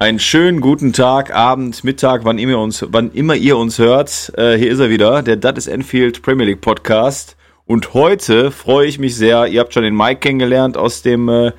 [0.00, 4.32] Einen schönen guten Tag, Abend, Mittag, wann immer, uns, wann immer ihr uns hört.
[4.34, 7.36] Äh, hier ist er wieder, der That is Enfield Premier League Podcast.
[7.66, 11.52] Und heute freue ich mich sehr, ihr habt schon den Mike kennengelernt aus dem äh,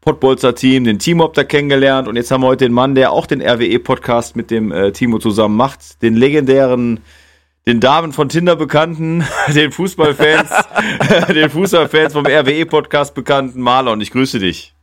[0.00, 3.10] Podbolzer Team, den Timo habt ihr kennengelernt und jetzt haben wir heute den Mann, der
[3.10, 7.00] auch den RWE Podcast mit dem äh, Timo zusammen macht, den legendären
[7.66, 10.50] den Damen von Tinder bekannten, den Fußballfans,
[11.34, 14.00] den Fußballfans vom RWE Podcast bekannten Marlon.
[14.00, 14.77] Ich grüße dich.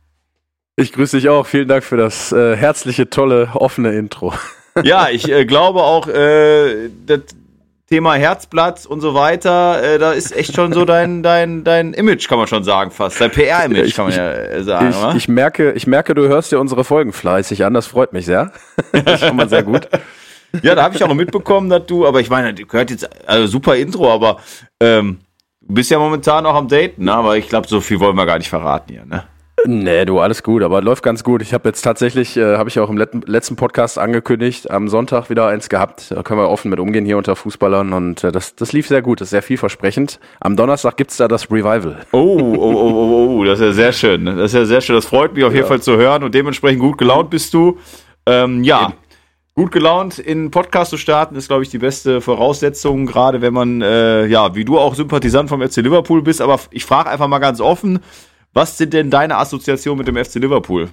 [0.78, 1.46] Ich grüße dich auch.
[1.46, 4.34] Vielen Dank für das äh, herzliche, tolle, offene Intro.
[4.84, 7.20] ja, ich äh, glaube auch, äh, das
[7.88, 12.28] Thema Herzblatt und so weiter, äh, da ist echt schon so dein, dein, dein Image,
[12.28, 13.18] kann man schon sagen, fast.
[13.18, 14.94] Dein PR-Image, kann man ja äh, sagen.
[15.12, 17.72] Ich, ich, merke, ich merke, du hörst dir unsere Folgen fleißig an.
[17.72, 18.52] Das freut mich sehr.
[18.92, 19.88] Das ist schon mal sehr gut.
[20.62, 23.46] ja, da habe ich auch mitbekommen, dass du, aber ich meine, du gehört jetzt, also
[23.46, 24.40] super Intro, aber
[24.80, 25.20] ähm,
[25.62, 27.14] du bist ja momentan auch am Daten, ne?
[27.14, 29.24] aber ich glaube, so viel wollen wir gar nicht verraten hier, ne?
[29.68, 31.42] Nee, du, alles gut, aber läuft ganz gut.
[31.42, 35.48] Ich habe jetzt tatsächlich, äh, habe ich auch im letzten Podcast angekündigt, am Sonntag wieder
[35.48, 36.12] eins gehabt.
[36.12, 39.02] Da können wir offen mit umgehen hier unter Fußballern und äh, das, das lief sehr
[39.02, 40.20] gut, das ist sehr vielversprechend.
[40.40, 41.96] Am Donnerstag gibt's da das Revival.
[42.12, 44.22] Oh, oh, oh, oh, oh, das ist ja sehr schön.
[44.22, 44.36] Ne?
[44.36, 44.94] Das ist ja sehr schön.
[44.94, 47.78] Das freut mich auf jeden Fall zu hören und dementsprechend gut gelaunt bist du.
[48.26, 48.92] Ähm, ja.
[49.54, 53.80] Gut gelaunt in Podcast zu starten ist, glaube ich, die beste Voraussetzung, gerade wenn man,
[53.80, 56.42] äh, ja, wie du auch Sympathisant vom FC Liverpool bist.
[56.42, 58.00] Aber ich frage einfach mal ganz offen,
[58.56, 60.88] was sind denn deine Assoziationen mit dem FC Liverpool?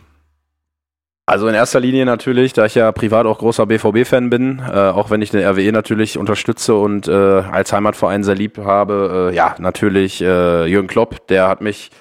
[1.25, 5.09] Also in erster Linie natürlich, da ich ja privat auch großer BVB-Fan bin, äh, auch
[5.09, 9.55] wenn ich den RWE natürlich unterstütze und äh, als Heimatverein sehr lieb habe, äh, ja,
[9.59, 11.91] natürlich äh, Jürgen Klopp, der hat mich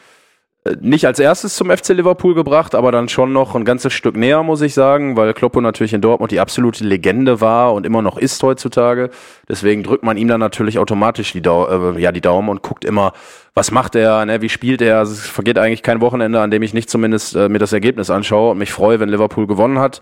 [0.81, 4.45] nicht als erstes zum FC Liverpool gebracht, aber dann schon noch ein ganzes Stück näher,
[4.45, 8.17] muss ich sagen, weil Kloppo natürlich in Dortmund die absolute Legende war und immer noch
[8.17, 9.11] ist heutzutage.
[9.49, 12.85] Deswegen drückt man ihm dann natürlich automatisch die, Dau äh, ja, die Daumen und guckt
[12.85, 13.13] immer,
[13.55, 14.99] was macht er, ne, wie spielt er.
[14.99, 18.09] Also es vergeht eigentlich kein Wochenende, an dem ich nicht zumindest äh, mir das Ergebnis
[18.09, 20.01] anschaue und mich freue, wenn Liverpool gewonnen hat.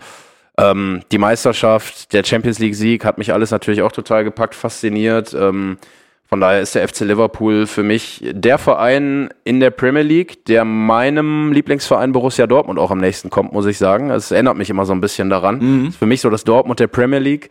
[0.59, 5.33] Ähm, die Meisterschaft, der Champions League-Sieg hat mich alles natürlich auch total gepackt, fasziniert.
[5.33, 5.77] Ähm,
[6.33, 10.63] von daher ist der FC Liverpool für mich der Verein in der Premier League, der
[10.63, 14.11] meinem Lieblingsverein Borussia Dortmund auch am nächsten kommt, muss ich sagen.
[14.11, 15.59] Es erinnert mich immer so ein bisschen daran.
[15.59, 15.87] Mhm.
[15.89, 17.49] Ist für mich so das Dortmund der Premier League.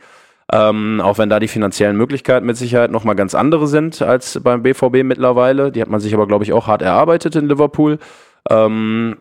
[0.51, 4.63] Ähm, auch wenn da die finanziellen Möglichkeiten mit Sicherheit nochmal ganz andere sind als beim
[4.63, 5.71] BVB mittlerweile.
[5.71, 7.99] Die hat man sich aber, glaube ich, auch hart erarbeitet in Liverpool.
[8.49, 9.19] Ähm,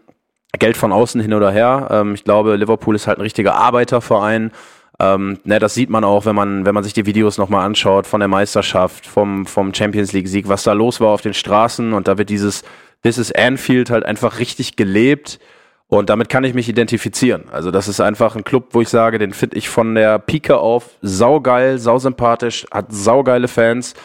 [0.58, 1.90] Geld von außen hin oder her.
[1.92, 4.52] Ähm, ich glaube, Liverpool ist halt ein richtiger Arbeiterverein.
[5.00, 8.06] Ähm, ne, das sieht man auch, wenn man, wenn man sich die Videos nochmal anschaut
[8.06, 12.08] von der Meisterschaft, vom, vom Champions League-Sieg, was da los war auf den Straßen und
[12.08, 12.64] da wird dieses
[13.02, 15.40] This is Anfield halt einfach richtig gelebt
[15.88, 17.46] und damit kann ich mich identifizieren.
[17.52, 20.58] Also das ist einfach ein Club, wo ich sage, den finde ich von der Pike
[20.58, 23.96] auf saugeil, sausympathisch, hat saugeile Fans.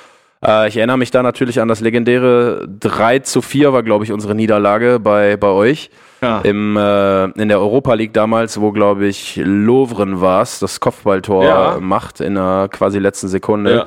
[0.46, 4.12] Äh, ich erinnere mich da natürlich an das legendäre 3 zu 4 war, glaube ich,
[4.12, 5.90] unsere Niederlage bei, bei euch.
[6.20, 6.40] Ja.
[6.40, 11.44] Im, äh, in der Europa League damals, wo, glaube ich, Lovren war es, das Kopfballtor
[11.44, 11.78] ja.
[11.80, 13.86] macht in der quasi letzten Sekunde.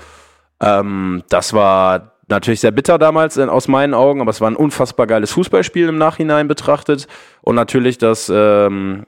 [0.61, 0.79] Ja.
[0.79, 4.55] Ähm, das war natürlich sehr bitter damals in, aus meinen Augen, aber es war ein
[4.55, 7.07] unfassbar geiles Fußballspiel im Nachhinein betrachtet.
[7.41, 9.05] Und natürlich das ähm,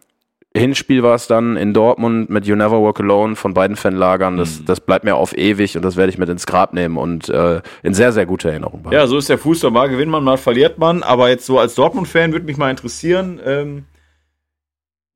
[0.57, 4.37] Hinspiel war es dann in Dortmund mit You Never Walk Alone von beiden Fanlagern.
[4.37, 4.65] Das, mhm.
[4.65, 7.61] das bleibt mir auf ewig und das werde ich mit ins Grab nehmen und äh,
[7.83, 8.99] in sehr, sehr guter Erinnerung behalten.
[8.99, 9.69] Ja, so ist der Fußball.
[9.69, 11.03] Mal gewinnt man, mal verliert man.
[11.03, 13.85] Aber jetzt so als Dortmund-Fan würde mich mal interessieren, ähm,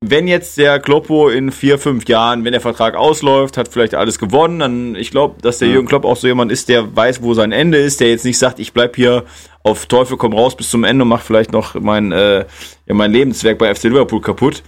[0.06, 4.18] wenn jetzt der Kloppo in vier, fünf Jahren, wenn der Vertrag ausläuft, hat vielleicht alles
[4.18, 5.68] gewonnen, dann ich glaube, dass der.
[5.68, 8.38] Jürgen Klopp auch so jemand ist, der weiß, wo sein Ende ist, der jetzt nicht
[8.38, 9.24] sagt, ich bleib hier
[9.62, 12.40] auf Teufel komm raus bis zum Ende und mach vielleicht noch mein, äh,
[12.86, 14.62] ja, mein Lebenswerk bei FC Liverpool kaputt.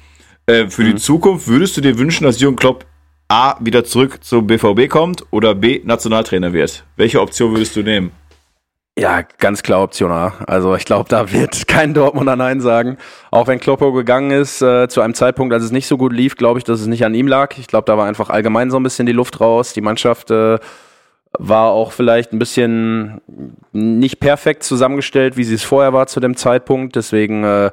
[0.46, 0.92] Äh, für mhm.
[0.92, 2.86] die Zukunft würdest du dir wünschen, dass Jürgen Klopp
[3.28, 6.84] A wieder zurück zum BVB kommt oder B Nationaltrainer wird?
[6.96, 8.12] Welche Option würdest du nehmen?
[8.98, 10.32] Ja, ganz klar Option A.
[10.46, 12.96] Also ich glaube, da wird kein Dortmunder Nein sagen.
[13.30, 16.36] Auch wenn Kloppo gegangen ist, äh, zu einem Zeitpunkt, als es nicht so gut lief,
[16.36, 17.58] glaube ich, dass es nicht an ihm lag.
[17.58, 19.74] Ich glaube, da war einfach allgemein so ein bisschen die Luft raus.
[19.74, 20.58] Die Mannschaft äh,
[21.32, 23.20] war auch vielleicht ein bisschen
[23.72, 26.96] nicht perfekt zusammengestellt, wie sie es vorher war zu dem Zeitpunkt.
[26.96, 27.72] Deswegen äh,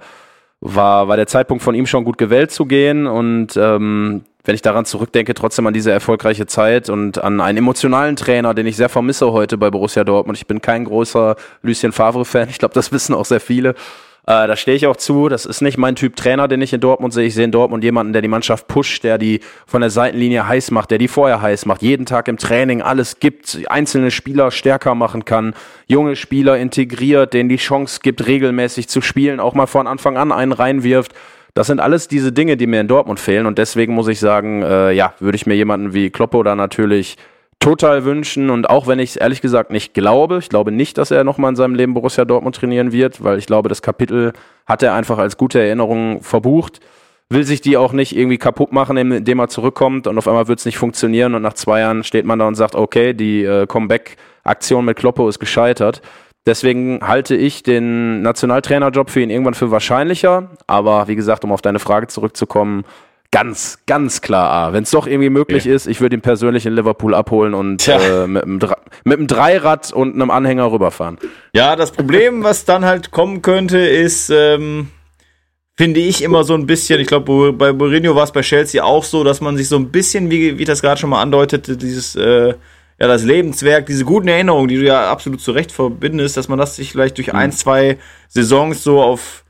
[0.64, 4.62] war, war der Zeitpunkt von ihm schon gut gewählt zu gehen und ähm, wenn ich
[4.62, 8.90] daran zurückdenke, trotzdem an diese erfolgreiche Zeit und an einen emotionalen Trainer, den ich sehr
[8.90, 10.38] vermisse heute bei Borussia Dortmund.
[10.38, 13.76] Ich bin kein großer Lucien Favre-Fan, ich glaube, das wissen auch sehr viele.
[14.26, 15.28] Äh, da stehe ich auch zu.
[15.28, 17.26] Das ist nicht mein Typ Trainer, den ich in Dortmund sehe.
[17.26, 20.72] Ich sehe in Dortmund jemanden, der die Mannschaft pusht, der die von der Seitenlinie heiß
[20.72, 24.96] macht, der die vorher heiß macht, jeden Tag im Training alles gibt, einzelne Spieler stärker
[24.96, 25.54] machen kann,
[25.88, 30.32] junge Spieler integriert, denen die Chance gibt, regelmäßig zu spielen, auch mal von Anfang an
[30.32, 31.14] einen reinwirft.
[31.54, 33.46] Das sind alles diese Dinge, die mir in Dortmund fehlen.
[33.46, 37.18] Und deswegen muss ich sagen, äh, ja, würde ich mir jemanden wie Kloppo da natürlich
[37.64, 38.50] total wünschen.
[38.50, 41.50] Und auch wenn ich es ehrlich gesagt nicht glaube, ich glaube nicht, dass er nochmal
[41.50, 44.34] in seinem Leben Borussia Dortmund trainieren wird, weil ich glaube, das Kapitel
[44.66, 46.80] hat er einfach als gute Erinnerung verbucht.
[47.30, 50.60] Will sich die auch nicht irgendwie kaputt machen, indem er zurückkommt und auf einmal wird
[50.60, 53.66] es nicht funktionieren und nach zwei Jahren steht man da und sagt, okay, die äh,
[53.66, 56.02] Comeback-Aktion mit Kloppo ist gescheitert.
[56.46, 60.50] Deswegen halte ich den Nationaltrainerjob für ihn irgendwann für wahrscheinlicher.
[60.68, 62.84] Aber wie gesagt, um auf deine Frage zurückzukommen,
[63.34, 64.74] ganz, ganz klar A.
[64.74, 65.74] Wenn es doch irgendwie möglich ja.
[65.74, 68.60] ist, ich würde ihn persönlich in Liverpool abholen und äh, mit, einem
[69.04, 71.18] mit einem Dreirad und einem Anhänger rüberfahren.
[71.54, 74.90] Ja, das Problem, was dann halt kommen könnte, ist, ähm,
[75.76, 79.04] finde ich immer so ein bisschen, ich glaube, bei Mourinho war es bei Chelsea auch
[79.04, 82.16] so, dass man sich so ein bisschen, wie, wie das gerade schon mal andeutete, dieses,
[82.16, 82.54] äh,
[83.00, 86.60] ja, das Lebenswerk, diese guten Erinnerungen, die du ja absolut zu Recht verbindest, dass man
[86.60, 87.40] das sich vielleicht durch mhm.
[87.40, 87.98] ein, zwei
[88.30, 89.43] Saisons so auf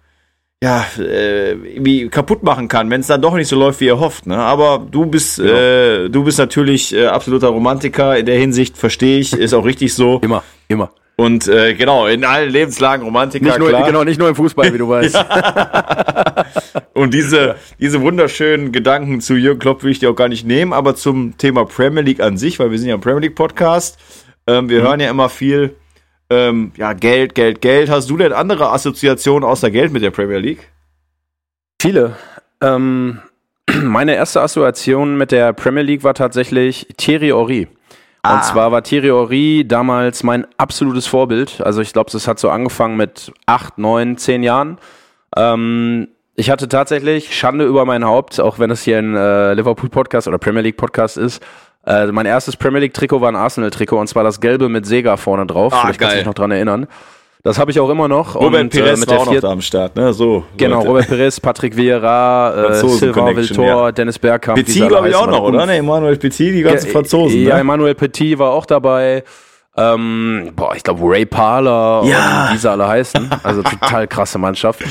[0.63, 3.99] ja, äh, irgendwie kaputt machen kann, wenn es dann doch nicht so läuft, wie ihr
[3.99, 4.27] hofft.
[4.27, 4.37] Ne?
[4.37, 5.51] Aber du bist, genau.
[5.51, 9.93] äh, du bist natürlich äh, absoluter Romantiker in der Hinsicht, verstehe ich, ist auch richtig
[9.93, 10.19] so.
[10.19, 10.91] Immer, immer.
[11.17, 13.43] Und äh, genau, in allen Lebenslagen Romantiker.
[13.43, 13.85] Nicht nur, klar.
[13.85, 15.17] Genau, nicht nur im Fußball, wie du weißt.
[16.93, 20.71] Und diese, diese wunderschönen Gedanken zu Jürgen Klopp will ich dir auch gar nicht nehmen,
[20.71, 23.99] aber zum Thema Premier League an sich, weil wir sind ja ein Premier League Podcast.
[24.47, 24.83] Ähm, wir mhm.
[24.83, 25.75] hören ja immer viel
[26.33, 27.89] ähm, ja, Geld, Geld, Geld.
[27.89, 30.71] Hast du denn andere Assoziationen außer Geld mit der Premier League?
[31.81, 32.15] Viele.
[32.61, 33.19] Ähm,
[33.81, 37.67] meine erste Assoziation mit der Premier League war tatsächlich Thierry Horry.
[38.21, 38.35] Ah.
[38.35, 41.61] Und zwar war Thierry Horry damals mein absolutes Vorbild.
[41.61, 44.77] Also ich glaube, es hat so angefangen mit acht, neun, zehn Jahren.
[45.35, 49.89] Ähm, ich hatte tatsächlich Schande über mein Haupt, auch wenn es hier ein äh, Liverpool
[49.89, 51.43] Podcast oder Premier League Podcast ist.
[51.85, 54.85] Äh, mein erstes Premier League Trikot war ein Arsenal Trikot und zwar das gelbe mit
[54.85, 55.73] Sega vorne drauf.
[55.73, 56.07] Ah, Vielleicht geil.
[56.07, 56.87] kannst du dich noch dran erinnern.
[57.43, 58.35] Das habe ich auch immer noch.
[58.35, 60.13] Robert und, Perez äh, mit war auch noch da am Start, ne?
[60.13, 60.45] So.
[60.55, 60.87] Genau, Leute.
[60.87, 63.91] Robert Perez, Patrick Vieira, äh, Silva Viltor, ja.
[63.91, 64.57] Dennis Bergkamp.
[64.57, 65.65] Petit glaube ich auch noch, oder?
[65.65, 67.41] Ne, Emmanuel Petit, die ganzen Franzosen.
[67.41, 67.61] Ja, ne?
[67.61, 69.25] Emmanuel Petit war auch dabei.
[69.75, 72.47] Ähm, boah, ich glaube Ray Parler ja.
[72.47, 73.29] und wie sie alle heißen.
[73.43, 74.81] Also total krasse Mannschaft.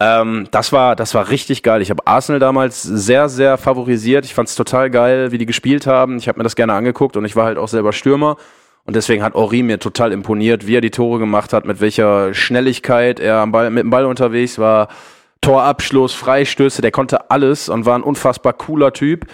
[0.00, 1.82] Ähm, das war, das war richtig geil.
[1.82, 4.24] Ich habe Arsenal damals sehr, sehr favorisiert.
[4.24, 6.18] Ich fand es total geil, wie die gespielt haben.
[6.18, 8.36] Ich habe mir das gerne angeguckt und ich war halt auch selber Stürmer.
[8.84, 12.32] Und deswegen hat Ori mir total imponiert, wie er die Tore gemacht hat, mit welcher
[12.32, 14.88] Schnelligkeit er am Ball, mit dem Ball unterwegs war.
[15.40, 19.26] Torabschluss, Freistöße, der konnte alles und war ein unfassbar cooler Typ.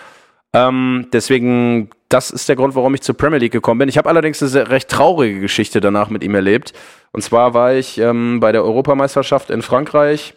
[0.54, 3.88] Ähm, deswegen, das ist der Grund, warum ich zur Premier League gekommen bin.
[3.88, 6.72] Ich habe allerdings eine recht traurige Geschichte danach mit ihm erlebt.
[7.12, 10.34] Und zwar war ich ähm, bei der Europameisterschaft in Frankreich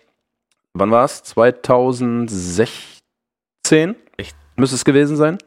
[0.79, 1.23] wann war es?
[1.23, 3.95] 2016?
[4.17, 4.35] Echt?
[4.55, 5.39] Müsste es gewesen sein?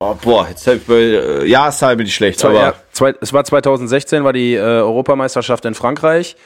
[0.00, 2.40] Oh, boah, jetzt hab ich äh, Jahreszahl bin ich schlecht.
[2.40, 6.36] Zwei, aber ja, zwei, es war 2016, war die äh, Europameisterschaft in Frankreich.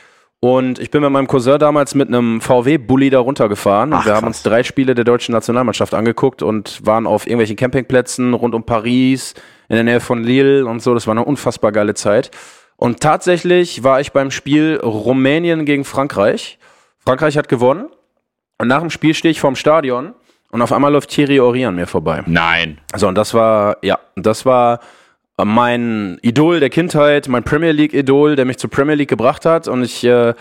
[0.41, 3.93] Und ich bin mit meinem Cousin damals mit einem VW-Bully da runtergefahren.
[3.93, 4.21] Ach, und wir krass.
[4.21, 8.63] haben uns drei Spiele der deutschen Nationalmannschaft angeguckt und waren auf irgendwelchen Campingplätzen rund um
[8.63, 9.35] Paris,
[9.69, 10.95] in der Nähe von Lille und so.
[10.95, 12.31] Das war eine unfassbar geile Zeit.
[12.77, 16.61] Und tatsächlich war ich beim Spiel Rumänien gegen Frankreich.
[16.99, 17.89] Frankreich hat gewonnen.
[18.59, 20.15] Und nach dem Spiel stehe ich vorm Stadion
[20.51, 22.23] und auf einmal läuft Thierry Ori an mir vorbei.
[22.27, 22.79] Nein.
[22.97, 24.81] So, und das war, ja, das war
[25.45, 29.69] mein Idol der Kindheit, mein Premier League-Idol, der mich zur Premier League gebracht hat.
[29.69, 30.35] Und ich äh,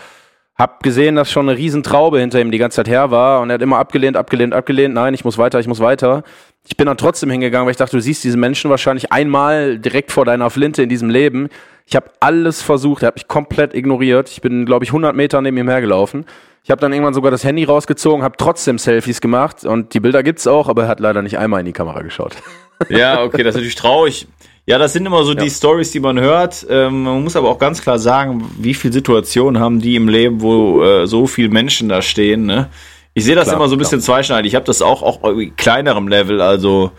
[0.56, 3.40] habe gesehen, dass schon eine Riesentraube hinter ihm die ganze Zeit her war.
[3.40, 4.94] Und er hat immer abgelehnt, abgelehnt, abgelehnt.
[4.94, 6.24] Nein, ich muss weiter, ich muss weiter.
[6.66, 10.10] Ich bin dann trotzdem hingegangen, weil ich dachte, du siehst diesen Menschen wahrscheinlich einmal direkt
[10.10, 11.48] vor deiner Flinte in diesem Leben.
[11.88, 14.28] Ich habe alles versucht, er hat mich komplett ignoriert.
[14.28, 16.26] Ich bin, glaube ich, 100 Meter neben ihm hergelaufen.
[16.62, 20.22] Ich habe dann irgendwann sogar das Handy rausgezogen, habe trotzdem Selfies gemacht und die Bilder
[20.22, 22.36] gibt's auch, aber er hat leider nicht einmal in die Kamera geschaut.
[22.90, 24.28] Ja, okay, das ist natürlich traurig.
[24.64, 25.42] Ja, das sind immer so ja.
[25.42, 26.64] die Stories, die man hört.
[26.70, 30.40] Ähm, man muss aber auch ganz klar sagen, wie viele Situationen haben die im Leben,
[30.42, 32.46] wo äh, so viele Menschen da stehen.
[32.46, 32.68] Ne?
[33.14, 34.14] Ich sehe das klar, immer so ein bisschen klar.
[34.14, 34.52] zweischneidig.
[34.52, 36.40] Ich habe das auch auch kleinerem Level.
[36.40, 36.92] Also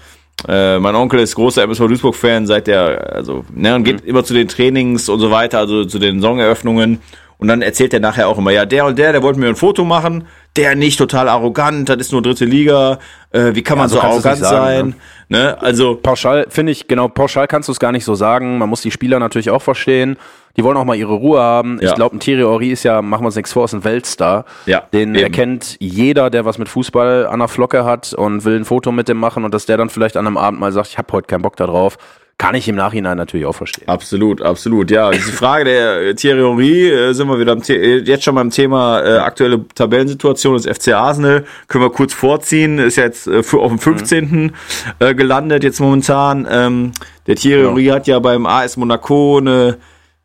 [0.47, 4.09] äh, mein Onkel ist großer MSV Duisburg-Fan, seit der also ne und geht mhm.
[4.09, 6.99] immer zu den Trainings und so weiter, also zu den Songeröffnungen.
[7.37, 9.55] Und dann erzählt er nachher auch immer, ja, der und der, der wollte mir ein
[9.55, 10.25] Foto machen,
[10.55, 12.99] der nicht total arrogant, das ist nur dritte Liga,
[13.31, 14.95] äh, wie kann man ja, so, so arrogant sagen, sein?
[15.27, 15.37] Ne?
[15.37, 15.61] ne?
[15.61, 18.57] Also pauschal finde ich genau, pauschal kannst du es gar nicht so sagen.
[18.57, 20.17] Man muss die Spieler natürlich auch verstehen.
[20.57, 21.79] Die wollen auch mal ihre Ruhe haben.
[21.79, 21.89] Ja.
[21.89, 24.45] Ich glaube, ein Thierry Henry ist ja, machen wir uns nichts vor, ist ein Weltstar.
[24.65, 25.23] Ja, Den eben.
[25.23, 29.07] erkennt jeder, der was mit Fußball an der Flocke hat und will ein Foto mit
[29.07, 31.27] dem machen und dass der dann vielleicht an einem Abend mal sagt, ich habe heute
[31.27, 31.97] keinen Bock darauf
[32.39, 33.87] kann ich im Nachhinein natürlich auch verstehen.
[33.87, 34.89] Absolut, absolut.
[34.89, 38.49] Ja, die Frage der Thierry Henry, äh, sind wir wieder am äh, jetzt schon beim
[38.49, 41.43] Thema äh, aktuelle Tabellensituation des FC Arsenal.
[41.67, 42.79] Können wir kurz vorziehen.
[42.79, 44.31] Ist ja jetzt äh, für, auf dem 15.
[44.31, 44.51] Mhm.
[44.99, 46.47] Äh, gelandet jetzt momentan.
[46.49, 46.93] Ähm,
[47.27, 47.67] der Thierry ja.
[47.67, 49.77] Henry hat ja beim AS Monaco eine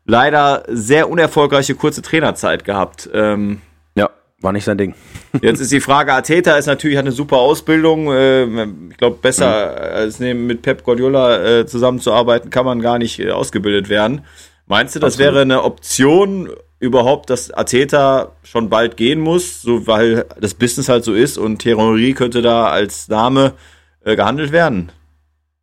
[0.05, 3.09] leider sehr unerfolgreiche kurze Trainerzeit gehabt.
[3.13, 3.61] Ähm,
[4.45, 4.93] war nicht sein Ding.
[5.41, 8.11] Jetzt ist die Frage, Ateta ist natürlich, hat eine super Ausbildung.
[8.11, 8.43] Äh,
[8.89, 9.95] ich glaube, besser mhm.
[9.95, 14.21] als mit Pep Guardiola äh, zusammenzuarbeiten, kann man gar nicht äh, ausgebildet werden.
[14.67, 15.33] Meinst du, das Absolut.
[15.33, 16.49] wäre eine Option
[16.79, 21.59] überhaupt, dass Ateta schon bald gehen muss, so weil das Business halt so ist und
[21.59, 23.53] Thierry könnte da als Name
[24.03, 24.91] gehandelt werden?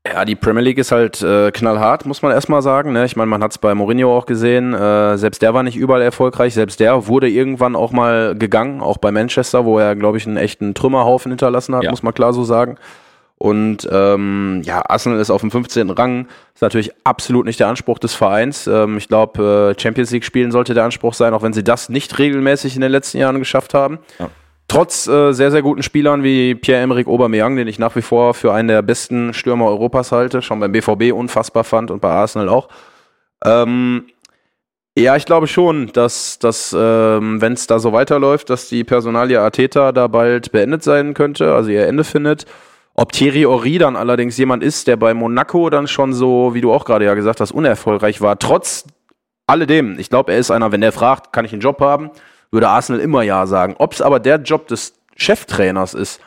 [0.04, 2.92] Ja, die Premier League ist halt äh, knallhart, muss man erstmal sagen.
[2.92, 3.04] Ne?
[3.04, 4.74] Ich meine, man hat es bei Mourinho auch gesehen.
[4.74, 6.54] Äh, selbst der war nicht überall erfolgreich.
[6.54, 10.36] Selbst der wurde irgendwann auch mal gegangen, auch bei Manchester, wo er, glaube ich, einen
[10.36, 11.90] echten Trümmerhaufen hinterlassen hat, ja.
[11.90, 12.78] muss man klar so sagen.
[13.38, 15.90] Und ähm, ja, Arsenal ist auf dem 15.
[15.90, 16.26] Rang.
[16.54, 18.66] Ist natürlich absolut nicht der Anspruch des Vereins.
[18.66, 21.88] Ähm, ich glaube, äh, Champions League spielen sollte der Anspruch sein, auch wenn sie das
[21.88, 24.00] nicht regelmäßig in den letzten Jahren geschafft haben.
[24.18, 24.30] Ja.
[24.72, 28.54] Trotz äh, sehr, sehr guten Spielern wie Pierre-Emerick Aubameyang, den ich nach wie vor für
[28.54, 32.68] einen der besten Stürmer Europas halte, schon beim BVB unfassbar fand und bei Arsenal auch.
[33.44, 34.06] Ähm,
[34.96, 39.38] ja, ich glaube schon, dass, dass ähm, wenn es da so weiterläuft, dass die Personalie
[39.42, 42.46] Arteta da bald beendet sein könnte, also ihr Ende findet.
[42.94, 46.72] Ob Thierry Ori dann allerdings jemand ist, der bei Monaco dann schon so, wie du
[46.72, 48.86] auch gerade ja gesagt hast, unerfolgreich war, trotz
[49.46, 49.98] alledem.
[49.98, 52.10] Ich glaube, er ist einer, wenn der fragt, kann ich einen Job haben?
[52.52, 53.74] Würde Arsenal immer Ja sagen.
[53.78, 56.20] Ob es aber der Job des Cheftrainers ist,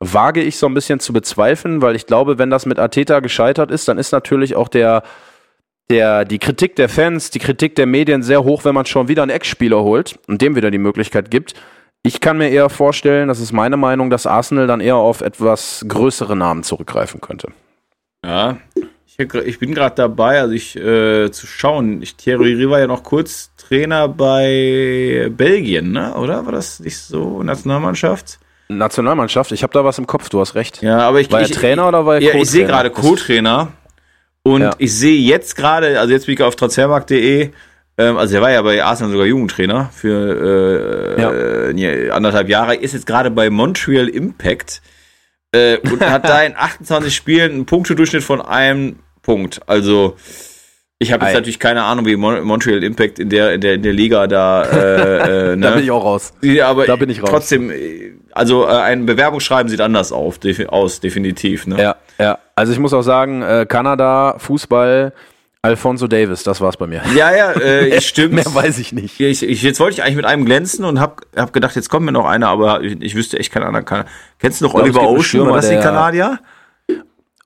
[0.00, 3.70] wage ich so ein bisschen zu bezweifeln, weil ich glaube, wenn das mit Ateta gescheitert
[3.70, 5.02] ist, dann ist natürlich auch der,
[5.90, 9.22] der, die Kritik der Fans, die Kritik der Medien sehr hoch, wenn man schon wieder
[9.22, 11.54] einen Ex-Spieler holt und dem wieder die Möglichkeit gibt.
[12.02, 15.84] Ich kann mir eher vorstellen, das ist meine Meinung, dass Arsenal dann eher auf etwas
[15.86, 17.48] größere Namen zurückgreifen könnte.
[18.24, 18.56] Ja,
[19.44, 22.00] ich, bin gerade dabei, also ich äh, zu schauen.
[22.00, 26.14] Ich, Thierry war ja noch kurz Trainer bei Belgien, ne?
[26.14, 26.44] oder?
[26.44, 27.44] War das nicht so?
[27.44, 28.40] Nationalmannschaft?
[28.68, 30.82] Nationalmannschaft, ich habe da was im Kopf, du hast recht.
[30.82, 31.30] Ja, aber ich.
[31.30, 33.68] War er ich, Trainer oder war er Ja, ich sehe gerade Co-Trainer.
[34.42, 34.70] Und ja.
[34.78, 37.50] ich sehe jetzt gerade, also jetzt bin ich auf transfermarkt.de,
[37.98, 41.70] ähm, also er war ja bei Arsenal sogar Jugendtrainer für äh, ja.
[41.70, 44.82] äh, anderthalb Jahre, ist jetzt gerade bei Montreal Impact
[45.52, 49.60] äh, und hat da in 28 Spielen einen Punktedurchschnitt von einem Punkt.
[49.68, 50.16] Also
[51.02, 53.82] ich habe jetzt natürlich keine Ahnung, wie Mon Montreal Impact in der, in der, in
[53.82, 54.64] der Liga da.
[54.64, 55.66] Äh, äh, ne?
[55.66, 56.34] da bin ich auch raus.
[56.42, 57.30] Ja, aber da bin ich raus.
[57.30, 57.72] Trotzdem,
[58.32, 61.66] also äh, ein Bewerbungsschreiben sieht anders auf, defi aus, definitiv.
[61.66, 61.80] Ne?
[61.80, 62.38] Ja, ja.
[62.54, 65.14] Also ich muss auch sagen, äh, Kanada, Fußball,
[65.62, 67.00] Alfonso Davis, das war's bei mir.
[67.16, 68.34] Ja, ja, äh, stimmt.
[68.34, 69.18] Mehr weiß ich nicht.
[69.20, 72.04] Ich, ich, jetzt wollte ich eigentlich mit einem glänzen und hab, hab gedacht, jetzt kommt
[72.04, 73.86] mir noch einer, aber ich, ich wüsste echt keinen anderen.
[73.86, 74.10] Kanadier.
[74.38, 75.46] Kennst du noch Oliver Ocean?
[75.48, 76.40] War das die Kanadier?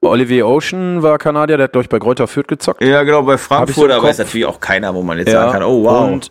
[0.09, 2.83] Olivier Ocean war Kanadier, der hat, glaube ich, bei Greuther Fürth gezockt.
[2.83, 5.63] Ja, genau, bei Frankfurt, aber ist natürlich auch keiner, wo man jetzt ja, sagen kann,
[5.63, 6.11] oh wow.
[6.11, 6.31] Und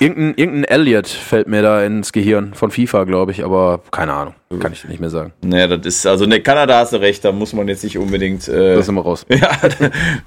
[0.00, 4.34] irgendein, irgendein Elliot fällt mir da ins Gehirn von FIFA, glaube ich, aber keine Ahnung,
[4.60, 5.32] kann ich nicht mehr sagen.
[5.42, 8.48] Naja, das ist, also ne, Kanada hast du recht, da muss man jetzt nicht unbedingt.
[8.48, 9.26] Äh, das sind wir raus.
[9.36, 9.50] Ja,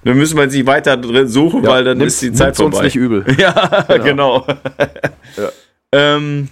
[0.04, 2.78] da müssen wir sich weiter drin suchen, ja, weil dann ist die Zeit vorbei.
[2.78, 3.26] uns nicht übel.
[3.38, 4.04] Ja, genau.
[4.04, 4.48] genau.
[5.38, 5.50] ja.
[5.92, 6.50] ähm,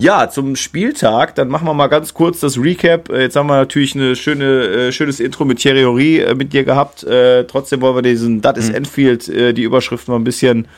[0.00, 3.10] ja, zum Spieltag, dann machen wir mal ganz kurz das Recap.
[3.10, 6.62] Äh, jetzt haben wir natürlich ein schöne, äh, schönes Intro mit Thierry äh, mit dir
[6.62, 7.02] gehabt.
[7.02, 8.76] Äh, trotzdem wollen wir diesen That is mhm.
[8.76, 10.68] Enfield, die Überschrift mal ein bisschen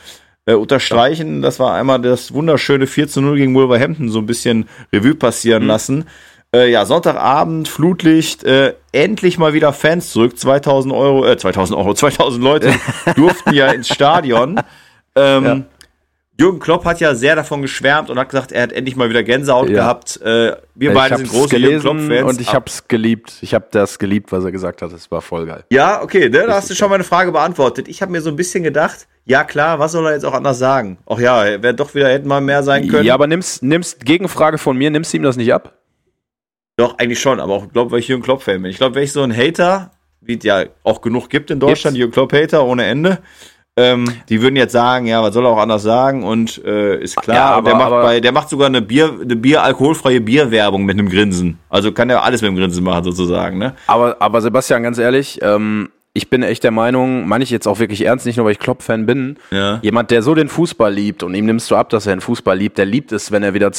[0.47, 1.43] unterstreichen.
[1.43, 5.63] Das war einmal das wunderschöne 4 zu 0 gegen Wolverhampton so ein bisschen Revue passieren
[5.63, 5.69] mhm.
[5.69, 6.05] lassen.
[6.53, 8.43] Ja, Sonntagabend, Flutlicht,
[8.91, 10.37] endlich mal wieder Fans zurück.
[10.37, 12.73] 2000 Euro, äh, 2000 Euro, 2000 Leute
[13.15, 14.59] durften ja ins Stadion.
[15.15, 15.61] Ähm, ja.
[16.41, 19.21] Jürgen Klopp hat ja sehr davon geschwärmt und hat gesagt, er hat endlich mal wieder
[19.21, 19.75] Gänsehaut ja.
[19.75, 20.19] gehabt.
[20.21, 22.29] Äh, wir beide sind große Jürgen Klopp-Fans.
[22.29, 23.33] Und ich habe es geliebt.
[23.41, 24.91] Ich habe das geliebt, was er gesagt hat.
[24.91, 25.63] Es war voll geil.
[25.69, 27.87] Ja, okay, ne, da hast du schon meine Frage beantwortet.
[27.87, 30.57] Ich habe mir so ein bisschen gedacht, ja klar, was soll er jetzt auch anders
[30.57, 30.97] sagen?
[31.05, 33.05] Ach ja, wäre doch wieder, hätten mal mehr sein können.
[33.05, 35.77] Ja, aber nimmst, nimmst, Gegenfrage von mir, nimmst du ihm das nicht ab?
[36.75, 38.71] Doch, eigentlich schon, aber auch, glaube weil ich Jürgen Klopp-Fan bin.
[38.71, 41.95] Ich glaube, wenn ich so ein Hater, wie es ja auch genug gibt in Deutschland,
[41.95, 41.99] Gibt's?
[41.99, 43.19] Jürgen Klopp-Hater ohne Ende,
[43.77, 47.15] ähm, die würden jetzt sagen, ja, was soll er auch anders sagen und äh, ist
[47.15, 50.83] klar, ja, aber, der macht bei, der macht sogar eine Bier, eine Bier alkoholfreie Bierwerbung
[50.83, 51.57] mit einem Grinsen.
[51.69, 53.75] Also kann er alles mit dem Grinsen machen sozusagen, ne?
[53.87, 57.79] Aber aber Sebastian, ganz ehrlich, ähm, ich bin echt der Meinung, meine ich jetzt auch
[57.79, 59.79] wirklich ernst, nicht nur weil ich Klopp-Fan bin, ja.
[59.81, 62.57] jemand, der so den Fußball liebt und ihm nimmst du ab, dass er den Fußball
[62.57, 63.71] liebt, der liebt es, wenn er wieder,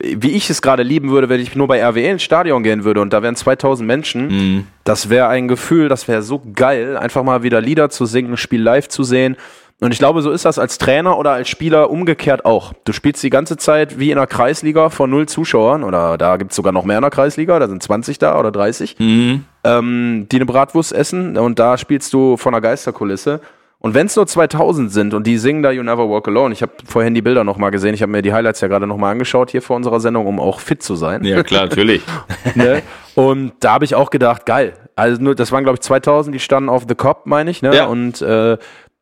[0.00, 3.00] wie ich es gerade lieben würde, wenn ich nur bei RWE ins Stadion gehen würde
[3.00, 4.66] und da wären 2000 Menschen, mhm.
[4.84, 8.36] das wäre ein Gefühl, das wäre so geil, einfach mal wieder Lieder zu singen, ein
[8.36, 9.36] Spiel live zu sehen.
[9.80, 12.72] Und ich glaube, so ist das als Trainer oder als Spieler umgekehrt auch.
[12.84, 16.56] Du spielst die ganze Zeit wie in der Kreisliga vor null Zuschauern oder da gibt's
[16.56, 19.44] sogar noch mehr in der Kreisliga, da sind 20 da oder 30, Mhm.
[19.62, 23.40] ähm, die eine Bratwurst essen und da spielst du vor einer Geisterkulisse.
[23.80, 26.62] Und wenn es nur 2000 sind und die singen da You Never Walk Alone, ich
[26.62, 29.52] habe vorhin die Bilder nochmal gesehen, ich habe mir die Highlights ja gerade nochmal angeschaut
[29.52, 31.22] hier vor unserer Sendung, um auch fit zu sein.
[31.22, 32.02] Ja, klar, natürlich.
[32.56, 32.82] ne?
[33.14, 34.72] Und da habe ich auch gedacht, geil.
[34.96, 37.72] Also nur, das waren glaube ich 2000, die standen auf The Cop, meine ich, ne?
[37.76, 37.86] Ja.
[37.86, 38.58] Und äh,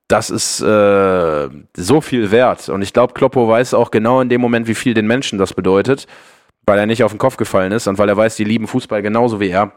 [0.08, 2.68] das ist äh, so viel wert.
[2.68, 5.52] Und ich glaube, Kloppo weiß auch genau in dem Moment, wie viel den Menschen das
[5.52, 6.06] bedeutet,
[6.64, 9.02] weil er nicht auf den Kopf gefallen ist und weil er weiß, die lieben Fußball
[9.02, 9.72] genauso wie er.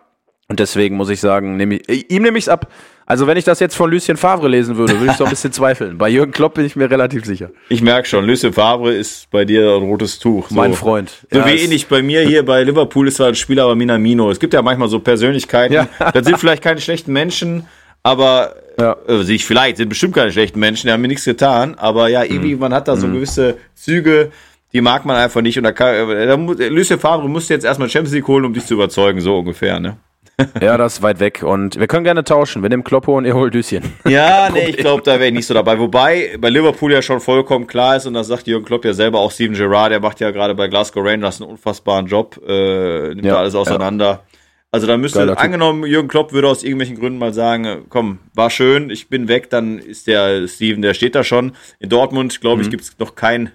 [0.48, 2.72] Und deswegen muss ich sagen, nehm ich, äh, ihm nehme ich es ab.
[3.06, 5.52] Also wenn ich das jetzt von Lucien Favre lesen würde, würde ich so ein bisschen
[5.52, 5.98] zweifeln.
[5.98, 7.52] Bei Jürgen Klopp bin ich mir relativ sicher.
[7.70, 10.50] Ich merke schon, Lucien Favre ist bei dir ein rotes Tuch.
[10.50, 10.56] So.
[10.56, 11.12] Mein Freund.
[11.32, 14.30] So Ja, wie ähnlich bei mir hier bei Liverpool ist zwar ein Spieler, aber Minamino.
[14.32, 15.74] Es gibt ja manchmal so Persönlichkeiten.
[15.74, 15.88] Ja.
[16.14, 17.68] Das sind vielleicht keine schlechten Menschen,
[18.02, 18.96] aber Ja.
[19.08, 21.76] äh, sich vielleicht sind bestimmt keine schlechten Menschen, die haben mir nichts getan.
[21.78, 22.60] Aber ja, irgendwie, Mhm.
[22.62, 24.32] man hat da so gewisse Züge,
[24.74, 25.58] die mag man einfach nicht.
[25.58, 28.54] Und da kann, äh, da muss, Lucien Favre musste jetzt erstmal Champions League holen, um
[28.54, 29.98] dich zu überzeugen, so ungefähr, ne?
[30.62, 31.44] Ja, das ist weit weg.
[31.44, 32.62] Und wir können gerne tauschen.
[32.62, 33.84] Wir nehmen Kloppo und ihr holt Düschen.
[34.08, 35.78] Ja, nee, ich glaube, da wäre ich nicht so dabei.
[35.80, 39.20] Wobei bei Liverpool ja schon vollkommen klar ist, und das sagt Jürgen Klopp ja selber,
[39.20, 43.26] auch Steven Gerrard, der macht ja gerade bei Glasgow Rangers einen unfassbaren Job, äh, nimmt
[43.26, 44.24] Ja, da alles auseinander.
[44.72, 48.20] Also da müsste, Geiler angenommen, Jürgen Klopp würde aus irgendwelchen Gründen mal sagen, äh, komm,
[48.36, 51.54] war schön, ich bin weg, dann ist der Steven, der steht da schon.
[51.80, 52.62] In Dortmund, glaube Mhm.
[52.64, 53.52] ich, gibt es noch keinen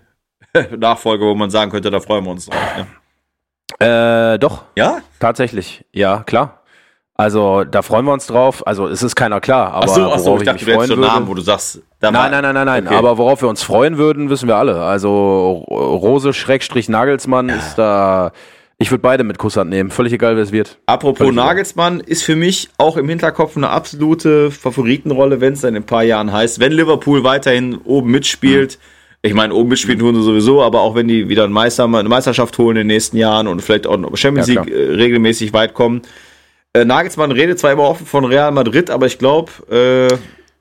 [0.76, 2.58] Nachfolger, wo man sagen könnte, da freuen wir uns drauf.
[2.76, 4.34] Ne?
[4.34, 4.64] Äh, doch.
[4.76, 4.98] Ja?
[5.20, 6.60] Tatsächlich, ja, klar.
[7.16, 8.66] Also da freuen wir uns drauf.
[8.66, 10.72] Also es ist keiner klar, aber Ach so, ach so, worauf ich dachte, mich du
[10.72, 11.12] hättest freuen würde.
[11.14, 12.86] Namen, wo du sagst, da Nein, nein, nein, nein, nein.
[12.88, 12.96] Okay.
[12.96, 14.82] Aber worauf wir uns freuen würden, wissen wir alle.
[14.82, 18.32] Also Rose Schrägstrich Nagelsmann ist da.
[18.78, 19.90] Ich würde beide mit Kusshand nehmen.
[19.90, 20.78] Völlig egal, wer es wird.
[20.86, 21.46] Apropos Völlig egal.
[21.46, 25.86] Nagelsmann ist für mich auch im Hinterkopf eine absolute Favoritenrolle, wenn es dann in ein
[25.86, 28.78] paar Jahren heißt, wenn Liverpool weiterhin oben mitspielt.
[29.22, 32.08] Ich meine, oben mitspielen tun sie sowieso, aber auch wenn die wieder einen Meister, eine
[32.08, 35.72] Meisterschaft holen in den nächsten Jahren und vielleicht auch noch Champions League äh, regelmäßig weit
[35.72, 36.02] kommen.
[36.74, 40.14] Äh, Nagelsmann redet zwar immer offen von Real Madrid, aber ich glaube, äh,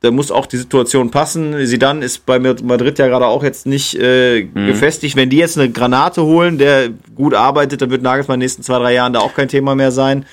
[0.03, 1.55] da muss auch die Situation passen.
[1.65, 4.67] Zidane ist bei Madrid ja gerade auch jetzt nicht äh, Mhm.
[4.67, 5.15] gefestigt.
[5.15, 8.63] Wenn die jetzt eine Granate holen, der gut arbeitet, dann wird Nagelsmann in den nächsten
[8.63, 10.25] zwei, drei Jahren da auch kein Thema mehr sein.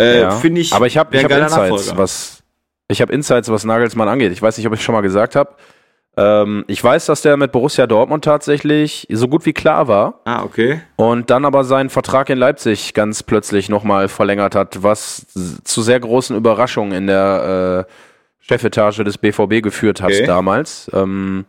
[0.00, 0.30] Äh, Ja.
[0.30, 1.98] Finde ich, Aber ich habe hab Insights, Nachfolger.
[1.98, 2.42] was
[2.90, 4.32] ich habe Insights, was Nagelsmann angeht.
[4.32, 5.50] Ich weiß nicht, ob ich schon mal gesagt habe.
[6.16, 10.20] Ähm, ich weiß, dass der mit Borussia Dortmund tatsächlich so gut wie klar war.
[10.24, 10.80] Ah, okay.
[10.96, 15.26] und dann aber seinen Vertrag in Leipzig ganz plötzlich nochmal verlängert hat, was
[15.64, 17.92] zu sehr großen Überraschungen in der äh,
[18.40, 20.26] Chefetage des BVB geführt hat Okay.
[20.26, 20.90] damals.
[20.94, 21.44] Ähm,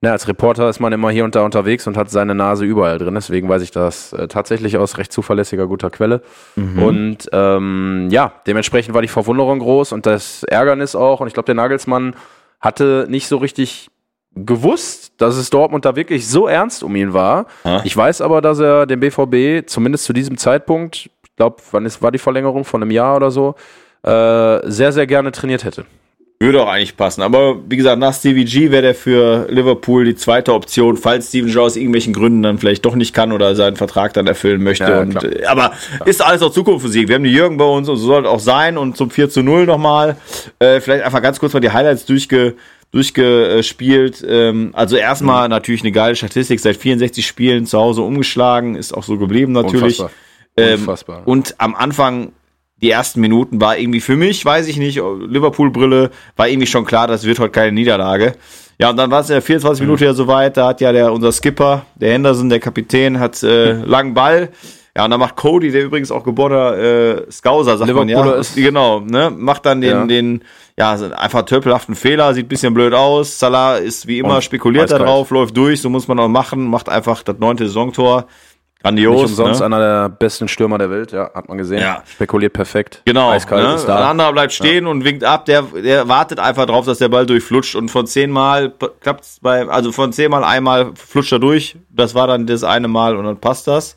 [0.00, 2.98] na, als Reporter ist man immer hier und da unterwegs und hat seine Nase überall
[2.98, 6.22] drin, deswegen weiß ich das äh, tatsächlich aus recht zuverlässiger guter Quelle.
[6.54, 11.18] Und ähm, ja, dementsprechend war die Verwunderung groß und das Ärgernis auch.
[11.20, 12.14] Und ich glaube, der Nagelsmann
[12.60, 13.88] hatte nicht so richtig
[14.36, 17.46] gewusst, dass es Dortmund da wirklich so ernst um ihn war.
[17.64, 17.80] Ah.
[17.84, 22.02] Ich weiß aber, dass er den BVB zumindest zu diesem Zeitpunkt, ich glaube, wann ist,
[22.02, 23.56] war die Verlängerung von einem Jahr oder so,
[24.04, 25.86] äh, sehr, sehr gerne trainiert hätte.
[26.40, 27.22] Würde auch eigentlich passen.
[27.22, 31.50] Aber wie gesagt, nach Stevie G wäre der für Liverpool die zweite Option, falls Steven
[31.50, 34.84] Shaw aus irgendwelchen Gründen dann vielleicht doch nicht kann oder seinen Vertrag dann erfüllen möchte.
[34.84, 35.24] Ja, und, klar.
[35.24, 35.72] äh, aber
[36.04, 37.08] ist alles auch Zukunftsmusik.
[37.08, 38.78] Wir haben die Jürgen bei uns und so soll es auch sein.
[38.78, 40.16] Und zum 4 zu 0 nochmal.
[40.60, 42.54] Äh, vielleicht einfach ganz kurz mal die Highlights durchge
[42.92, 44.24] durchgespielt.
[44.26, 45.50] Ähm, also erstmal Mhm.
[45.50, 50.00] natürlich eine geile Statistik, seit 64 Spielen zu Hause umgeschlagen, ist auch so geblieben natürlich.
[50.00, 50.10] Unfassbar.
[50.56, 51.22] Ähm, Unfassbar.
[51.26, 52.32] Und am Anfang,
[52.82, 57.06] die ersten Minuten, war irgendwie für mich, weiß ich nicht, Liverpool-Brille, war irgendwie schon klar,
[57.06, 58.34] das wird heute keine Niederlage.
[58.80, 61.12] Ja, und dann war es in der 24 Minute ja soweit, da hat ja der,
[61.12, 64.50] unser Skipper, der Henderson, der Kapitän, hat äh, langen Ball.
[64.96, 68.32] Ja, und dann macht Cody, der übrigens auch geborener äh, Scouser, sagt man ja.
[68.32, 69.30] Ist- Genau, ne?
[69.30, 70.06] Macht dann den, Ja.
[70.06, 70.42] den,
[70.76, 73.38] ja, einfach tölpelhaften Fehler, sieht ein bisschen blöd aus.
[73.38, 76.68] Salah ist wie immer Und spekuliert da drauf, läuft durch, so muss man auch machen,
[76.68, 78.26] macht einfach das neunte Saisontor.
[78.82, 79.22] Grandios.
[79.22, 79.66] Nicht umsonst ne?
[79.66, 81.80] einer der besten Stürmer der Welt, ja, hat man gesehen.
[81.80, 82.02] Ja.
[82.06, 83.02] Spekuliert perfekt.
[83.04, 83.30] Genau.
[83.30, 83.74] Eiskalt ne?
[83.74, 84.10] ist Ein da.
[84.10, 85.46] anderer bleibt stehen und winkt ab.
[85.46, 87.74] Der, der wartet einfach drauf, dass der Ball durchflutscht.
[87.74, 91.76] Und von zehnmal klappt es bei, also von zehnmal einmal flutscht er durch.
[91.90, 93.96] Das war dann das eine Mal und dann passt das.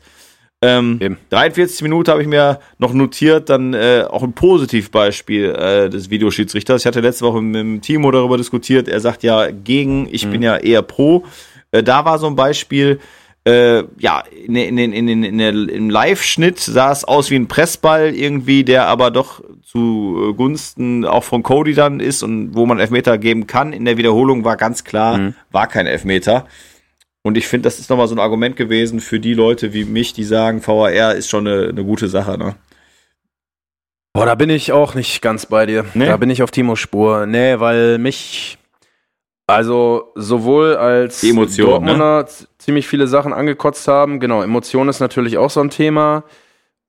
[0.64, 1.18] Ähm, Eben.
[1.30, 6.82] 43 Minuten habe ich mir noch notiert, dann äh, auch ein Positivbeispiel äh, des Videoschiedsrichters.
[6.82, 8.88] Ich hatte letzte Woche mit dem Timo darüber diskutiert.
[8.88, 11.24] Er sagt ja gegen, ich bin ja eher pro.
[11.72, 13.00] Äh, da war so ein Beispiel,
[13.44, 18.14] äh, ja, in, in, in, in, in im Live-Schnitt sah es aus wie ein Pressball
[18.14, 22.78] irgendwie, der aber doch zu äh, Gunsten auch von Cody dann ist und wo man
[22.78, 23.72] Elfmeter geben kann.
[23.72, 26.46] In der Wiederholung war ganz klar, war kein Elfmeter.
[27.22, 30.12] Und ich finde, das ist nochmal so ein Argument gewesen für die Leute wie mich,
[30.12, 32.36] die sagen, VAR ist schon eine, eine gute Sache.
[32.36, 32.56] Ne?
[34.12, 35.86] Boah, da bin ich auch nicht ganz bei dir.
[35.94, 36.06] Nee?
[36.06, 37.26] Da bin ich auf Timos Spur.
[37.26, 38.58] Nee, weil mich.
[39.46, 42.28] Also sowohl als Emotion, Dortmunder ne?
[42.62, 44.20] Ziemlich viele Sachen angekotzt haben.
[44.20, 46.24] Genau, Emotion ist natürlich auch so ein Thema.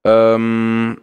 [0.04, 1.02] Ähm,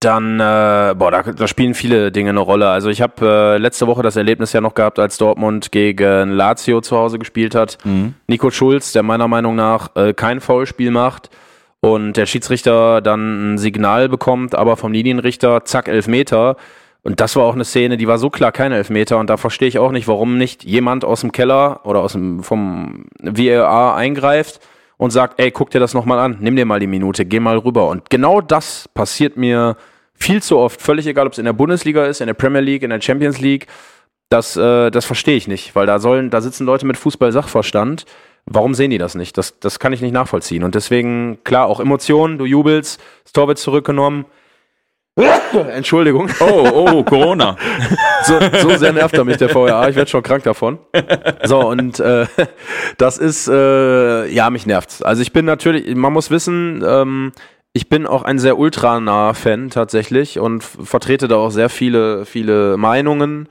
[0.00, 2.68] dann, äh, boah, da, da, spielen viele Dinge eine Rolle.
[2.68, 6.80] Also ich habe äh, letzte Woche das Erlebnis ja noch gehabt, als Dortmund gegen Lazio
[6.80, 7.78] zu Hause gespielt hat.
[7.84, 8.14] Mhm.
[8.28, 11.30] Nico Schulz, der meiner Meinung nach äh, kein Foulspiel macht
[11.80, 16.56] und der Schiedsrichter dann ein Signal bekommt, aber vom Linienrichter, zack, Elfmeter.
[17.02, 19.68] Und das war auch eine Szene, die war so klar kein Elfmeter und da verstehe
[19.68, 24.60] ich auch nicht, warum nicht jemand aus dem Keller oder aus dem, vom VAR eingreift
[24.96, 27.56] und sagt, ey, guck dir das nochmal an, nimm dir mal die Minute, geh mal
[27.56, 27.88] rüber.
[27.88, 29.76] Und genau das passiert mir
[30.12, 32.82] viel zu oft, völlig egal, ob es in der Bundesliga ist, in der Premier League,
[32.82, 33.68] in der Champions League.
[34.28, 38.04] Das, äh, das verstehe ich nicht, weil da sollen, da sitzen Leute mit Fußball-Sachverstand.
[38.44, 39.38] Warum sehen die das nicht?
[39.38, 40.64] Das, das kann ich nicht nachvollziehen.
[40.64, 44.26] Und deswegen, klar, auch Emotionen, du jubelst, das Tor wird zurückgenommen.
[45.74, 46.28] Entschuldigung.
[46.40, 47.56] Oh, oh, Corona.
[48.24, 49.88] so, so sehr nervt er mich, der VRA.
[49.88, 50.78] Ich werde schon krank davon.
[51.44, 52.26] So, und äh,
[52.98, 55.02] das ist, äh, ja, mich nervt's.
[55.02, 57.32] Also ich bin natürlich, man muss wissen, ähm,
[57.72, 62.76] ich bin auch ein sehr ultranah Fan tatsächlich und vertrete da auch sehr viele, viele
[62.76, 63.48] Meinungen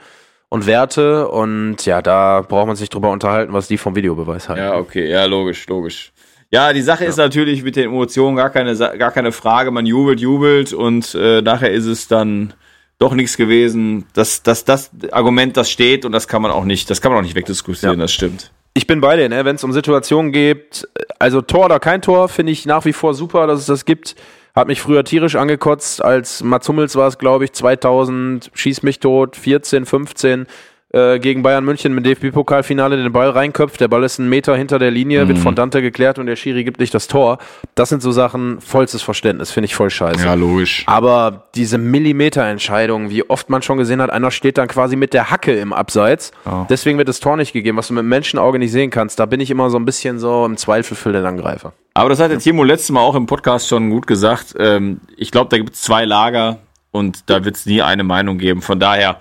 [0.50, 4.62] und Werte und ja, da braucht man sich drüber unterhalten, was die vom Videobeweis halten.
[4.62, 6.12] Ja, okay, ja, logisch, logisch.
[6.50, 7.10] Ja, die Sache ja.
[7.10, 9.72] ist natürlich mit den Emotionen gar keine, gar keine Frage.
[9.72, 12.54] Man jubelt, jubelt und äh, nachher ist es dann
[13.00, 14.06] doch nichts gewesen.
[14.14, 17.20] Das, das, das Argument, das steht und das kann man auch nicht, das kann man
[17.20, 18.04] auch nicht wegdiskutieren, ja.
[18.04, 18.52] das stimmt.
[18.74, 19.44] Ich bin bei dir, ne?
[19.44, 20.88] wenn es um Situationen geht,
[21.20, 24.16] also Tor oder kein Tor, finde ich nach wie vor super, dass es das gibt.
[24.56, 29.00] Hat mich früher tierisch angekotzt, als Mats Hummels war es, glaube ich, 2000, schieß mich
[29.00, 30.48] tot, 14, 15,
[30.90, 33.82] äh, gegen Bayern München im DFB-Pokalfinale den Ball reinköpft.
[33.82, 35.30] Der Ball ist einen Meter hinter der Linie, mhm.
[35.30, 37.40] wird von Dante geklärt und der Schiri gibt nicht das Tor.
[37.76, 40.24] Das sind so Sachen, vollstes Verständnis, finde ich voll scheiße.
[40.24, 40.84] Ja, logisch.
[40.88, 45.30] Aber diese Millimeter-Entscheidung, wie oft man schon gesehen hat, einer steht dann quasi mit der
[45.30, 46.32] Hacke im Abseits.
[46.46, 46.66] Oh.
[46.70, 49.20] Deswegen wird das Tor nicht gegeben, was du mit dem Menschenauge nicht sehen kannst.
[49.20, 51.74] Da bin ich immer so ein bisschen so im Zweifel für den Angreifer.
[51.94, 54.56] Aber das hat der Timo letztes Mal auch im Podcast schon gut gesagt.
[54.58, 56.60] Ähm, ich glaube, da gibt es zwei Lager
[56.92, 58.62] und da wird es nie eine Meinung geben.
[58.62, 59.20] Von daher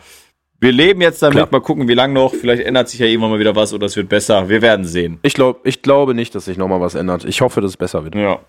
[0.60, 1.48] wir leben jetzt damit, Klar.
[1.50, 2.34] mal gucken, wie lange noch.
[2.34, 4.48] Vielleicht ändert sich ja irgendwann mal wieder was oder es wird besser.
[4.48, 5.18] Wir werden sehen.
[5.22, 7.24] Ich, glaub, ich glaube nicht, dass sich nochmal was ändert.
[7.24, 8.14] Ich hoffe, dass es besser wird.
[8.14, 8.40] Ja.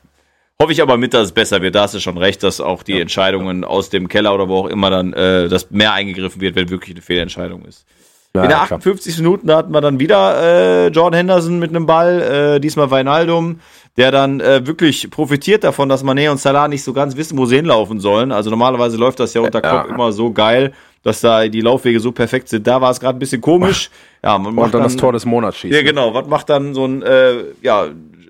[0.60, 1.76] Hoffe ich aber mit, dass es besser wird.
[1.76, 3.00] Da hast du schon recht, dass auch die ja.
[3.00, 6.70] Entscheidungen aus dem Keller oder wo auch immer dann, äh, dass mehr eingegriffen wird, wenn
[6.70, 7.86] wirklich eine Fehlentscheidung ist.
[8.34, 9.18] Ja, In der 58.
[9.18, 13.60] Minute hatten wir dann wieder äh, Jordan Henderson mit einem Ball, äh, diesmal Weinaldum,
[13.98, 17.46] der dann äh, wirklich profitiert davon, dass Mané und Salah nicht so ganz wissen, wo
[17.46, 18.32] sie hinlaufen sollen.
[18.32, 20.74] Also normalerweise läuft das ja unter Kopf immer so geil
[21.08, 22.68] dass da die Laufwege so perfekt sind.
[22.68, 23.90] Da war es gerade ein bisschen komisch.
[24.24, 25.78] Ja, man macht Und dann, dann, das Tor des Monats schießen.
[25.78, 26.12] Ja, genau.
[26.12, 27.86] Was macht dann so ein, äh, ja,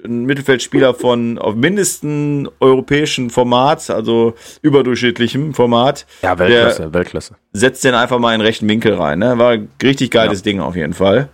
[0.08, 6.06] ein Mittelfeldspieler von auf mindesten europäischen Format, also überdurchschnittlichem Format.
[6.22, 7.36] Ja, Weltklasse, Weltklasse.
[7.54, 9.20] Setzt den einfach mal in den rechten Winkel rein.
[9.20, 9.38] Ne?
[9.38, 10.43] War ein richtig geiles ja.
[10.43, 11.30] Ding auf jeden Fall.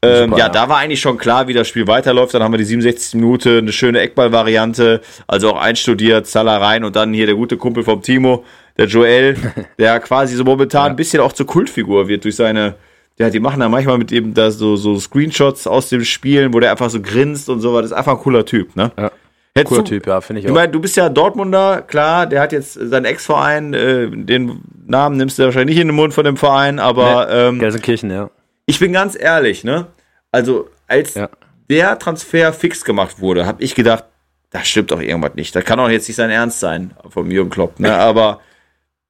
[0.00, 2.32] Ähm, Super, ja, ja, da war eigentlich schon klar, wie das Spiel weiterläuft.
[2.34, 3.14] Dann haben wir die 67.
[3.14, 7.82] Minute, eine schöne Eckball-Variante, also auch einstudiert, Salah rein und dann hier der gute Kumpel
[7.82, 8.44] vom Timo,
[8.76, 9.36] der Joel,
[9.78, 10.90] der quasi so momentan ja.
[10.90, 12.76] ein bisschen auch zur Kultfigur wird durch seine,
[13.18, 16.60] ja, die machen da manchmal mit eben da so, so Screenshots aus dem Spielen, wo
[16.60, 18.92] der einfach so grinst und so, das ist einfach ein cooler Typ, ne?
[18.96, 19.10] Ja.
[19.54, 20.50] Hättest Cooler du, Typ, ja, finde ich auch.
[20.50, 25.16] Ich meine, du bist ja Dortmunder, klar, der hat jetzt seinen Ex-Verein, äh, den Namen
[25.16, 28.30] nimmst du wahrscheinlich nicht in den Mund von dem Verein, aber nee, ähm, Gelsenkirchen, ja.
[28.66, 29.86] Ich bin ganz ehrlich, ne?
[30.30, 31.28] Also, als ja.
[31.68, 34.04] der Transfer fix gemacht wurde, habe ich gedacht,
[34.50, 35.56] da stimmt doch irgendwas nicht.
[35.56, 37.92] Das kann doch jetzt nicht sein Ernst sein vom Jürgen Klopp, ne?
[37.98, 38.40] Aber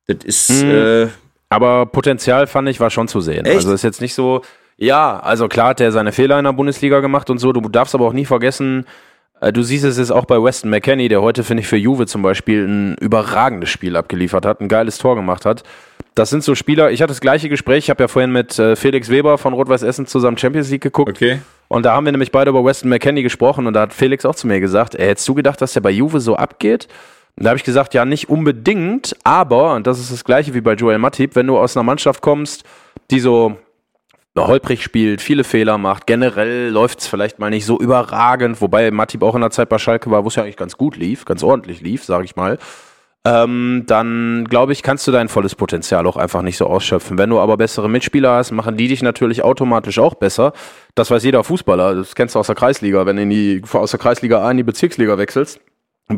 [0.06, 0.62] das ist.
[0.62, 0.70] Mhm.
[0.70, 1.08] Äh,
[1.48, 3.46] aber Potenzial fand ich war schon zu sehen.
[3.46, 3.56] Echt?
[3.56, 4.42] Also ist jetzt nicht so.
[4.76, 7.52] Ja, also klar hat er seine Fehler in der Bundesliga gemacht und so.
[7.52, 8.86] Du darfst aber auch nie vergessen,
[9.40, 12.06] äh, du siehst es jetzt auch bei Weston McKenney, der heute, finde ich, für Juve
[12.06, 15.62] zum Beispiel ein überragendes Spiel abgeliefert hat, ein geiles Tor gemacht hat.
[16.14, 18.74] Das sind so Spieler, ich hatte das gleiche Gespräch, ich habe ja vorhin mit äh,
[18.74, 21.10] Felix Weber von Rot-Weiß Essen zusammen Champions League geguckt.
[21.10, 21.38] Okay.
[21.68, 24.34] Und da haben wir nämlich beide über Weston McKenney gesprochen und da hat Felix auch
[24.34, 26.88] zu mir gesagt, ey, hättest du gedacht, dass der bei Juve so abgeht?
[27.38, 30.60] Und da habe ich gesagt, ja, nicht unbedingt, aber, und das ist das gleiche wie
[30.60, 32.64] bei Joel Matip, wenn du aus einer Mannschaft kommst,
[33.12, 33.56] die so
[34.36, 39.22] holprig spielt, viele Fehler macht, generell läuft es vielleicht mal nicht so überragend, wobei Matip
[39.22, 41.44] auch in der Zeit bei Schalke war, wo es ja eigentlich ganz gut lief, ganz
[41.44, 42.58] ordentlich lief, sage ich mal.
[43.24, 47.18] Ähm, dann glaube ich, kannst du dein volles Potenzial auch einfach nicht so ausschöpfen.
[47.18, 50.52] Wenn du aber bessere Mitspieler hast, machen die dich natürlich automatisch auch besser.
[50.96, 53.92] Das weiß jeder Fußballer, das kennst du aus der Kreisliga, wenn du in die, aus
[53.92, 55.60] der Kreisliga A in die Bezirksliga wechselst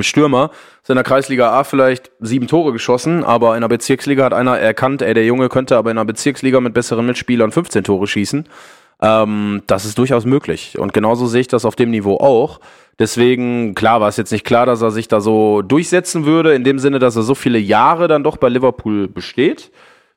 [0.00, 0.50] Stürmer
[0.82, 4.58] ist in der Kreisliga A vielleicht sieben Tore geschossen, aber in der Bezirksliga hat einer
[4.58, 8.46] erkannt, ey, der Junge könnte aber in der Bezirksliga mit besseren Mitspielern 15 Tore schießen.
[9.02, 10.78] Ähm, das ist durchaus möglich.
[10.78, 12.60] Und genauso sehe ich das auf dem Niveau auch.
[12.98, 16.64] Deswegen, klar, war es jetzt nicht klar, dass er sich da so durchsetzen würde, in
[16.64, 19.70] dem Sinne, dass er so viele Jahre dann doch bei Liverpool besteht.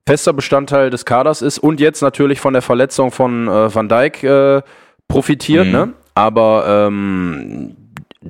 [0.06, 4.24] fester Bestandteil des Kaders ist und jetzt natürlich von der Verletzung von äh, Van Dijk
[4.24, 4.62] äh,
[5.08, 5.68] profitiert.
[5.68, 5.72] Mhm.
[5.72, 5.94] Ne?
[6.14, 7.76] Aber ähm,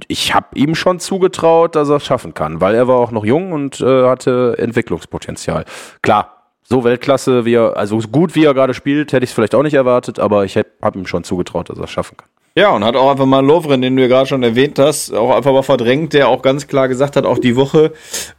[0.07, 3.25] ich habe ihm schon zugetraut, dass er es schaffen kann, weil er war auch noch
[3.25, 5.65] jung und äh, hatte Entwicklungspotenzial.
[6.01, 9.55] Klar, so Weltklasse, wie er, also gut wie er gerade spielt, hätte ich es vielleicht
[9.55, 12.29] auch nicht erwartet, aber ich habe ihm schon zugetraut, dass er es schaffen kann.
[12.55, 15.35] Ja, und hat auch einfach mal Lovren, den du ja gerade schon erwähnt hast, auch
[15.35, 17.93] einfach mal verdrängt, der auch ganz klar gesagt hat, auch die Woche,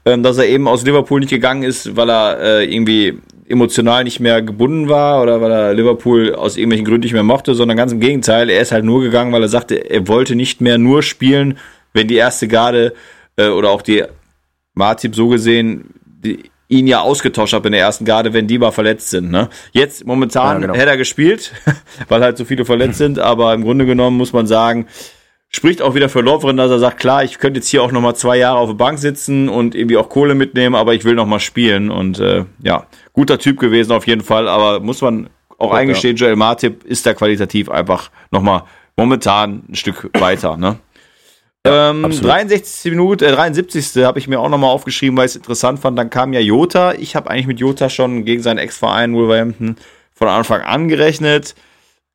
[0.05, 4.21] ähm, dass er eben aus Liverpool nicht gegangen ist, weil er äh, irgendwie emotional nicht
[4.21, 7.93] mehr gebunden war oder weil er Liverpool aus irgendwelchen Gründen nicht mehr mochte, sondern ganz
[7.93, 11.03] im Gegenteil, er ist halt nur gegangen, weil er sagte, er wollte nicht mehr nur
[11.03, 11.59] spielen,
[11.93, 12.95] wenn die erste Garde
[13.37, 14.05] äh, oder auch die
[14.75, 18.71] Martip so gesehen die, ihn ja ausgetauscht hat in der ersten Garde, wenn die mal
[18.71, 19.31] verletzt sind.
[19.31, 19.49] Ne?
[19.73, 20.75] Jetzt momentan ja, genau.
[20.75, 21.53] hätte er gespielt,
[22.09, 24.87] weil halt so viele verletzt sind, aber im Grunde genommen muss man sagen,
[25.55, 28.17] spricht auch wieder für Lovren, dass er sagt, klar, ich könnte jetzt hier auch nochmal
[28.17, 31.41] zwei Jahre auf der Bank sitzen und irgendwie auch Kohle mitnehmen, aber ich will nochmal
[31.41, 31.91] spielen.
[31.91, 36.17] Und äh, ja, guter Typ gewesen auf jeden Fall, aber muss man auch ja, eingestehen.
[36.17, 38.65] Joel Martip ist da qualitativ einfach nochmal
[38.97, 40.57] momentan ein Stück weiter.
[40.57, 40.79] Ne?
[41.67, 42.91] Ja, ähm, 63.
[42.91, 44.05] Minute, äh, 73.
[44.05, 45.99] habe ich mir auch nochmal aufgeschrieben, weil ich es interessant fand.
[45.99, 46.95] Dann kam ja Jota.
[46.95, 49.77] Ich habe eigentlich mit Jota schon gegen seinen Ex-Verein Wolverhampton
[50.13, 51.55] von Anfang an gerechnet.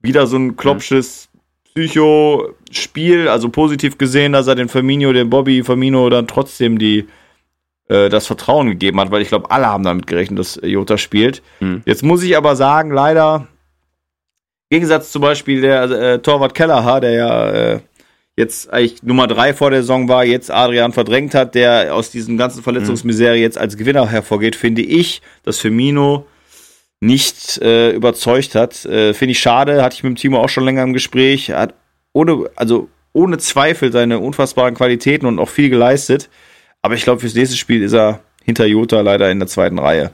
[0.02, 1.29] Wieder so ein klopsches
[1.74, 7.08] Psycho-Spiel, also positiv gesehen, dass er den Firmino, den Bobby Firmino dann trotzdem die
[7.90, 11.42] äh, das Vertrauen gegeben hat, weil ich glaube, alle haben damit gerechnet, dass Jota spielt.
[11.60, 11.82] Mhm.
[11.86, 13.48] Jetzt muss ich aber sagen, leider,
[14.70, 17.80] im Gegensatz zum Beispiel der äh, Torwart Kellerhaar, der ja äh,
[18.38, 22.38] jetzt eigentlich Nummer drei vor der Saison war, jetzt Adrian verdrängt hat, der aus diesem
[22.38, 23.42] ganzen Verletzungsmisere mhm.
[23.42, 26.26] jetzt als Gewinner hervorgeht, finde ich, dass Firmino
[27.02, 28.86] nicht äh, überzeugt hat.
[28.86, 31.50] Äh, finde ich schade, hatte ich mit dem Timo auch schon länger im Gespräch.
[31.50, 31.74] Er hat
[32.14, 36.30] ohne, also ohne Zweifel seine unfassbaren Qualitäten und auch viel geleistet.
[36.82, 40.12] Aber ich glaube, fürs nächste Spiel ist er hinter Jota leider in der zweiten Reihe.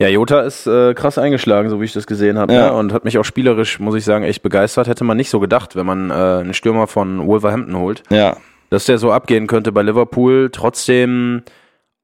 [0.00, 2.54] Ja, Jota ist äh, krass eingeschlagen, so wie ich das gesehen habe.
[2.54, 2.70] Ja.
[2.70, 2.72] Ne?
[2.72, 4.88] Und hat mich auch spielerisch, muss ich sagen, echt begeistert.
[4.88, 8.02] Hätte man nicht so gedacht, wenn man äh, einen Stürmer von Wolverhampton holt.
[8.08, 8.38] Ja.
[8.70, 10.48] Dass der so abgehen könnte bei Liverpool.
[10.50, 11.42] Trotzdem,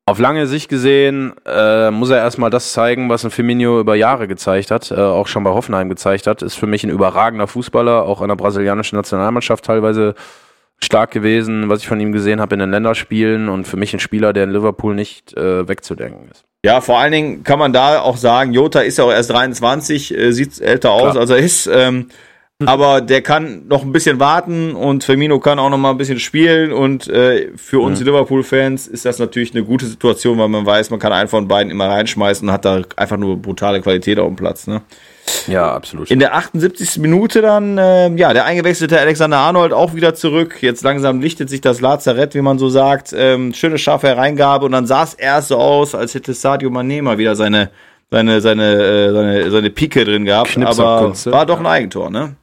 [0.08, 4.28] auf lange Sicht gesehen, äh, muss er erstmal das zeigen, was ein Firmino über Jahre
[4.28, 6.42] gezeigt hat, äh, auch schon bei Hoffenheim gezeigt hat.
[6.42, 10.14] Ist für mich ein überragender Fußballer, auch an der brasilianischen Nationalmannschaft teilweise
[10.78, 14.00] stark gewesen, was ich von ihm gesehen habe in den Länderspielen und für mich ein
[14.00, 16.44] Spieler, der in Liverpool nicht äh, wegzudenken ist.
[16.64, 20.16] Ja, vor allen Dingen kann man da auch sagen, Jota ist ja auch erst 23,
[20.16, 21.18] äh, sieht älter aus, Klar.
[21.22, 21.66] als er ist.
[21.66, 22.10] Ähm, hm.
[22.64, 26.18] Aber der kann noch ein bisschen warten und Firmino kann auch noch mal ein bisschen
[26.18, 28.06] spielen und äh, für uns mhm.
[28.06, 31.70] Liverpool-Fans ist das natürlich eine gute Situation, weil man weiß, man kann einen von beiden
[31.70, 34.66] immer reinschmeißen und hat da einfach nur brutale Qualität auf dem Platz.
[34.66, 34.80] Ne?
[35.48, 36.10] Ja, absolut.
[36.10, 36.98] In der 78.
[36.98, 40.62] Minute dann, äh, ja, der eingewechselte Alexander Arnold auch wieder zurück.
[40.62, 43.14] Jetzt langsam lichtet sich das Lazarett, wie man so sagt.
[43.14, 47.02] Ähm, schöne, scharfe Hereingabe und dann sah es erst so aus, als hätte Sadio Mané
[47.02, 47.70] mal wieder seine,
[48.10, 50.56] seine, seine, äh, seine, seine Pike drin gehabt.
[50.56, 52.36] Aber war doch ein Eigentor, ne?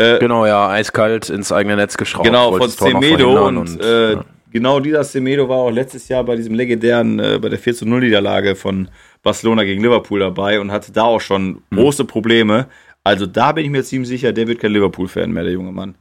[0.00, 2.24] Äh, genau, ja, eiskalt ins eigene Netz geschraubt.
[2.24, 4.24] Genau, von Semedo und, und äh, ja.
[4.50, 7.86] genau dieser Semedo war auch letztes Jahr bei diesem legendären, äh, bei der 4 zu
[7.86, 8.88] 0 Niederlage von
[9.22, 11.76] Barcelona gegen Liverpool dabei und hatte da auch schon mhm.
[11.76, 12.66] große Probleme.
[13.04, 15.94] Also da bin ich mir ziemlich sicher, der wird kein Liverpool-Fan mehr, der junge Mann.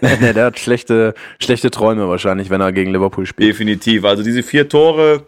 [0.00, 3.48] nee, der hat schlechte, schlechte Träume wahrscheinlich, wenn er gegen Liverpool spielt.
[3.48, 4.04] Definitiv.
[4.04, 5.24] Also diese vier Tore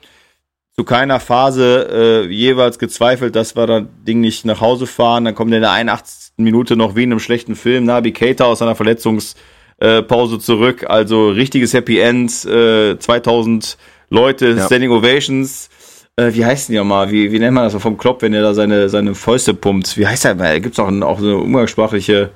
[0.75, 5.25] zu keiner Phase äh, jeweils gezweifelt, dass wir das Ding nicht nach Hause fahren.
[5.25, 6.32] Dann kommt in der 81.
[6.43, 10.85] Minute noch wie in einem schlechten Film Nabi Keita aus seiner Verletzungspause zurück.
[10.89, 12.45] Also richtiges Happy End.
[12.45, 13.77] Äh, 2000
[14.11, 14.67] Leute, ja.
[14.67, 15.71] Standing Ovations
[16.17, 18.35] äh, wie heißt denn ja mal, wie, wie nennt man das so vom Klopp, wenn
[18.35, 19.97] er da seine, seine Fäuste pumpt?
[19.97, 20.61] Wie heißt der?
[20.61, 22.31] Gibt es auch, auch eine umgangssprachliche,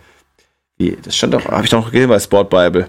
[0.78, 2.88] wie, das stand doch, habe ich doch gesehen bei Sport Bible.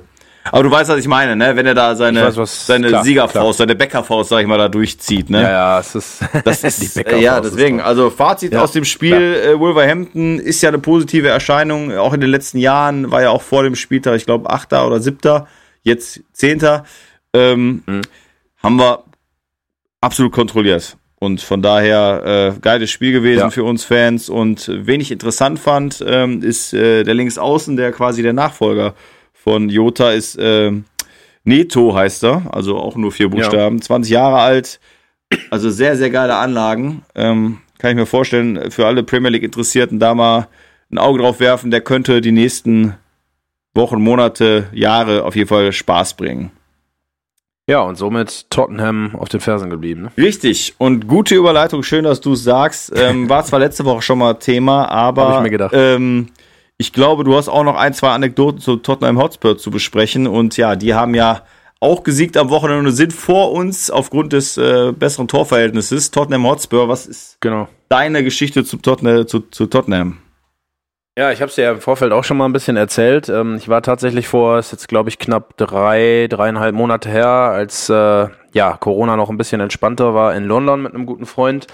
[0.52, 1.56] Aber du weißt, was ich meine, ne?
[1.56, 3.54] Wenn er da seine, weiß, was, seine klar, Siegerfaust, klar.
[3.54, 5.42] seine Bäckerfaust, sag ich mal, da durchzieht, ne?
[5.42, 7.24] Ja, ja, es ist, das ist die Bäckerfaust.
[7.24, 11.96] Ja, deswegen, also Fazit ja, aus dem Spiel, äh, Wolverhampton ist ja eine positive Erscheinung,
[11.98, 15.00] auch in den letzten Jahren, war ja auch vor dem Spieltag, ich glaube, Achter oder
[15.00, 15.48] Siebter,
[15.84, 16.86] jetzt Zehnter.
[17.34, 18.02] Ähm, mhm.
[18.62, 19.04] Haben wir
[20.02, 20.98] absolut kontrolliert.
[21.20, 23.50] Und von daher äh, geiles Spiel gewesen ja.
[23.50, 24.30] für uns Fans.
[24.30, 28.94] Und wen ich interessant fand, ähm, ist äh, der Linksaußen, der quasi der Nachfolger
[29.48, 30.36] von Jota ist.
[30.36, 30.74] Äh,
[31.46, 33.82] Neto heißt er, also auch nur vier Buchstaben, ja.
[33.82, 34.82] 20 Jahre alt,
[35.50, 37.04] also sehr, sehr geile Anlagen.
[37.16, 40.50] Ähm, kann ich mir vorstellen, für alle Premier League Interessierten da mal
[40.92, 42.96] ein Auge drauf werfen, der könnte die nächsten
[43.74, 46.52] Wochen, Monate, Jahre auf jeden Fall Spaß bringen.
[47.70, 50.02] Ja, und somit Tottenham auf den Fersen geblieben.
[50.02, 50.12] Ne?
[50.18, 50.76] Richtig.
[50.78, 52.92] Und gute Überleitung, schön, dass du es sagst.
[52.94, 55.72] Ähm, war zwar letzte Woche schon mal Thema, aber ich, mir gedacht.
[55.74, 56.28] Ähm,
[56.78, 60.28] ich glaube, du hast auch noch ein, zwei Anekdoten zu Tottenham Hotspur zu besprechen.
[60.28, 61.42] Und ja, die haben ja
[61.80, 66.12] auch gesiegt am Wochenende und sind vor uns aufgrund des äh, besseren Torverhältnisses.
[66.12, 67.68] Tottenham Hotspur, was ist genau.
[67.90, 69.28] deine Geschichte zu Tottenham?
[69.28, 70.20] Zu, zu Tottenham?
[71.18, 73.28] Ja, ich habe es dir ja im Vorfeld auch schon mal ein bisschen erzählt.
[73.28, 77.90] Ähm, ich war tatsächlich vor, ist jetzt glaube ich knapp drei, dreieinhalb Monate her, als
[77.90, 81.66] äh, ja Corona noch ein bisschen entspannter war in London mit einem guten Freund.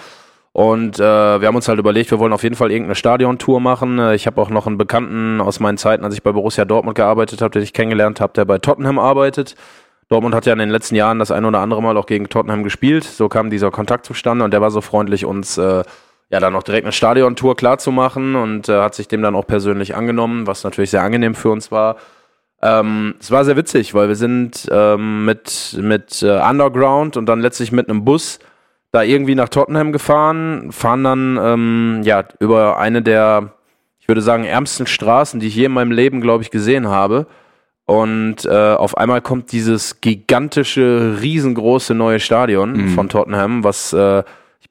[0.54, 1.02] Und äh,
[1.42, 3.98] wir haben uns halt überlegt, wir wollen auf jeden Fall irgendeine Stadiontour machen.
[3.98, 6.96] Äh, ich habe auch noch einen Bekannten aus meinen Zeiten, als ich bei Borussia Dortmund
[6.96, 9.56] gearbeitet habe, den ich kennengelernt habe, der bei Tottenham arbeitet.
[10.10, 12.63] Dortmund hat ja in den letzten Jahren das ein oder andere Mal auch gegen Tottenham
[12.63, 13.04] gespielt.
[13.04, 15.84] So kam dieser Kontakt zustande und der war so freundlich, uns äh,
[16.30, 19.96] ja dann noch direkt eine Stadiontour klarzumachen und äh, hat sich dem dann auch persönlich
[19.96, 21.96] angenommen, was natürlich sehr angenehm für uns war.
[22.62, 27.42] Ähm, es war sehr witzig, weil wir sind ähm, mit, mit äh, Underground und dann
[27.42, 28.38] letztlich mit einem Bus
[28.94, 33.54] da irgendwie nach Tottenham gefahren, fahren dann ähm, ja über eine der,
[34.00, 37.28] ich würde sagen, ärmsten Straßen, die ich je in meinem Leben, glaube ich, gesehen habe.
[37.86, 42.90] Und äh, auf einmal kommt dieses gigantische, riesengroße neue Stadion mhm.
[42.90, 44.24] von Tottenham, was äh,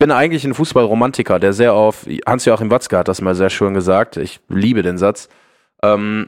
[0.02, 4.16] bin eigentlich ein Fußballromantiker, der sehr auf, Hans-Joachim Watzke hat das mal sehr schön gesagt,
[4.16, 5.28] ich liebe den Satz,
[5.80, 6.26] ähm,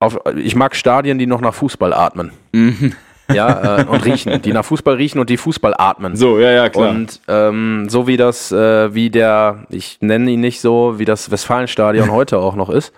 [0.00, 2.32] auf, ich mag Stadien, die noch nach Fußball atmen.
[2.52, 2.94] Mhm.
[3.34, 6.16] Ja, äh, und riechen, die nach Fußball riechen und die Fußball atmen.
[6.16, 6.90] So, ja, ja, klar.
[6.90, 11.30] Und ähm, so wie das, äh, wie der, ich nenne ihn nicht so, wie das
[11.30, 12.92] Westfalenstadion heute auch noch ist.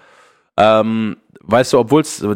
[0.57, 2.27] Ähm, weißt du, obwohl es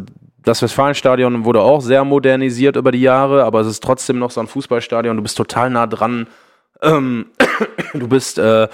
[0.43, 4.39] das Westfalenstadion wurde auch sehr modernisiert über die Jahre, aber es ist trotzdem noch so
[4.39, 5.17] ein Fußballstadion.
[5.17, 6.27] Du bist total nah dran
[6.81, 7.27] ähm,
[7.93, 8.67] du bist äh,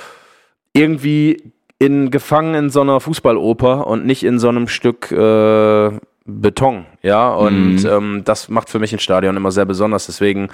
[0.74, 5.92] irgendwie in, gefangen in so einer Fußballoper und nicht in so einem Stück äh,
[6.26, 7.34] Beton, ja.
[7.34, 7.90] Und mhm.
[7.90, 10.06] ähm, das macht für mich ein Stadion immer sehr besonders.
[10.08, 10.50] Deswegen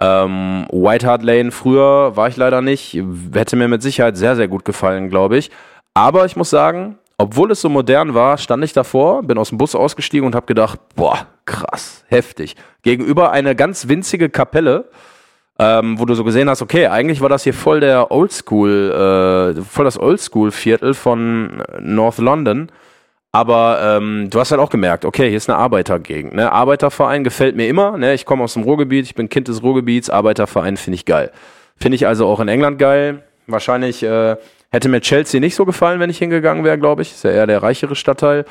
[0.00, 3.02] ähm, White Hart Lane früher war ich leider nicht.
[3.32, 5.50] Hätte mir mit Sicherheit sehr, sehr gut gefallen, glaube ich.
[5.94, 9.58] Aber ich muss sagen, obwohl es so modern war, stand ich davor, bin aus dem
[9.58, 12.54] Bus ausgestiegen und habe gedacht, boah, krass, heftig.
[12.82, 14.88] Gegenüber eine ganz winzige Kapelle
[15.58, 19.62] ähm, wo du so gesehen hast, okay, eigentlich war das hier voll der Oldschool, äh,
[19.62, 22.70] voll das Oldschool-Viertel von North London.
[23.32, 26.34] Aber ähm, du hast halt auch gemerkt, okay, hier ist eine Arbeitergegend.
[26.34, 26.50] Ne?
[26.50, 27.98] Arbeiterverein gefällt mir immer.
[27.98, 28.14] Ne?
[28.14, 30.08] Ich komme aus dem Ruhrgebiet, ich bin Kind des Ruhrgebiets.
[30.08, 31.30] Arbeiterverein finde ich geil.
[31.76, 33.22] Finde ich also auch in England geil.
[33.46, 34.36] Wahrscheinlich äh,
[34.70, 37.12] hätte mir Chelsea nicht so gefallen, wenn ich hingegangen wäre, glaube ich.
[37.12, 38.46] Ist ja eher der reichere Stadtteil.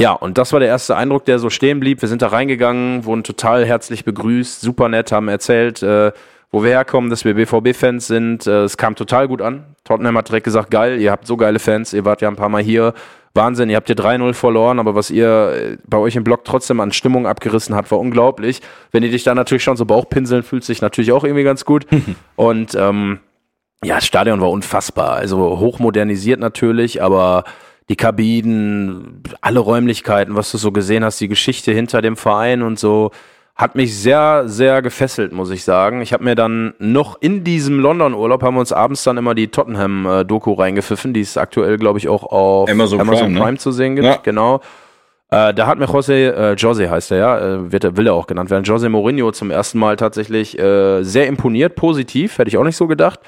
[0.00, 2.02] Ja, und das war der erste Eindruck, der so stehen blieb.
[2.02, 6.12] Wir sind da reingegangen, wurden total herzlich begrüßt, super nett, haben erzählt, äh,
[6.50, 8.46] wo wir herkommen, dass wir BVB-Fans sind.
[8.46, 9.64] Äh, es kam total gut an.
[9.84, 12.48] Tottenham hat direkt gesagt, geil, ihr habt so geile Fans, ihr wart ja ein paar
[12.48, 12.94] Mal hier.
[13.34, 16.80] Wahnsinn, ihr habt hier 3-0 verloren, aber was ihr äh, bei euch im Blog trotzdem
[16.80, 18.60] an Stimmung abgerissen habt, war unglaublich.
[18.90, 21.86] Wenn ihr dich da natürlich schon so Bauchpinseln, fühlt sich natürlich auch irgendwie ganz gut.
[22.36, 23.20] Und ähm,
[23.84, 25.12] ja, das Stadion war unfassbar.
[25.12, 27.44] Also hochmodernisiert natürlich, aber
[27.88, 32.78] die Kabinen, alle Räumlichkeiten, was du so gesehen hast, die Geschichte hinter dem Verein und
[32.78, 33.12] so
[33.58, 36.00] hat mich sehr, sehr gefesselt, muss ich sagen.
[36.00, 39.48] Ich habe mir dann noch in diesem London-Urlaub haben wir uns abends dann immer die
[39.48, 43.40] Tottenham-Doku reingepfiffen, die ist aktuell, glaube ich, auch auf Amazon, Amazon Prime, ne?
[43.40, 43.58] Prime ne?
[43.58, 44.06] zu sehen gibt.
[44.06, 44.20] Ja.
[44.22, 44.60] Genau.
[45.30, 48.28] Äh, da hat mir Jose, äh, Jose heißt er ja, äh, wird, will er auch
[48.28, 52.64] genannt werden, Jose Mourinho zum ersten Mal tatsächlich äh, sehr imponiert, positiv, hätte ich auch
[52.64, 53.18] nicht so gedacht,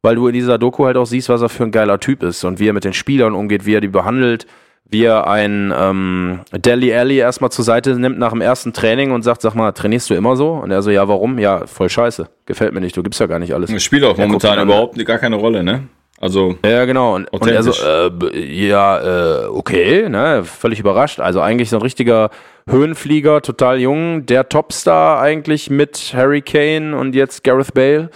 [0.00, 2.44] weil du in dieser Doku halt auch siehst, was er für ein geiler Typ ist
[2.44, 4.46] und wie er mit den Spielern umgeht, wie er die behandelt
[4.88, 9.22] wie er ein ähm, Deli Alley erstmal zur Seite nimmt nach dem ersten Training und
[9.22, 10.52] sagt, sag mal, trainierst du immer so?
[10.52, 11.38] Und er so, ja, warum?
[11.38, 12.28] Ja, voll scheiße.
[12.46, 13.70] Gefällt mir nicht, du gibst ja gar nicht alles.
[13.70, 15.84] Das spielt auch momentan überhaupt gar keine Rolle, ne?
[16.20, 16.56] Also.
[16.64, 17.16] Ja, genau.
[17.16, 21.18] Und, und er so, äh, ja, äh, okay, ne, völlig überrascht.
[21.18, 22.30] Also eigentlich so ein richtiger
[22.70, 28.10] Höhenflieger, total jung, der Topstar eigentlich mit Harry Kane und jetzt Gareth Bale.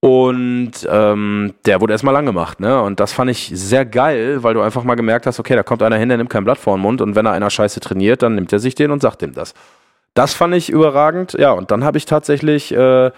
[0.00, 2.80] Und ähm, der wurde erstmal lang gemacht, ne?
[2.82, 5.82] Und das fand ich sehr geil, weil du einfach mal gemerkt hast, okay, da kommt
[5.82, 8.22] einer hin, der nimmt kein Blatt vor den Mund und wenn er einer scheiße trainiert,
[8.22, 9.54] dann nimmt er sich den und sagt ihm das.
[10.14, 11.34] Das fand ich überragend.
[11.38, 13.10] Ja, und dann habe ich tatsächlich, äh,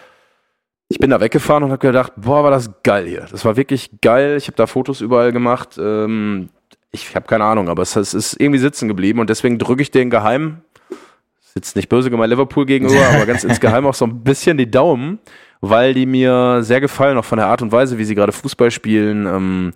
[0.89, 3.27] ich bin da weggefahren und habe gedacht, boah, war das geil hier.
[3.31, 4.37] Das war wirklich geil.
[4.37, 5.79] Ich habe da Fotos überall gemacht.
[5.79, 6.49] Ähm,
[6.91, 9.91] ich habe keine Ahnung, aber es, es, ist irgendwie sitzen geblieben und deswegen drücke ich
[9.91, 10.63] den geheim,
[11.41, 15.19] sitzt nicht böse gemeint Liverpool gegenüber, aber ganz insgeheim auch so ein bisschen die Daumen
[15.61, 18.71] weil die mir sehr gefallen, auch von der Art und Weise, wie sie gerade Fußball
[18.71, 19.27] spielen.
[19.27, 19.73] Ähm,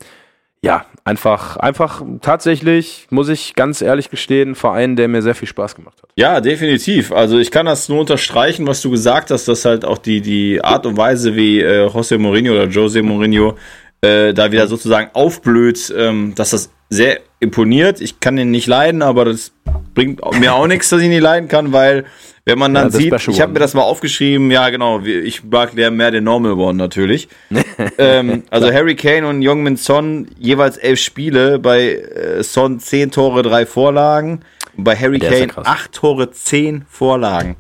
[0.65, 5.49] ja, einfach, einfach tatsächlich, muss ich ganz ehrlich gestehen, ein Verein, der mir sehr viel
[5.49, 6.11] Spaß gemacht hat.
[6.17, 7.11] Ja, definitiv.
[7.11, 10.63] Also ich kann das nur unterstreichen, was du gesagt hast, dass halt auch die, die
[10.63, 13.57] Art und Weise, wie äh, José Mourinho oder Jose Mourinho
[14.03, 18.01] äh, da wieder sozusagen aufblüht, ähm, dass das sehr imponiert.
[18.01, 19.53] Ich kann ihn nicht leiden, aber das
[19.95, 22.05] bringt mir auch nichts, dass ich ihn nicht leiden kann, weil
[22.45, 25.77] wenn man dann ja, sieht, ich habe mir das mal aufgeschrieben, ja genau, ich mag
[25.77, 27.29] der mehr den Normal One natürlich.
[27.99, 33.43] ähm, also Harry Kane und Jungmin Son jeweils elf Spiele, bei äh, Son zehn Tore,
[33.43, 34.41] drei Vorlagen,
[34.77, 37.57] bei Harry der Kane acht Tore, zehn Vorlagen.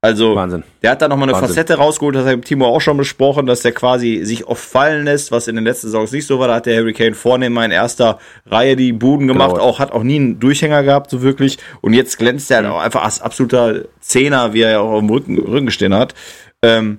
[0.00, 0.62] Also, Wahnsinn.
[0.82, 1.48] der hat da nochmal eine Wahnsinn.
[1.48, 5.04] Facette rausgeholt, das hat im Timo auch schon besprochen, dass der quasi sich oft fallen
[5.04, 6.46] lässt, was in den letzten Saisons nicht so war.
[6.46, 9.62] Da hat der Harry Kane vorne mal in erster Reihe die Buden gemacht, Genau.
[9.64, 11.58] auch hat auch nie einen Durchhänger gehabt, so wirklich.
[11.80, 15.00] Und jetzt glänzt er halt auch einfach als absoluter Zehner, wie er ja auch auf
[15.00, 16.14] dem Rücken, Rücken stehen hat.
[16.62, 16.98] Ähm,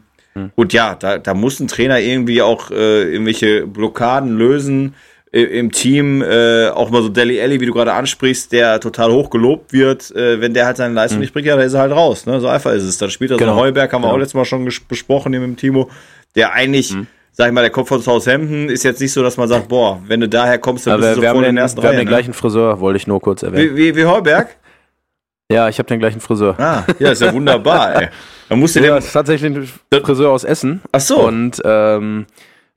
[0.55, 4.93] Und ja, da, da muss ein Trainer irgendwie auch äh, irgendwelche Blockaden lösen
[5.31, 9.29] im Team, äh, auch mal so Deli Alli, wie du gerade ansprichst, der total hoch
[9.29, 11.91] gelobt wird, äh, wenn der halt seine Leistung nicht bringt, ja, dann ist er halt
[11.91, 12.25] raus.
[12.25, 12.39] Ne?
[12.41, 12.97] So einfach ist es.
[12.97, 13.51] Dann spielt er so Genau.
[13.53, 14.15] ein Heuberg, haben wir Genau.
[14.15, 15.89] auch letztes Mal schon besprochen hier mit dem Timo,
[16.35, 16.95] der eigentlich,
[17.31, 20.01] sag ich mal, der Kopf von Southampton ist jetzt nicht so, dass man sagt, boah,
[20.07, 21.77] wenn du daher kommst, dann Aber bist du wir, haben sofort in den, wir ersten
[21.81, 21.95] haben Reihe.
[21.97, 22.09] den Ne?
[22.09, 23.75] gleichen Friseur, wollte ich nur kurz erwähnen.
[23.75, 24.55] Wie, wie, wie Heuberg?
[25.51, 26.53] Ja, ich habe den gleichen Friseur.
[26.59, 28.09] Ah, ja, ist ja wunderbar, ey.
[28.49, 29.51] Dann musst du Ja, das ist tatsächlich
[29.91, 30.79] ein Friseur aus Essen.
[30.91, 31.21] Ach so.
[31.25, 32.27] Und ähm,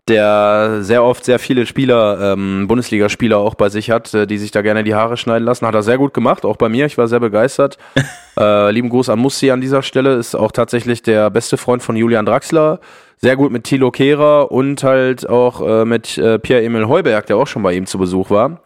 [0.08, 4.50] der sehr oft sehr viele Spieler, ähm, Bundesligaspieler auch bei sich hat, äh, die sich
[4.50, 5.66] da gerne die Haare schneiden lassen.
[5.66, 6.86] Hat er sehr gut gemacht, auch bei mir.
[6.86, 7.78] Ich war sehr begeistert.
[8.38, 10.14] äh, lieben Gruß an Mussi an dieser Stelle.
[10.14, 12.80] Ist auch tatsächlich der beste Freund von Julian Draxler.
[13.18, 17.46] Sehr gut mit Thilo Kehrer und halt auch äh, mit äh, Pierre-Emil Heuberg, der auch
[17.46, 18.60] schon bei ihm zu Besuch war.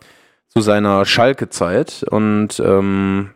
[0.49, 2.03] Zu seiner Schalke-Zeit.
[2.11, 3.30] Und ähm,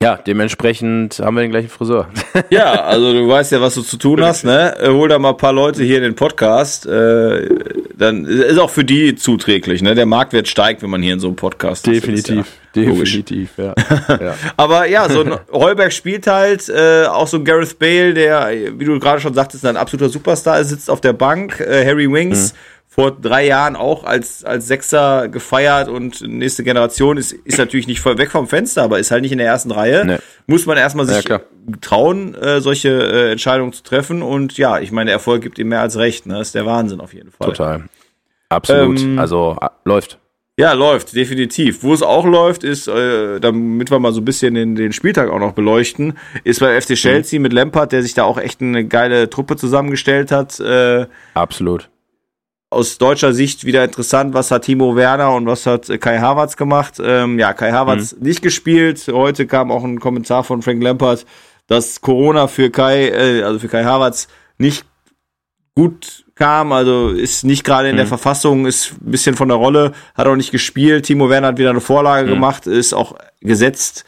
[0.00, 2.08] ja, dementsprechend haben wir den gleichen Friseur.
[2.50, 4.76] Ja, also du weißt ja, was du zu tun hast, ne?
[4.78, 6.86] Äh, Hol da mal ein paar Leute hier in den Podcast.
[6.86, 7.48] Äh,
[7.96, 9.96] dann ist auch für die zuträglich, ne?
[9.96, 12.06] Der Marktwert steigt, wenn man hier in so einem Podcast ist.
[12.06, 12.34] Das ist ja
[12.76, 13.10] logisch.
[13.10, 13.74] definitiv, ja.
[14.08, 14.34] ja.
[14.56, 18.84] Aber ja, so ein Heuberg spielt halt, äh, auch so ein Gareth Bale, der, wie
[18.84, 21.58] du gerade schon sagtest, ein absoluter Superstar ist, sitzt auf der Bank.
[21.60, 22.54] Äh, Harry Winks,
[22.98, 28.00] vor drei Jahren auch als, als Sechser gefeiert und nächste Generation ist, ist natürlich nicht
[28.00, 30.04] voll weg vom Fenster, aber ist halt nicht in der ersten Reihe.
[30.04, 30.16] Nee.
[30.48, 31.42] Muss man erstmal Ja, sich klar.
[31.80, 34.20] trauen, äh, solche äh, Entscheidungen zu treffen.
[34.20, 36.26] Und ja, ich meine, Erfolg gibt ihm mehr als recht.
[36.26, 36.38] Ne?
[36.38, 37.46] Das ist der Wahnsinn auf jeden Fall.
[37.46, 37.84] Total.
[38.48, 39.00] Absolut.
[39.00, 40.18] Ähm, also läuft.
[40.58, 41.84] Ja, läuft, definitiv.
[41.84, 45.30] Wo es auch läuft, ist, äh, damit wir mal so ein bisschen den, den Spieltag
[45.30, 48.84] auch noch beleuchten, ist bei FC Chelsea mit Lampard, der sich da auch echt eine
[48.84, 50.58] geile Truppe zusammengestellt hat.
[50.58, 51.90] Äh, Absolut.
[52.70, 56.56] Aus deutscher Sicht wieder interessant, was hat Timo Werner und was hat äh, Kai Havertz
[56.56, 57.00] gemacht.
[57.02, 59.06] Ähm, ja, Kai Havertz nicht gespielt.
[59.10, 61.24] Heute kam auch ein Kommentar von Frank Lampard,
[61.66, 64.84] dass Corona für Kai, äh, also für Kai Havertz nicht
[65.74, 69.92] gut kam, also ist nicht gerade in der Verfassung, ist ein bisschen von der Rolle,
[70.14, 71.06] hat auch nicht gespielt.
[71.06, 74.04] Timo Werner hat wieder eine Vorlage gemacht, ist auch gesetzt.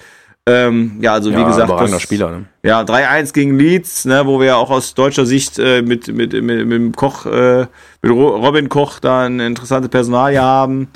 [0.47, 2.30] Ähm, ja, also wie ja, gesagt, das, Spieler.
[2.30, 2.45] Ne?
[2.64, 6.32] ja, 3-1 gegen Leeds, ne, wo wir ja auch aus deutscher Sicht äh, mit, mit,
[6.32, 7.66] mit, mit Koch, äh,
[8.03, 10.88] mit Ro- Robin Koch da eine interessante Personalie haben.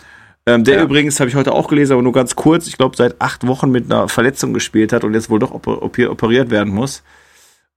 [0.47, 0.83] Ähm, der Ja.
[0.83, 3.71] übrigens, habe ich heute auch gelesen, aber nur ganz kurz, ich glaube, seit acht Wochen
[3.71, 7.03] mit einer Verletzung gespielt hat und jetzt wohl doch oper- operiert werden muss.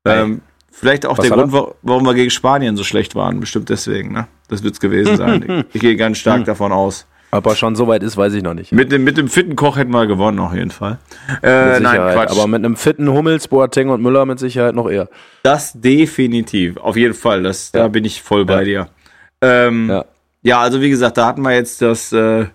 [0.06, 0.42] Ähm,
[0.72, 3.40] vielleicht auch Was der Grund, wa- warum wir gegen Spanien so schlecht waren.
[3.40, 4.28] Bestimmt deswegen, ne?
[4.48, 5.66] Das wird's gewesen sein.
[5.74, 7.06] ich gehe ganz stark davon aus.
[7.32, 8.72] Ob er schon so weit ist, weiß ich noch nicht.
[8.72, 10.98] Mit dem, mit dem fitten Koch hätten wir gewonnen, auf jeden Fall.
[11.44, 12.14] Äh, nein.
[12.14, 12.32] Quatsch.
[12.32, 15.10] Aber mit einem fitten Hummels, Boateng und Müller mit Sicherheit noch eher.
[15.44, 17.44] Das definitiv, auf jeden Fall.
[17.44, 17.88] Das, Da Ja.
[17.90, 18.88] bin ich voll bei dir.
[19.42, 20.06] Ähm, ja.
[20.42, 20.60] Ja.
[20.62, 22.46] also wie gesagt, da hatten wir jetzt das, äh,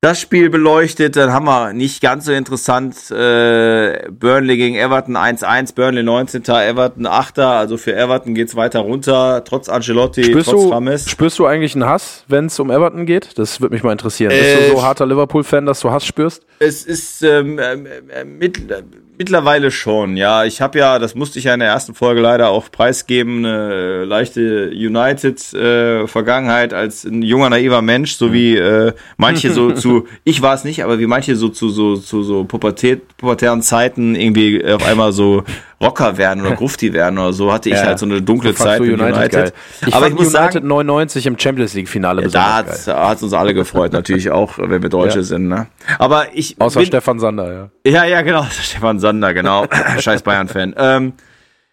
[0.00, 1.16] das Spiel beleuchtet.
[1.16, 6.44] Dann haben wir nicht ganz so interessant äh, Burnley gegen Everton 1-1, Burnley 19.
[6.44, 7.38] Everton 8.
[7.40, 11.08] Also für Everton geht's weiter runter, trotz Ancelotti, Spürst trotz du, Rames.
[11.10, 13.36] spürst du eigentlich einen Hass, wenn es um Everton geht?
[13.38, 14.30] Das würde mich mal interessieren.
[14.30, 16.44] Bist Äh, du so harter Liverpool-Fan, dass du Hass spürst?
[16.60, 18.82] Es ist ähm, äh, mit, äh,
[19.18, 20.44] mittlerweile schon, ja.
[20.44, 24.04] Ich habe ja, das musste ich ja in der ersten Folge leider auch preisgeben, eine
[24.04, 30.54] leichte United-Vergangenheit als ein junger, naiver Mensch, so wie äh, manche so zu, ich war
[30.54, 34.86] es nicht, aber wie manche so zu so, zu so Pubertät, pubertären Zeiten irgendwie auf
[34.86, 35.42] einmal so
[35.80, 37.84] Rocker werden oder Grufti werden oder so, hatte ich Ja.
[37.86, 39.30] halt so eine dunkle Zeit mit United.
[39.30, 39.52] geil.
[39.86, 42.26] Ich aber ich muss United sagen, 99 im Champions League-Finale da
[42.62, 42.96] besonders geil.
[42.96, 45.22] hat es uns alle gefreut, natürlich auch, wenn wir Deutsche Ja.
[45.24, 45.48] sind.
[45.48, 45.66] Ne?
[45.98, 47.90] Aber ich Außer bin, Stefan Sander, ja.
[47.92, 48.44] ja, ja, genau.
[48.50, 49.66] Stefan Sander, genau.
[50.00, 50.74] Scheiß Bayern-Fan.
[50.76, 51.12] Ähm,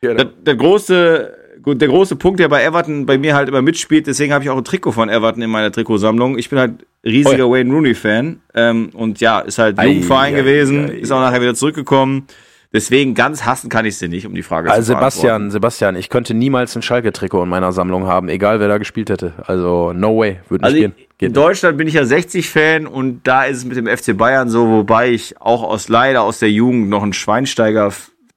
[0.04, 1.34] der, der große,
[1.64, 4.52] gut, der große Punkt, der bei Everton bei mir halt immer mitspielt, deswegen habe ich
[4.52, 6.38] auch ein Trikot von Everton in meiner Trikotsammlung.
[6.38, 8.40] Ich bin halt riesiger Wayne Rooney-Fan.
[8.54, 12.28] Ähm, und ja, ist halt Ei, Jugendverein ei, gewesen, ei, ist auch nachher wieder zurückgekommen.
[12.76, 15.12] Deswegen ganz hassen kann ich sie nicht, um die Frage Also zu beantworten.
[15.14, 19.10] Sebastian, Sebastian, ich könnte niemals ein Schalke-Trikot in meiner Sammlung haben, egal wer da gespielt
[19.10, 19.32] hätte.
[19.48, 20.92] Also no way, würde nicht Also gehen.
[20.92, 21.38] in Geht nicht.
[21.38, 25.12] Deutschland bin ich ja 60-Fan und da ist es mit dem FC Bayern so, wobei
[25.12, 27.14] ich auch aus leider aus der Jugend noch ein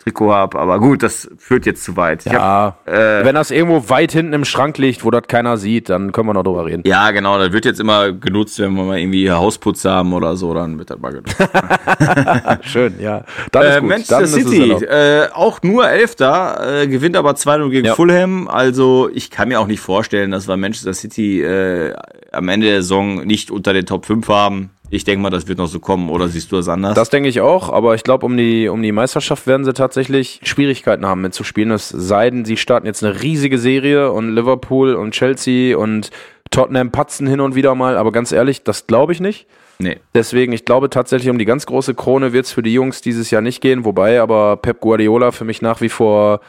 [0.08, 0.58] Schweinsteiger-Trikot habe.
[0.58, 2.26] Aber gut, das führt jetzt zu weit.
[2.26, 5.88] Ich hab, Ja, wenn das irgendwo weit hinten im Schrank liegt, wo das keiner sieht,
[5.88, 6.82] dann können wir noch drüber reden.
[6.86, 10.54] Ja, genau, das wird jetzt immer genutzt, wenn wir mal irgendwie Hausputz haben oder so,
[10.54, 11.36] dann wird das mal genutzt.
[12.62, 13.24] Schön, ja.
[13.52, 13.88] Dann ist äh, gut.
[13.88, 17.94] Manchester dann ist es City, äh, auch nur Elfter, äh, gewinnt aber 2-0 gegen Ja.
[17.94, 18.48] Fulham.
[18.48, 21.94] Also ich kann mir auch nicht vorstellen, dass wir Manchester City äh,
[22.32, 24.70] am Ende der Saison nicht unter den Top 5 haben.
[24.90, 26.94] Ich denke mal, das wird noch so kommen, oder siehst du das anders?
[26.94, 30.40] Das denke ich auch, aber ich glaube, um die, um die Meisterschaft werden sie tatsächlich
[30.44, 31.70] Schwierigkeiten haben mitzuspielen.
[31.72, 36.10] Es sei denn, sie starten jetzt eine riesige Serie und Liverpool und Chelsea und
[36.50, 39.46] Tottenham patzen hin und wieder mal, aber ganz ehrlich, das glaube ich nicht.
[39.78, 39.98] nee.
[40.14, 43.30] Deswegen, ich glaube tatsächlich, um die ganz große Krone wird es für die Jungs dieses
[43.30, 46.40] Jahr nicht gehen, wobei aber Pep Guardiola für mich nach wie vor,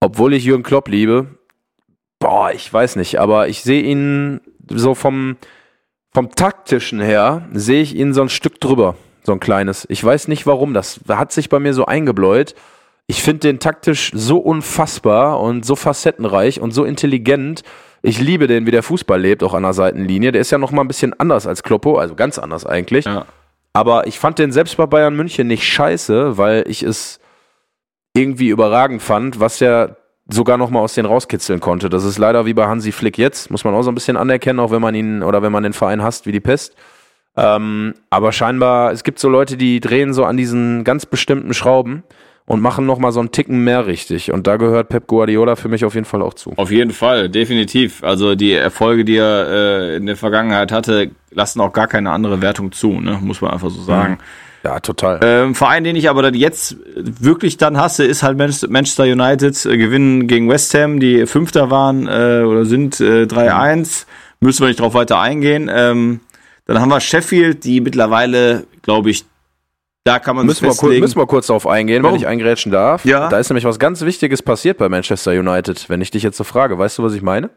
[0.00, 1.26] obwohl ich Jürgen Klopp liebe,
[2.18, 5.36] boah, ich weiß nicht, aber ich sehe ihn so vom,
[6.16, 9.86] vom taktischen her, sehe ich ihn so ein Stück drüber, so ein kleines.
[9.90, 12.54] Ich weiß nicht warum, das hat sich bei mir so eingebläut.
[13.06, 17.64] Ich finde den taktisch so unfassbar und so facettenreich und so intelligent.
[18.00, 20.32] Ich liebe den, wie der Fußball lebt, auch an der Seitenlinie.
[20.32, 23.04] Der ist ja noch mal ein bisschen anders als Kloppo, also ganz anders eigentlich.
[23.04, 23.26] Ja.
[23.74, 27.20] Aber ich fand den selbst bei Bayern München nicht scheiße, weil ich es
[28.14, 29.98] irgendwie überragend fand, was er
[30.28, 31.88] sogar noch mal aus denen rauskitzeln konnte.
[31.88, 34.60] Das ist leider wie bei Hansi Flick jetzt, muss man auch so ein bisschen anerkennen,
[34.60, 36.74] auch wenn man ihn oder wenn man den Verein hasst wie die Pest.
[37.36, 42.02] Ähm, aber scheinbar, es gibt so Leute, die drehen so an diesen ganz bestimmten Schrauben
[42.46, 44.32] und machen noch mal so einen Ticken mehr richtig.
[44.32, 46.52] Und da gehört Pep Guardiola für mich auf jeden Fall auch zu.
[46.56, 48.02] Auf jeden Fall, definitiv.
[48.02, 52.40] Also die Erfolge, die er äh, in der Vergangenheit hatte, lassen auch gar keine andere
[52.40, 53.18] Wertung zu, ne?
[53.20, 54.18] muss man einfach so sagen.
[54.66, 55.20] Ja, total.
[55.22, 59.64] Ähm, Verein, den ich aber jetzt wirklich dann hasse, ist halt Manchester United.
[59.64, 64.06] Äh, gewinnen gegen West Ham, die Fünfter waren äh, oder sind äh, 3-1.
[64.40, 65.70] Müssen wir nicht drauf weiter eingehen.
[65.72, 66.18] Ähm,
[66.64, 69.24] dann haben wir Sheffield, die mittlerweile, glaube ich,
[70.02, 71.00] da kann man Müssen wir, kur festlegen.
[71.00, 72.14] müssen wir kurz darauf eingehen, Warum?
[72.14, 73.04] wenn ich eingrätschen darf.
[73.04, 73.28] Ja.
[73.28, 76.42] Da ist nämlich was ganz Wichtiges passiert bei Manchester United, wenn ich dich jetzt so
[76.44, 76.76] frage.
[76.76, 77.50] Weißt du, was ich meine?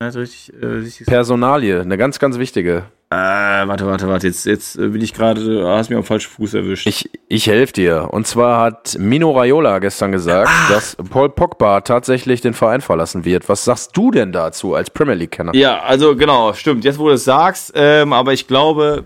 [0.00, 2.84] Ja, richtig, äh, richtig Personalie, eine ganz, ganz wichtige.
[3.10, 4.26] Äh, warte, warte, warte.
[4.26, 6.86] Jetzt, jetzt bin ich gerade, du hast mich am falschen Fuß erwischt.
[6.86, 8.08] Ich, ich helfe dir.
[8.10, 10.72] Und zwar hat Mino Raiola gestern gesagt, Ah.
[10.72, 13.48] dass Paul Pogba tatsächlich den Verein verlassen wird.
[13.48, 15.54] Was sagst du denn dazu als Premier League-Kenner?
[15.54, 16.84] Ja, also genau, stimmt.
[16.84, 19.04] Jetzt, wo du es sagst, ähm, aber ich glaube,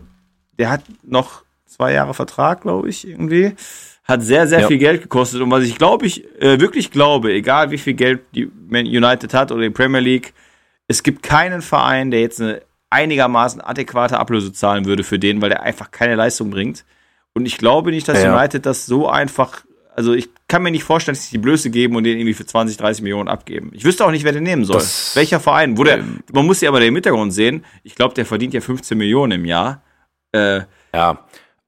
[0.59, 3.53] der hat noch zwei Jahre Vertrag, glaube ich, irgendwie.
[4.05, 4.67] Hat sehr, sehr Ja.
[4.67, 5.41] viel Geld gekostet.
[5.41, 9.33] Und was ich glaube, ich äh, wirklich glaube, egal wie viel Geld die Man United
[9.33, 10.35] hat oder die Premier League,
[10.89, 12.63] es gibt keinen Verein, der jetzt eine
[12.93, 16.85] einigermaßen adäquate Ablöse zahlen würde für den, weil der einfach keine Leistung bringt.
[17.35, 18.37] Und ich glaube nicht, dass Ja.
[18.37, 19.63] United das so einfach,
[19.97, 22.45] also ich kann mir nicht vorstellen, dass sie die Blöße geben und den irgendwie für
[22.47, 23.71] 20, 30 Millionen abgeben.
[23.75, 24.77] Ich wüsste auch nicht, wer den nehmen soll.
[24.77, 25.79] Das- Welcher Verein?
[25.79, 27.65] Wo der, man muss ja aber den Hintergrund sehen.
[27.83, 29.83] Ich glaube, der verdient ja 15 Millionen im Jahr.
[30.33, 30.61] Äh,
[30.95, 31.19] Ja.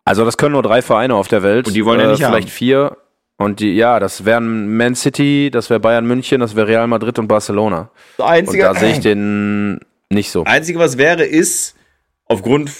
[0.07, 1.67] Also das können nur drei Vereine auf der Welt.
[1.67, 2.55] Und die wollen ja nicht Vielleicht haben.
[2.55, 2.97] vier.
[3.39, 7.19] Und die, ja, das wären Man City, das wäre Bayern München, das wäre Real Madrid
[7.19, 7.91] und Barcelona.
[8.19, 9.81] das Und Einzige, da sehe ich den
[10.15, 10.45] nicht so.
[10.45, 11.75] Einzige, was wäre, ist,
[12.27, 12.71] aufgrund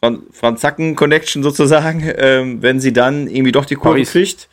[0.00, 4.10] Fran Franzacken-Connection sozusagen, ähm, wenn sie dann irgendwie doch die Kurve Paris.
[4.12, 4.48] kriegt.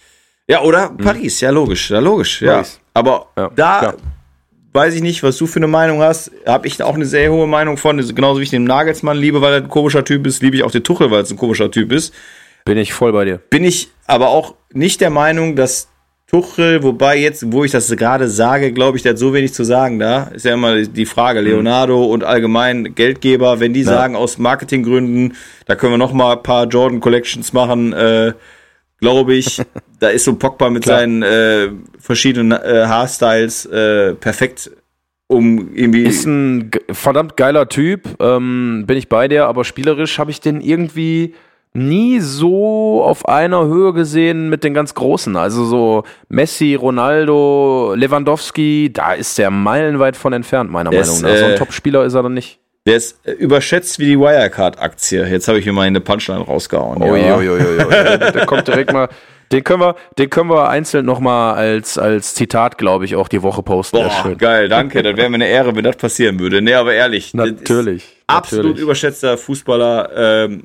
[0.47, 2.55] Ja, oder Paris, ja, logisch, ja, logisch, ja.
[2.55, 2.79] Paris.
[2.93, 3.93] Aber Ja, da klar.
[4.73, 6.31] weiß ich nicht, was du für eine Meinung hast.
[6.45, 7.97] Habe ich auch eine sehr hohe Meinung von.
[8.15, 10.71] Genauso wie ich den Nagelsmann liebe, weil er ein komischer Typ ist, liebe ich auch
[10.71, 12.13] den Tuchel, weil es ein komischer Typ ist.
[12.65, 13.37] Bin ich voll bei dir.
[13.49, 15.87] bin ich aber auch nicht der Meinung, dass
[16.31, 19.65] Tuchel, wobei jetzt, wo ich das gerade sage, glaube ich, der hat so wenig zu
[19.65, 20.23] sagen da.
[20.33, 25.33] Ist ja immer die Frage, Leonardo und allgemein Geldgeber, wenn die sagen, aus Marketinggründen,
[25.65, 28.31] da können wir noch mal ein paar Jordan Collections machen, äh,
[29.01, 29.61] glaube ich,
[29.99, 30.99] da ist so Pogba mit Klar.
[30.99, 31.69] seinen äh,
[31.99, 34.71] verschiedenen äh, Haarstyles äh, perfekt,
[35.27, 36.03] um irgendwie...
[36.03, 40.61] Ist ein verdammt geiler Typ, ähm, bin ich bei dir, aber spielerisch habe ich den
[40.61, 41.33] irgendwie
[41.73, 45.35] nie so auf einer Höhe gesehen mit den ganz Großen.
[45.37, 51.37] Also so Messi, Ronaldo, Lewandowski, da ist der meilenweit von entfernt, meiner Der Meinung nach.
[51.37, 52.59] So ein äh, Top-Spieler ist er dann nicht.
[52.85, 55.25] der ist äh, überschätzt wie die Wirecard-Aktie.
[55.27, 57.01] Jetzt habe ich mir mal eine Punchline rausgehauen.
[57.01, 57.41] Oh, ja.
[57.41, 59.07] jo, jo, jo, der, der kommt direkt mal.
[59.51, 63.41] Den können wir, den können wir einzeln nochmal als, als Zitat, glaube ich, auch die
[63.43, 63.97] Woche posten.
[63.97, 65.03] Boah, geil, danke.
[65.03, 66.61] Das wäre mir eine Ehre, wenn das passieren würde.
[66.61, 67.33] Nee, aber ehrlich.
[67.33, 68.17] das Natürlich.
[68.27, 68.83] Absolut natürlich.
[68.83, 70.09] überschätzter Fußballer.
[70.15, 70.63] Ähm,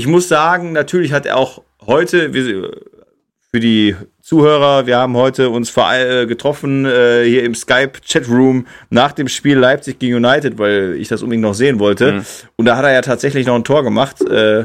[0.00, 2.32] ich muss sagen, natürlich hat er auch heute,
[3.50, 9.28] für die Zuhörer, wir haben heute uns äh, getroffen äh, hier im Skype-Chatroom nach dem
[9.28, 12.12] Spiel Leipzig gegen United, weil ich das unbedingt noch sehen wollte.
[12.12, 12.24] Mhm.
[12.56, 14.22] Und da hat er ja tatsächlich noch ein Tor gemacht.
[14.22, 14.64] Äh,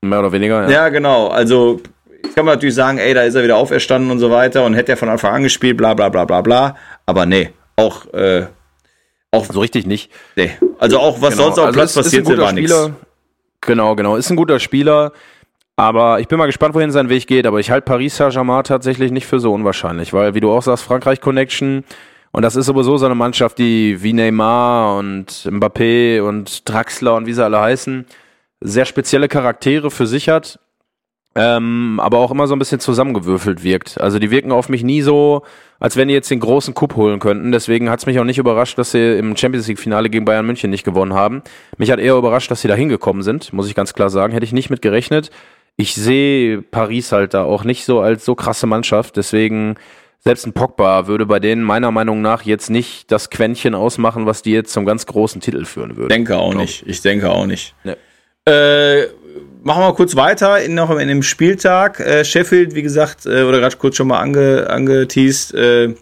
[0.00, 0.70] Mehr oder weniger, ja.
[0.70, 1.28] ja, genau.
[1.28, 1.80] Also
[2.34, 4.90] kann man natürlich sagen, ey, da ist er wieder auferstanden und so weiter und hätte
[4.90, 6.76] er von Anfang an gespielt, bla bla bla bla bla.
[7.06, 8.46] Aber nee, auch, äh,
[9.30, 10.10] auch So richtig nicht.
[10.34, 10.50] nee.
[10.80, 12.90] Also auch was Genau, sonst auf dem also Platz passiert war nichts.
[13.62, 14.16] Genau, genau.
[14.16, 15.12] Ist ein guter Spieler.
[15.76, 17.46] Aber ich bin mal gespannt, wohin sein Weg geht.
[17.46, 20.84] Aber ich halte Paris Saint-Germain tatsächlich nicht für so unwahrscheinlich, weil, wie du auch sagst,
[20.84, 21.84] Frankreich Connection.
[22.32, 27.26] Und das ist sowieso so eine Mannschaft, die wie Neymar und Mbappé und Draxler und
[27.26, 28.06] wie sie alle heißen,
[28.60, 30.58] sehr spezielle Charaktere für sich hat.
[31.34, 34.00] Ähm, aber auch immer so ein bisschen zusammengewürfelt wirkt.
[34.00, 35.42] Also die wirken auf mich nie so,
[35.80, 37.52] als wenn die jetzt den großen Cup holen könnten.
[37.52, 40.70] Deswegen hat es mich auch nicht überrascht, dass sie im Champions League-Finale gegen Bayern München
[40.70, 41.42] nicht gewonnen haben.
[41.78, 44.32] Mich hat eher überrascht, dass sie da hingekommen sind, muss ich ganz klar sagen.
[44.32, 45.30] Hätte ich nicht mit gerechnet.
[45.76, 49.16] Ich sehe Paris halt da auch nicht so als so krasse Mannschaft.
[49.16, 49.76] Deswegen,
[50.18, 54.42] selbst ein Pogba würde bei denen meiner Meinung nach jetzt nicht das Quäntchen ausmachen, was
[54.42, 56.08] die jetzt zum ganz großen Titel führen würde.
[56.08, 56.84] Denke auch nicht.
[56.86, 57.74] Ich denke auch nicht.
[57.84, 57.96] Nee.
[58.44, 59.06] Äh,
[59.62, 62.00] machen wir kurz weiter in, noch in dem Spieltag.
[62.00, 65.94] Äh, Sheffield, wie gesagt, äh, oder gerade kurz schon mal ange, angeteased, äh,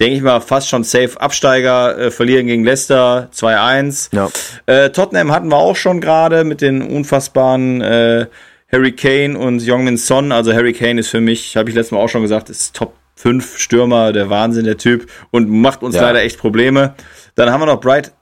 [0.00, 4.10] denke ich mal, fast schon safe Absteiger, äh, verlieren gegen Leicester 2-1.
[4.14, 4.30] Ja.
[4.66, 8.26] Äh, Tottenham hatten wir auch schon gerade mit den unfassbaren äh,
[8.70, 10.32] Harry Kane und Jongmin Son.
[10.32, 12.94] Also Harry Kane ist für mich, habe ich letztes Mal auch schon gesagt, ist Top
[13.16, 16.02] 5 Stürmer, der Wahnsinn, der Typ und macht uns ja.
[16.02, 16.94] leider echt Probleme.
[17.34, 18.12] Dann haben wir noch Bright,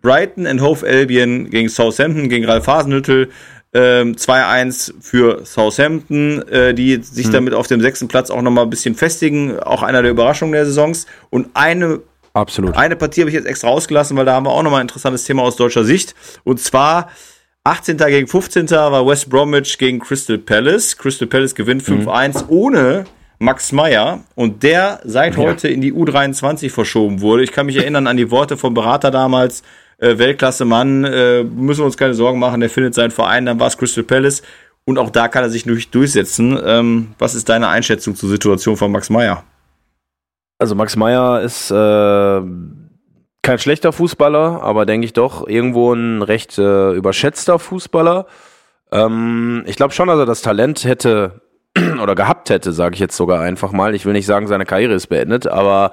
[0.00, 3.30] Brighton and Hove Albion gegen Southampton, gegen Ralf Hasenhüttel.
[3.74, 7.32] Ähm, 2-1 für Southampton, äh, die sich hm.
[7.32, 9.58] damit auf dem sechsten Platz auch nochmal ein bisschen festigen.
[9.60, 11.06] Auch einer der Überraschungen der Saisons.
[11.30, 12.00] Und eine,
[12.32, 12.76] Absolut.
[12.76, 15.24] eine Partie habe ich jetzt extra rausgelassen, weil da haben wir auch nochmal ein interessantes
[15.24, 16.14] Thema aus deutscher Sicht.
[16.44, 17.10] Und zwar
[17.64, 17.98] 18.
[17.98, 18.70] gegen 15.
[18.70, 20.96] war West Bromwich gegen Crystal Palace.
[20.96, 22.48] Crystal Palace gewinnt 5-1 mhm.
[22.48, 23.04] ohne
[23.38, 25.42] Max Meyer und der seit ja.
[25.42, 27.44] heute in die U23 verschoben wurde.
[27.44, 29.62] Ich kann mich erinnern an die Worte vom Berater damals,
[29.98, 33.60] äh, Weltklasse Mann, äh, müssen wir uns keine Sorgen machen, der findet seinen Verein, dann
[33.60, 34.42] war es Crystal Palace
[34.84, 36.58] und auch da kann er sich durch, durchsetzen.
[36.64, 39.44] Ähm, was ist deine Einschätzung zur Situation von Max Meyer?
[40.58, 42.40] Also Max Meyer ist äh,
[43.42, 48.26] kein schlechter Fußballer, aber denke ich doch irgendwo ein recht äh, überschätzter Fußballer.
[48.90, 51.42] Ähm, ich glaube schon, dass er das Talent hätte
[52.02, 53.94] oder gehabt hätte, sage ich jetzt sogar einfach mal.
[53.94, 55.92] Ich will nicht sagen, seine Karriere ist beendet, aber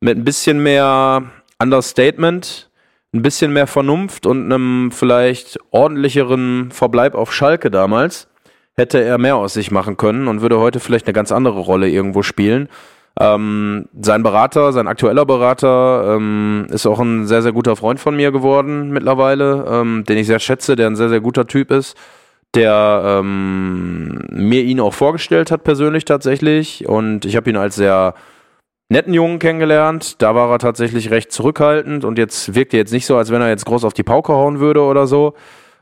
[0.00, 1.24] mit ein bisschen mehr
[1.60, 2.67] Understatement,
[3.14, 8.28] ein bisschen mehr Vernunft und einem vielleicht ordentlicheren Verbleib auf Schalke damals,
[8.74, 11.88] hätte er mehr aus sich machen können und würde heute vielleicht eine ganz andere Rolle
[11.88, 12.68] irgendwo spielen.
[13.20, 18.14] Ähm, sein Berater, sein aktueller Berater, ähm, ist auch ein sehr, sehr guter Freund von
[18.14, 21.96] mir geworden mittlerweile, ähm, den ich sehr schätze, der ein sehr, sehr guter Typ ist
[22.54, 28.14] der ähm, mir ihn auch vorgestellt hat persönlich tatsächlich und ich habe ihn als sehr
[28.88, 30.20] netten Jungen kennengelernt.
[30.22, 33.40] Da war er tatsächlich recht zurückhaltend und jetzt wirkt er jetzt nicht so, als wenn
[33.40, 35.34] er jetzt groß auf die Pauke hauen würde oder so.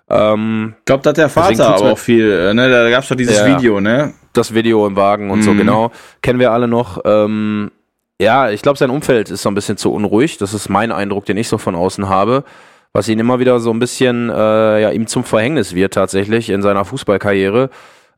[0.09, 2.71] Ähm, ich glaube, da hat der Vater aber auch viel, äh, ne?
[2.71, 4.15] Da gab es doch dieses ja, Video, ne?
[4.33, 5.43] Das Video im Wagen und mhm.
[5.43, 5.91] so, genau.
[6.23, 7.01] Kennen wir alle noch.
[7.05, 7.73] Ähm,
[8.21, 10.39] ja, ich glaube, sein Umfeld ist so ein bisschen zu unruhig.
[10.39, 12.45] Das ist mein Eindruck, den ich so von außen habe
[12.97, 16.63] was ihn immer wieder so ein bisschen äh, ja, ihm zum Verhängnis wird tatsächlich in
[16.63, 17.69] seiner Fußballkarriere.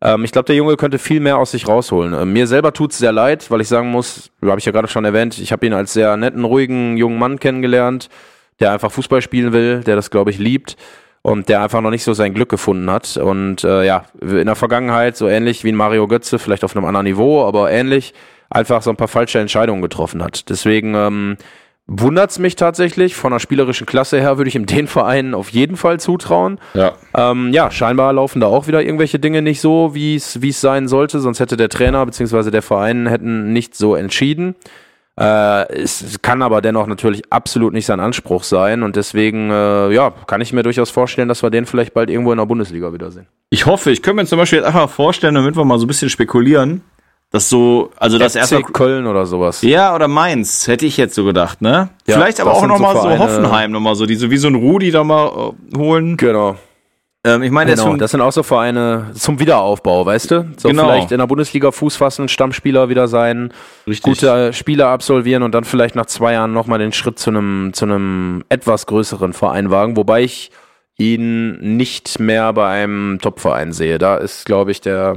[0.01, 2.15] Ähm, ich glaube, der Junge könnte viel mehr aus sich rausholen.
[2.15, 4.89] Ähm, mir selber tut es sehr leid, weil ich sagen muss, habe ich ja gerade
[4.89, 8.09] schon erwähnt, ich habe ihn als sehr netten, ruhigen jungen Mann kennengelernt,
[8.61, 10.77] der einfach Fußball spielen will, der das, glaube ich, liebt
[11.23, 13.17] und der einfach noch nicht so sein Glück gefunden hat.
[13.17, 16.85] Und äh, ja, in der Vergangenheit so ähnlich wie ein Mario Götze, vielleicht auf einem
[16.85, 18.15] anderen Niveau, aber ähnlich,
[18.51, 20.49] einfach so ein paar falsche Entscheidungen getroffen hat.
[20.49, 21.37] Deswegen ähm,
[21.89, 23.16] wundert es mich tatsächlich.
[23.16, 26.61] Von der spielerischen Klasse her würde ich ihm den Verein auf jeden Fall zutrauen.
[26.74, 30.86] Ja, ähm, ja scheinbar laufen da auch wieder irgendwelche Dinge nicht so, wie es sein
[30.86, 31.18] sollte.
[31.18, 32.51] Sonst hätte der Trainer bzw.
[32.51, 34.55] der Verein hätten nicht so entschieden.
[35.18, 40.12] Äh, es kann aber dennoch natürlich absolut nicht sein Anspruch sein und deswegen äh, ja,
[40.28, 43.26] kann ich mir durchaus vorstellen, dass wir den vielleicht bald irgendwo in der Bundesliga wiedersehen.
[43.51, 45.89] Ich hoffe, ich könnte mir zum Beispiel jetzt einfach vorstellen, damit wir mal so ein
[45.89, 46.82] bisschen spekulieren,
[47.31, 49.61] das so, also das erste Köln oder sowas.
[49.62, 51.91] Ja, oder Mainz, hätte ich jetzt so gedacht, ne?
[52.07, 54.55] Ja, Vielleicht aber auch nochmal so, so Hoffenheim nochmal so, die so wie so ein
[54.55, 56.16] Rudi da mal äh, holen.
[56.16, 56.57] Genau.
[57.24, 60.49] Ähm, ich meine, genau, das sind auch so Vereine zum Wiederaufbau, weißt du?
[60.57, 60.85] So genau.
[60.85, 63.53] vielleicht in der Bundesliga Fuß fassen, Stammspieler wieder sein,
[63.87, 64.05] Richtig.
[64.05, 67.85] gute Spiele absolvieren und dann vielleicht nach zwei Jahren nochmal den Schritt zu einem, zu
[67.85, 70.51] einem etwas größeren Verein wagen, wobei ich
[70.97, 73.99] ihn nicht mehr bei einem Topverein sehe.
[73.99, 75.16] Da ist, glaube ich, der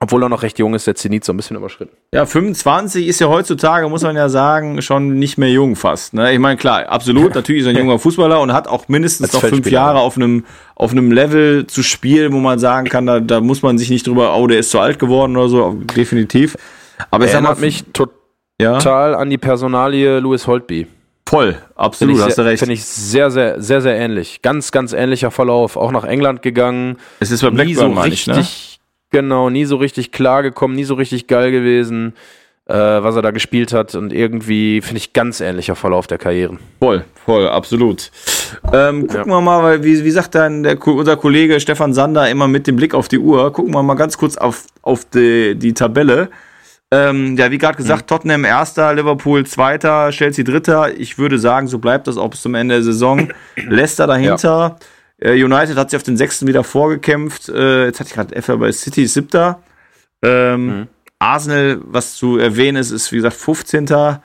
[0.00, 1.96] obwohl er noch recht jung ist, der Zenit so ein bisschen überschritten.
[2.14, 6.14] Ja, 25 ist ja heutzutage, muss man ja sagen, schon nicht mehr jung fast.
[6.14, 6.32] Ne?
[6.32, 9.40] Ich meine, klar, absolut, natürlich ist er ein junger Fußballer und hat auch mindestens noch
[9.40, 10.44] fünf Jahre auf einem,
[10.76, 14.06] auf einem Level zu spielen, wo man sagen kann, da, da muss man sich nicht
[14.06, 16.56] drüber, oh, der ist zu alt geworden oder so, definitiv.
[17.10, 18.12] Aber es erinnert mich total
[18.60, 18.78] ja?
[19.18, 20.86] an die Personalie Louis Holtby.
[21.28, 22.60] Voll, absolut, hast sehr, du recht.
[22.60, 24.40] Finde ich sehr, sehr, sehr, sehr ähnlich.
[24.40, 25.76] Ganz, ganz ähnlicher Verlauf.
[25.76, 26.96] Auch nach England gegangen.
[27.20, 28.46] Es ist bei Blackburn, so richtig, ne?
[29.10, 32.12] Genau, nie so richtig klar gekommen, nie so richtig geil gewesen,
[32.66, 33.94] äh, was er da gespielt hat.
[33.94, 36.58] Und irgendwie finde ich ganz ähnlicher Verlauf der Karrieren.
[36.78, 38.10] Voll, voll, absolut.
[38.72, 39.36] Ähm, gucken ja.
[39.36, 42.94] wir mal, wie, wie sagt dann der, unser Kollege Stefan Sander immer mit dem Blick
[42.94, 46.28] auf die Uhr, gucken wir mal ganz kurz auf, auf die, die Tabelle.
[46.90, 48.06] Ähm, ja, wie gerade gesagt, mhm.
[48.06, 50.98] Tottenham erster, Liverpool zweiter, Chelsea dritter.
[50.98, 53.30] Ich würde sagen, so bleibt das auch bis zum Ende der Saison.
[53.56, 54.76] Leicester dahinter.
[54.80, 54.86] Ja
[55.20, 57.48] United hat sich auf den sechsten wieder vorgekämpft.
[57.48, 59.62] Äh, jetzt hatte ich gerade F bei City siebter.
[60.22, 60.88] Ähm, mhm.
[61.18, 64.18] Arsenal, was zu erwähnen ist, ist wie gesagt 15.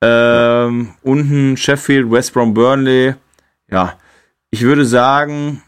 [0.00, 3.14] Ähm, unten Sheffield, West Brom, Burnley.
[3.68, 3.98] Ja,
[4.50, 5.62] ich würde sagen,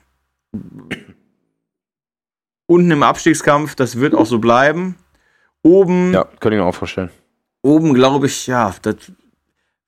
[2.66, 4.96] unten im Abstiegskampf, das wird auch so bleiben.
[5.62, 6.14] Oben.
[6.14, 7.10] Ja, könnte ich mir auch vorstellen.
[7.62, 8.96] Oben glaube ich, ja, das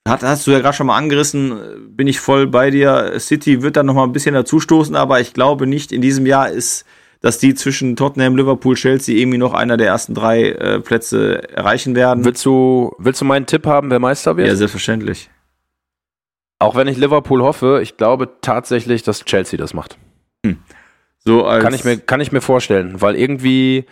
[0.09, 3.15] hat, hast du ja gerade schon mal angerissen, bin ich voll bei dir.
[3.19, 6.51] City wird dann noch mal ein bisschen dazustoßen, aber ich glaube nicht, in diesem Jahr
[6.51, 6.85] ist,
[7.21, 11.95] dass die zwischen Tottenham, Liverpool, Chelsea irgendwie noch einer der ersten drei äh, Plätze erreichen
[11.95, 12.25] werden.
[12.25, 14.49] Willst du, willst du meinen Tipp haben, wer Meister wird?
[14.49, 15.31] Ja, selbstverständlich.
[16.59, 19.99] Auch wenn ich Liverpool hoffe, ich glaube tatsächlich, dass Chelsea das macht.
[20.45, 20.59] Hm.
[21.25, 23.85] So kann ich mir kann ich mir vorstellen, weil irgendwie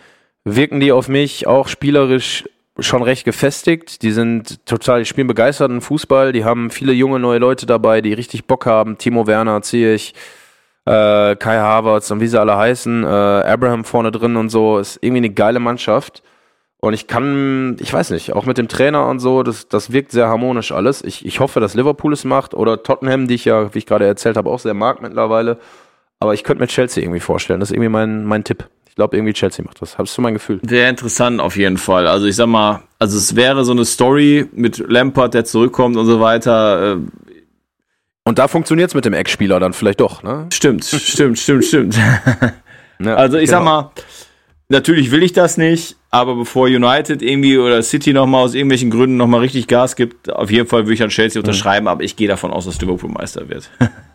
[0.43, 2.43] wirken die auf mich auch spielerisch
[2.81, 4.01] schon recht gefestigt.
[4.01, 6.31] Die sind total, die spielen begeisterten Fußball.
[6.31, 8.97] Die haben viele junge neue Leute dabei, die richtig Bock haben.
[8.97, 10.13] Timo Werner, Ziyech,
[10.85, 13.03] äh, Kai Havertz und wie sie alle heißen.
[13.03, 14.79] Äh, Abraham vorne drin und so.
[14.79, 16.23] Ist irgendwie eine geile Mannschaft.
[16.81, 20.11] Und ich kann, ich weiß nicht, auch mit dem Trainer und so, das, das wirkt
[20.11, 21.03] sehr harmonisch alles.
[21.03, 24.07] Ich, ich hoffe, dass Liverpool es macht oder Tottenham, die ich ja, wie ich gerade
[24.07, 25.59] erzählt habe, auch sehr mag mittlerweile.
[26.19, 27.59] Aber ich könnte mir Chelsea irgendwie vorstellen.
[27.59, 28.67] Das ist irgendwie mein, mein Tipp.
[28.91, 29.97] Ich glaube, irgendwie Chelsea macht das.
[29.97, 30.59] Hast du mein Gefühl?
[30.67, 32.07] Sehr interessant auf jeden Fall.
[32.07, 36.05] Also ich sag mal, also es wäre so eine Story mit Lampard, der zurückkommt und
[36.05, 36.95] so weiter.
[36.95, 36.97] Äh,
[38.25, 40.47] und da funktioniert es mit dem Ex-Spieler dann vielleicht doch, ne?
[40.51, 41.97] Stimmt, stimmt, stimmt, stimmt.
[43.03, 43.59] Ja, also ich genau.
[43.59, 43.91] sag mal,
[44.69, 49.17] natürlich will ich das nicht, aber bevor United irgendwie oder City nochmal aus irgendwelchen Gründen
[49.17, 51.47] nochmal richtig Gas gibt, auf jeden Fall würde ich an Chelsea mhm.
[51.47, 53.71] unterschreiben, aber ich gehe davon aus, dass Liverpool Meister wird.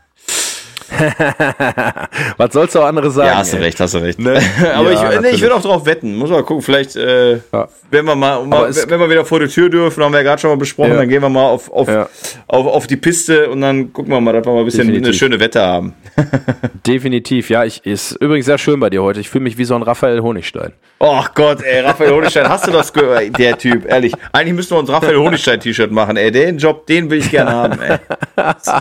[2.36, 3.28] Was sollst du auch anderes sagen?
[3.28, 3.64] Ja, hast du ey.
[3.64, 4.18] recht, hast du recht.
[4.18, 4.40] Ne?
[4.74, 6.16] Aber ja, ich, nee, ich will auch drauf wetten.
[6.16, 7.68] Muss mal gucken, vielleicht, äh, ja.
[7.90, 10.40] wenn wir mal, mal wenn wir wieder vor die Tür dürfen, haben wir ja gerade
[10.40, 10.96] schon mal besprochen, ja.
[10.96, 14.32] dann gehen wir mal auf, auf, auf, auf die Piste und dann gucken wir mal,
[14.32, 15.06] dass wir mal ein bisschen Definitiv.
[15.06, 15.94] eine schöne Wette haben.
[16.86, 17.64] Definitiv, ja.
[17.64, 19.20] Ich, ist übrigens sehr schön bei dir heute.
[19.20, 20.72] Ich fühle mich wie so ein Raphael Honigstein.
[20.98, 23.38] Oh Gott, ey, Raphael Honigstein, hast du das gehört?
[23.38, 24.12] Der Typ, ehrlich.
[24.32, 26.30] Eigentlich müssten wir uns Raphael Honigstein-T-Shirt machen, ey.
[26.30, 27.98] Den Job, den will ich gerne haben, ey.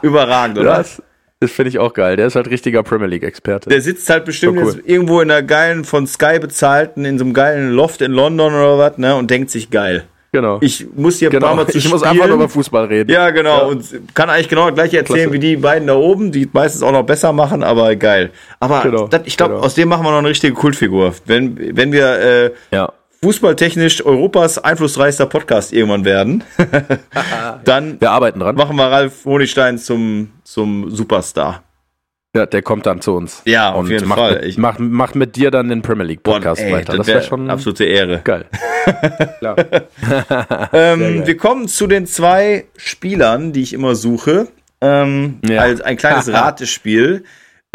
[0.02, 0.78] überragend, oder?
[0.78, 1.02] Das,
[1.40, 2.16] das finde ich auch geil.
[2.16, 3.70] Der ist halt richtiger Premier League-Experte.
[3.70, 4.82] Der sitzt halt bestimmt cool.
[4.86, 8.78] irgendwo in einer geilen, von Sky bezahlten, in so einem geilen Loft in London oder
[8.78, 9.16] was, ne?
[9.16, 10.06] Und denkt sich geil.
[10.32, 10.58] Genau.
[10.60, 11.46] Ich muss hier genau.
[11.46, 11.94] ein paar Mal zu Ich spielen.
[11.94, 13.10] muss einfach nur über Fußball reden.
[13.10, 13.58] Ja, genau.
[13.58, 13.64] Ja.
[13.66, 15.34] Und kann eigentlich genau gleich erzählen Klasse.
[15.34, 18.32] wie die beiden da oben, die meistens auch noch besser machen, aber geil.
[18.60, 19.08] Aber genau.
[19.08, 19.66] das, ich glaube, genau.
[19.66, 21.14] aus dem machen wir noch eine richtige Kultfigur.
[21.26, 22.92] Wenn, wenn wir äh, ja
[23.26, 26.44] fußballtechnisch Europas einflussreichster Podcast irgendwann werden,
[27.66, 28.56] dann wir arbeiten dran.
[28.56, 31.64] machen wir Ralf Honigstein zum, zum Superstar.
[32.36, 33.42] Ja, der kommt dann zu uns.
[33.46, 34.42] Ja, auf jeden macht Fall.
[34.46, 36.98] Mit, macht, macht mit dir dann den Premier League Podcast Boah, ey, weiter.
[36.98, 38.22] Das, wäre schon absolute Ehre.
[38.24, 38.46] Geil.
[40.72, 41.24] ähm, geil.
[41.26, 44.50] Wir kommen zu den zwei Spielern, die ich immer suche.
[44.82, 45.62] Ähm, ja.
[45.62, 47.24] Als ein kleines Ratespiel.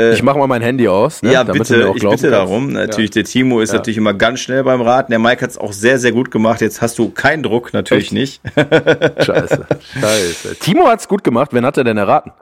[0.00, 1.22] Äh, ich mache mal mein Handy aus.
[1.22, 2.72] Ne, ja, bitte, ich bitte darum.
[2.72, 3.22] Natürlich, ja.
[3.22, 3.78] der Timo ist ja.
[3.78, 5.12] natürlich immer ganz schnell beim Raten.
[5.12, 6.60] Der Mike hat es auch sehr, sehr gut gemacht.
[6.60, 8.12] Jetzt hast du keinen Druck, natürlich Echt?
[8.12, 8.40] nicht.
[8.56, 9.66] Scheiße,
[10.00, 10.56] scheiße.
[10.60, 11.52] Timo hat es gut gemacht.
[11.52, 12.32] Wen hat er denn erraten?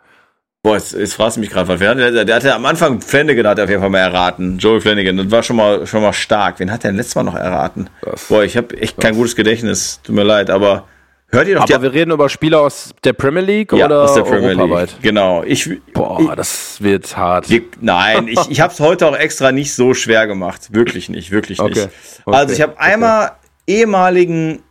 [0.62, 1.78] Boah, jetzt, jetzt fragst du mich gerade was.
[1.78, 4.58] Der, der hatte am Anfang Flanagan hat er auf jeden Fall mal erraten.
[4.58, 5.16] Joel Flanagan.
[5.16, 6.58] Das war schon mal, schon mal stark.
[6.58, 7.88] Wen hat der letztes Mal noch erraten?
[8.02, 9.02] Das, Boah, ich habe echt das.
[9.04, 10.00] kein gutes Gedächtnis.
[10.02, 10.88] Tut mir leid, aber
[11.30, 14.14] Hört ihr doch Aber wir reden über Spieler aus der Premier League ja, oder aus
[14.14, 14.88] der Premier League.
[15.02, 15.42] Genau.
[15.42, 17.50] Ich, Boah, ich, das wird hart.
[17.50, 20.72] Wir, nein, ich, ich habe es heute auch extra nicht so schwer gemacht.
[20.72, 21.70] Wirklich nicht, wirklich nicht.
[21.70, 21.88] Okay.
[22.24, 22.36] Okay.
[22.36, 23.34] Also ich habe einmal okay.
[23.66, 24.62] ehemaligen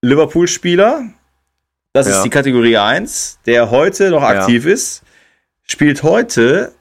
[0.00, 1.04] Liverpool-Spieler.
[1.92, 2.16] Das ja.
[2.16, 4.72] ist die Kategorie 1, der heute noch aktiv ja.
[4.72, 5.02] ist.
[5.64, 6.72] Spielt heute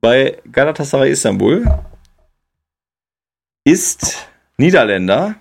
[0.00, 1.66] bei Galatasaray Istanbul.
[3.64, 5.36] Ist Niederländer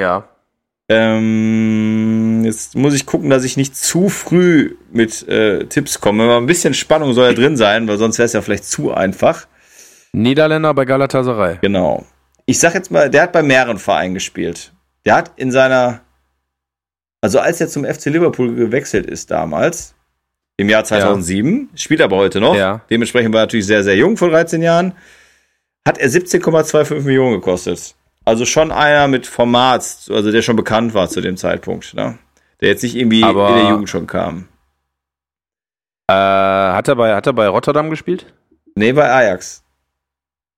[0.00, 0.28] ja.
[0.88, 6.24] Ähm, jetzt muss ich gucken, dass ich nicht zu früh mit äh, Tipps komme.
[6.24, 8.92] Aber ein bisschen Spannung soll ja drin sein, weil sonst wäre es ja vielleicht zu
[8.92, 9.46] einfach.
[10.12, 11.58] Niederländer bei Galatasaray.
[11.60, 12.04] Genau.
[12.46, 14.72] Ich sag jetzt mal, der hat bei mehreren Vereinen gespielt.
[15.04, 16.00] Der hat in seiner,
[17.20, 19.94] also als er zum FC Liverpool gewechselt ist damals,
[20.56, 21.78] im Jahr 2007, ja.
[21.78, 22.56] spielt aber heute noch.
[22.56, 22.82] Ja.
[22.90, 24.92] Dementsprechend war er natürlich sehr, sehr jung, vor 13 Jahren.
[25.86, 27.94] Hat er 17,25 Millionen gekostet.
[28.30, 32.16] Also schon einer mit Format, also der schon bekannt war zu dem Zeitpunkt, ne?
[32.60, 34.46] Der jetzt nicht irgendwie Aber, in der Jugend schon kam.
[36.06, 38.32] Äh, hat, er bei, hat er bei Rotterdam gespielt?
[38.76, 39.64] Nee, bei Ajax.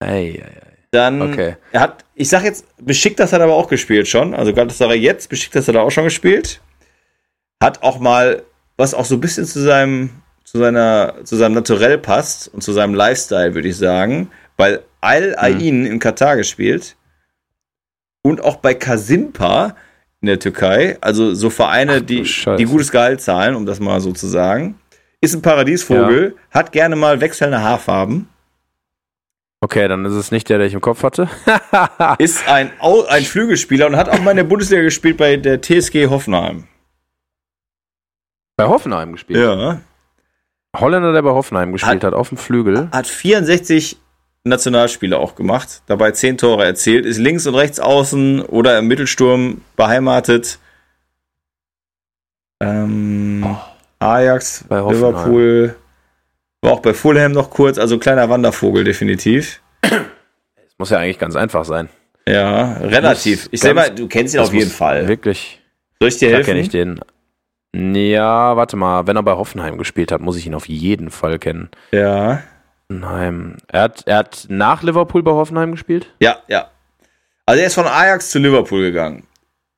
[0.00, 0.72] Ei, ei, ei.
[0.90, 1.56] Dann, okay.
[1.70, 4.34] er hat, ich sag jetzt, beschickt das hat er aber auch gespielt schon.
[4.34, 6.60] Also Galatasaray jetzt, beschickt das hat er auch schon gespielt.
[7.62, 8.42] Hat auch mal,
[8.76, 10.10] was auch so ein bisschen zu seinem,
[10.44, 14.30] zu seiner, zu seinem Naturell passt und zu seinem Lifestyle, würde ich sagen.
[14.58, 15.86] Weil Al-Ain hm.
[15.86, 16.96] in Katar gespielt
[18.22, 19.76] und auch bei Kasimpa
[20.20, 24.12] in der Türkei, also so Vereine, die, die gutes Gehalt zahlen, um das mal so
[24.12, 24.76] zu sagen.
[25.20, 28.28] ist ein Paradiesvogel, hat gerne mal wechselnde Haarfarben,
[29.64, 31.28] Okay, dann ist es nicht der, der ich im Kopf hatte.
[32.18, 35.62] ist ein, Au ein Flügelspieler und hat auch mal in der Bundesliga gespielt bei der
[35.62, 36.64] TSG Hoffenheim.
[38.56, 39.38] bei Hoffenheim gespielt.
[39.38, 39.80] Ja.
[40.76, 42.88] Holländer, der bei Hoffenheim gespielt hat, auf dem Flügel.
[42.90, 43.98] Hat 64
[44.44, 49.60] Nationalspiele auch gemacht, dabei 10 Tore erzielt, ist links und rechts außen oder im Mittelsturm
[49.76, 50.58] beheimatet.
[52.60, 53.56] Ähm,
[53.98, 55.12] Ajax, Bei Hoffenheim.
[55.12, 55.76] Liverpool,
[56.60, 59.60] war auch bei Fulham noch kurz, also kleiner Wandervogel definitiv.
[59.82, 61.88] Das muss ja eigentlich ganz einfach sein.
[62.26, 63.48] Ja, relativ.
[63.50, 65.08] Ich selber, du kennst ihn auf jeden Fall.
[65.08, 65.60] Wirklich.
[66.00, 66.46] Soll ich dir helfen?
[66.46, 67.00] kenne ich den.
[67.74, 69.06] Ja, warte mal.
[69.06, 71.70] Wenn er bei Hoffenheim gespielt hat, muss ich ihn auf jeden Fall kennen.
[71.90, 72.42] Ja.
[73.00, 73.56] Hoffenheim.
[73.68, 76.12] Er hat, er hat nach Liverpool bei Hoffenheim gespielt?
[76.20, 76.70] Ja, ja.
[77.46, 79.26] Also er ist von Ajax zu Liverpool gegangen.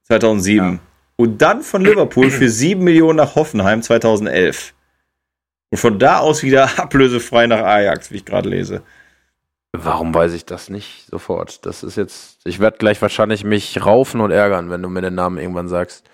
[0.04, 0.80] 2007.
[1.16, 4.74] Und dann von Liverpool für 7 Millionen nach Hoffenheim 2011.
[5.70, 8.82] Und von da aus wieder ablösefrei nach Ajax, wie ich gerade lese.
[9.72, 11.66] Warum weiß ich das nicht sofort?
[11.66, 12.38] Das ist jetzt.
[12.44, 16.04] Ich werde gleich wahrscheinlich mich raufen und ärgern, wenn du mir den Namen irgendwann sagst.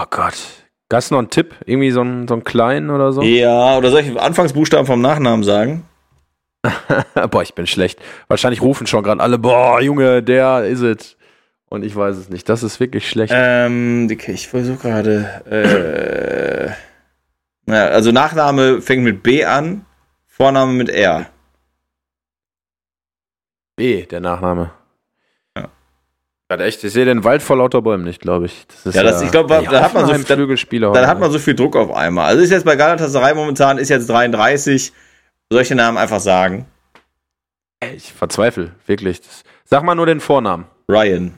[0.00, 0.36] Oh Gott.
[0.92, 1.54] Hast du noch einen Tipp?
[1.66, 3.22] Irgendwie so einen, so einen kleinen oder so?
[3.22, 5.87] Ja, oder soll ich Anfangsbuchstaben vom Nachnamen sagen?
[7.30, 8.00] boah, ich bin schlecht.
[8.28, 11.16] Wahrscheinlich rufen schon gerade alle, boah, Junge, der ist es.
[11.70, 12.48] Und ich weiß es nicht.
[12.48, 13.32] Das ist wirklich schlecht.
[13.36, 15.42] Ähm, okay, ich versuche gerade.
[15.50, 16.70] Äh,
[17.70, 19.84] naja, also Nachname fängt mit B an,
[20.26, 21.26] Vorname mit R.
[23.76, 24.70] B, der Nachname.
[25.56, 25.68] Ja.
[26.50, 28.66] Ja, echt, ich sehe den Wald vor lauter Bäumen nicht, glaube ich.
[28.66, 30.92] Das ist Ja, das- ich glaub, da hat man so- Hoffenheim Flügelspieler.
[30.92, 32.26] Dann hat man so viel Druck auf einmal.
[32.26, 34.92] Also ist jetzt bei Galatasaray momentan, ist jetzt 33.
[35.50, 36.66] Solche Namen einfach sagen.
[37.94, 39.20] ich verzweifle, wirklich.
[39.20, 40.66] Das, sag mal nur den Vornamen.
[40.90, 41.34] Ryan.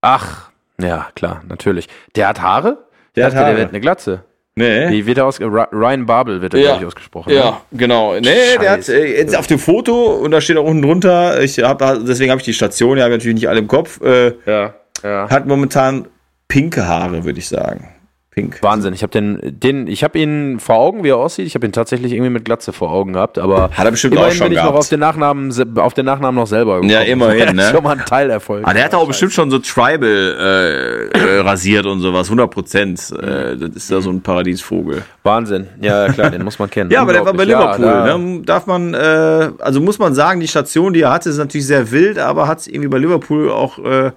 [0.00, 1.88] Ach, ja, klar, natürlich.
[2.14, 2.86] Der hat Haare?
[3.16, 3.58] Der Ich hat dachte, Der Haare.
[3.58, 4.24] wird eine Glatze.
[4.58, 4.88] Nee.
[4.90, 6.66] Wie wird er aus Ra- Ryan Babel wird er, Ja.
[6.68, 7.30] glaube ich, ausgesprochen.
[7.32, 7.38] ne?
[7.38, 8.14] Ja, genau.
[8.14, 8.96] Nee, der hat Scheiße.
[8.98, 12.40] äh, jetzt auf dem Foto und da steht auch unten drunter, ich hab, deswegen habe
[12.40, 15.28] ich die Station, ja, ich natürlich nicht alle im Kopf, äh, Ja, ja.
[15.28, 16.08] hat momentan
[16.48, 17.92] pinke Haare, würde ich sagen.
[18.38, 18.62] Pink.
[18.62, 21.46] Wahnsinn, ich habe den, den, ich habe ihn vor Augen, wie er aussieht.
[21.46, 24.30] Ich habe ihn tatsächlich irgendwie mit Glatze vor Augen gehabt, aber Hat er bestimmt auch
[24.30, 24.78] schon bin ich noch gehabt.
[24.78, 26.90] auf den Nachnamen, auf den Nachnamen noch selber gekommen.
[26.90, 27.70] Ja, immerhin, ne?
[27.72, 28.62] Schon mal ein Teilerfolg.
[28.68, 33.10] Ah, der hat auch bestimmt schon so Tribal äh, äh, rasiert und sowas, 100 Prozent.
[33.18, 35.02] Äh, das ist da so ein Paradiesvogel.
[35.22, 35.68] Wahnsinn.
[35.80, 36.90] Ja, klar, den muss man kennen.
[36.96, 37.44] Ja, aber der war bei.
[37.44, 37.86] Liverpool.
[37.86, 38.42] Ja, da- ne?
[38.44, 41.90] Darf man, äh, also muss man sagen, die Station, die er hatte, ist natürlich sehr
[41.90, 44.10] wild, aber hat es irgendwie bei Liverpool auch, äh,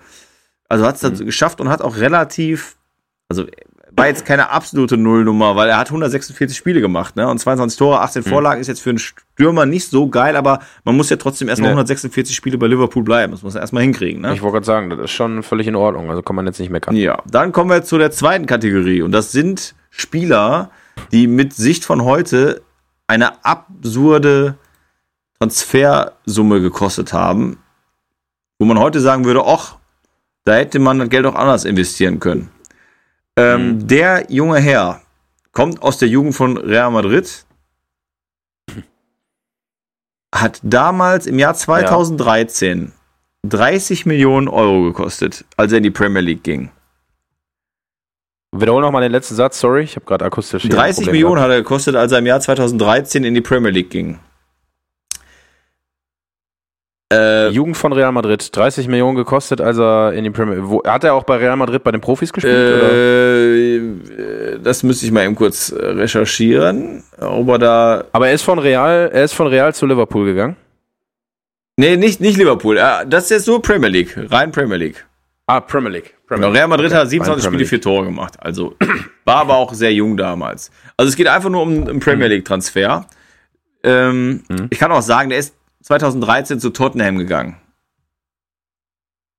[0.67, 1.15] also hat es Mhm.
[1.15, 2.75] dann geschafft und hat auch relativ,
[3.29, 3.45] also
[3.99, 7.27] war jetzt keine absolute Nullnummer, weil er hat 146 Spiele gemacht, ne?
[7.27, 8.29] Und 22 Tore, 18 Mhm.
[8.29, 11.69] Vorlagen ist jetzt für einen Stürmer nicht so geil, aber man muss ja trotzdem erstmal
[11.69, 11.73] Nee.
[11.73, 13.31] 146 Spiele bei Liverpool bleiben.
[13.31, 14.33] Das muss man erstmal hinkriegen, ne?
[14.33, 16.09] Ich wollte gerade sagen, das ist schon völlig in Ordnung.
[16.09, 16.95] Also kann man jetzt nicht meckern.
[16.95, 20.71] Ja, dann kommen wir zu der zweiten Kategorie und das sind Spieler,
[21.11, 22.61] die mit Sicht von heute
[23.07, 24.55] eine absurde
[25.39, 27.57] Transfersumme gekostet haben,
[28.59, 29.77] wo man heute sagen würde, ach,
[30.43, 32.49] da hätte man das Geld auch anders investieren können.
[33.37, 35.01] Ähm, Der junge Herr
[35.51, 37.45] kommt aus der Jugend von Real Madrid,
[40.33, 42.91] hat damals im Jahr 2013
[43.47, 46.71] 30 Millionen Euro gekostet, als er in die Premier League ging.
[48.51, 50.63] Wiederhol nochmal den letzten Satz, sorry, ich habe gerade akustisch.
[50.63, 51.49] hier ein 30 Problem Millionen gehabt.
[51.51, 54.19] hat er gekostet, als er im Jahr 2013 in die Premier League ging.
[57.11, 61.03] Äh, Jugend von Real Madrid, 30 Millionen gekostet, als er in die Premier wo, Hat
[61.03, 62.53] er auch bei Real Madrid bei den Profis gespielt?
[62.55, 68.03] äh, äh, das müsste ich mal eben kurz recherchieren, ob er da.
[68.11, 70.55] Aber er ist von Real, er ist von Real zu Liverpool gegangen.
[71.77, 72.77] Nee, nicht, nicht Liverpool.
[72.77, 75.03] Äh, Das ist jetzt nur Premier League, rein Premier League.
[75.47, 76.13] Ah, Premier League.
[76.27, 78.33] Premier Genau, Real Madrid Okay, hat 27 rein Premier Spiele, vier Tore gemacht.
[78.37, 78.75] Also
[79.25, 80.69] war aber auch sehr jung damals.
[80.95, 83.07] Also es geht einfach nur um einen Premier League Transfer.
[83.81, 84.67] Ähm, Mhm.
[84.69, 87.57] Ich kann auch sagen, der ist 2013 zu Tottenham gegangen.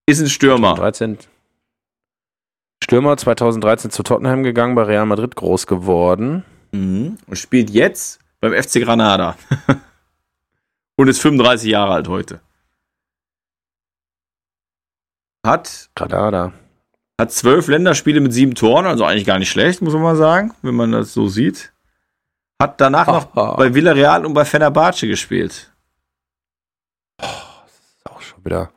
[0.06, 0.74] Ist ein Stürmer.
[0.74, 1.18] 13.
[2.82, 6.44] Stürmer 2013 zu Tottenham gegangen, bei Real Madrid groß geworden.
[6.72, 7.18] Mhm.
[7.26, 9.36] Und spielt jetzt beim FC Granada.
[10.96, 12.40] Und ist 35 Jahre alt heute.
[15.46, 16.52] Hat, Granada.
[17.18, 20.52] hat zwölf Länderspiele mit sieben Toren, also eigentlich gar nicht schlecht, muss man mal sagen,
[20.62, 21.72] wenn man das so sieht.
[22.60, 23.56] Hat danach noch Ah.
[23.56, 25.69] bei Villarreal und bei Fenerbahce gespielt.
[28.04, 28.70] Auch schon wieder.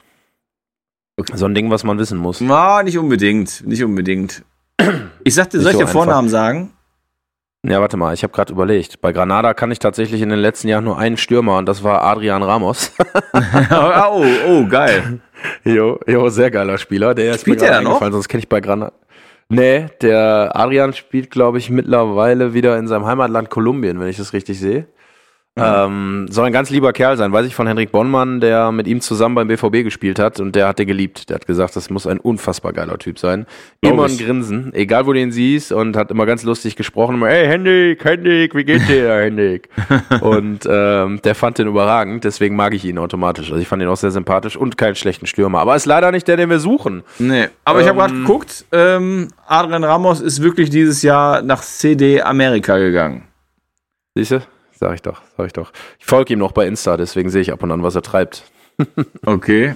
[1.34, 2.42] So ein Ding, was man wissen muss.
[2.42, 4.44] Na, nicht unbedingt, nicht unbedingt.
[5.24, 6.74] Ich sagte, soll ich so den Vornamen sagen?
[7.66, 9.00] Ja, warte mal, ich habe gerade überlegt.
[9.00, 12.02] Bei Granada kann ich tatsächlich in den letzten Jahren nur einen Stürmer und das war
[12.04, 12.92] Adrian Ramos.
[13.72, 15.22] oh, oh, geil.
[15.64, 17.16] jo, jo, sehr geiler Spieler.
[17.16, 18.02] Der ist Spielt mir gerade der noch?
[18.02, 18.92] sonst kenne ich bei Granada.
[19.48, 24.34] Nee, der Adrian spielt, glaube ich, mittlerweile wieder in seinem Heimatland Kolumbien, wenn ich das
[24.34, 24.88] richtig sehe.
[25.56, 29.02] Ähm, soll ein ganz lieber Kerl sein, weiß ich von Henrik Bonnmann, der mit ihm
[29.02, 31.30] zusammen beim BVB gespielt hat und der hat den geliebt.
[31.30, 33.46] Der hat gesagt, das muss ein unfassbar geiler Typ sein.
[33.82, 37.16] Immer ein Grinsen, egal wo du ihn siehst und hat immer ganz lustig gesprochen.
[37.16, 39.70] Immer, hey Henrik, Henrik, wie geht's dir, Henrik?
[40.22, 43.52] und ähm, der fand den überragend, deswegen mag ich ihn automatisch.
[43.52, 45.60] Also ich fand ihn auch sehr sympathisch und keinen schlechten Stürmer.
[45.60, 47.04] Aber ist leider nicht der, den wir suchen.
[47.20, 51.62] Nee, aber ähm, ich habe gerade geguckt, ähm, Adrian Ramos ist wirklich dieses Jahr nach
[51.62, 53.26] CD Amerika gegangen.
[54.16, 54.40] Siehst du?
[54.84, 55.72] Sag ich doch, sag ich doch.
[55.98, 58.44] Ich folge ihm noch bei Insta, deswegen sehe ich ab und an, was er treibt.
[59.26, 59.76] okay.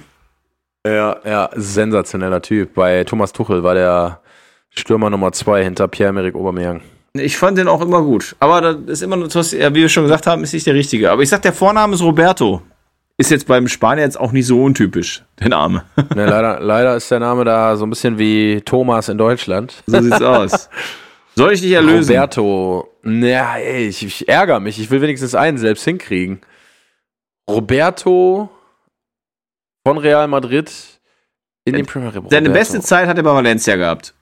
[0.86, 2.74] Ja, ja, sensationeller Typ.
[2.74, 4.20] Bei Thomas Tuchel war der
[4.68, 6.82] Stürmer Nummer zwei hinter Pierre-Emerick Aubameyang.
[7.14, 8.36] Ich fand den auch immer gut.
[8.38, 11.10] Aber das ist immer nur, wie wir schon gesagt haben, ist nicht der richtige.
[11.10, 12.60] Aber ich sag, der Vorname ist Roberto.
[13.16, 15.84] Ist jetzt beim Spanier jetzt auch nicht so untypisch, der Name.
[16.14, 19.82] Ne, leider, leider ist der Name da so ein bisschen wie Thomas in Deutschland.
[19.86, 20.68] So sieht's aus.
[21.38, 22.16] Soll ich dich erlösen?
[22.16, 22.88] Roberto.
[23.04, 24.80] Ja, ey, ich, ich ärgere mich.
[24.80, 26.40] Ich will wenigstens einen selbst hinkriegen.
[27.48, 28.50] Roberto
[29.86, 30.72] von Real Madrid
[31.64, 32.24] in den Premier League.
[32.28, 34.14] Seine beste Zeit hat er bei Valencia gehabt.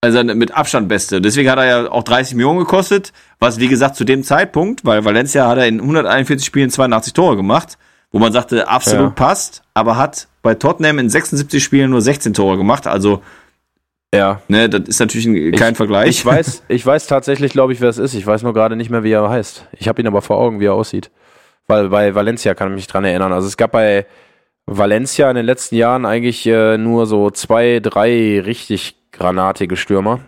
[0.00, 1.20] Also mit Abstand beste.
[1.20, 5.04] Deswegen hat er ja auch 30 Millionen gekostet, was wie gesagt zu dem Zeitpunkt, weil
[5.04, 7.76] Valencia hat er in 141 Spielen 82 Tore gemacht,
[8.12, 9.14] wo man sagte, absolut ja.
[9.14, 13.22] passt, aber hat bei Tottenham in 76 Spielen nur 16 Tore gemacht, also
[14.16, 14.40] ja.
[14.48, 16.08] Ne, das ist natürlich ein, kein ich, Vergleich.
[16.08, 18.14] Ich weiß, ich weiß tatsächlich, glaube ich, wer es ist.
[18.14, 19.66] Ich weiß nur gerade nicht mehr, wie er heißt.
[19.72, 21.10] Ich habe ihn aber vor Augen, wie er aussieht.
[21.66, 23.32] Weil bei Valencia kann ich mich dran erinnern.
[23.32, 24.06] Also es gab bei
[24.66, 30.20] Valencia in den letzten Jahren eigentlich äh, nur so zwei, drei richtig granatige Stürmer.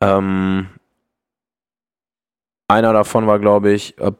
[0.00, 0.68] Ähm,
[2.68, 4.12] einer davon war, glaube ich, äh,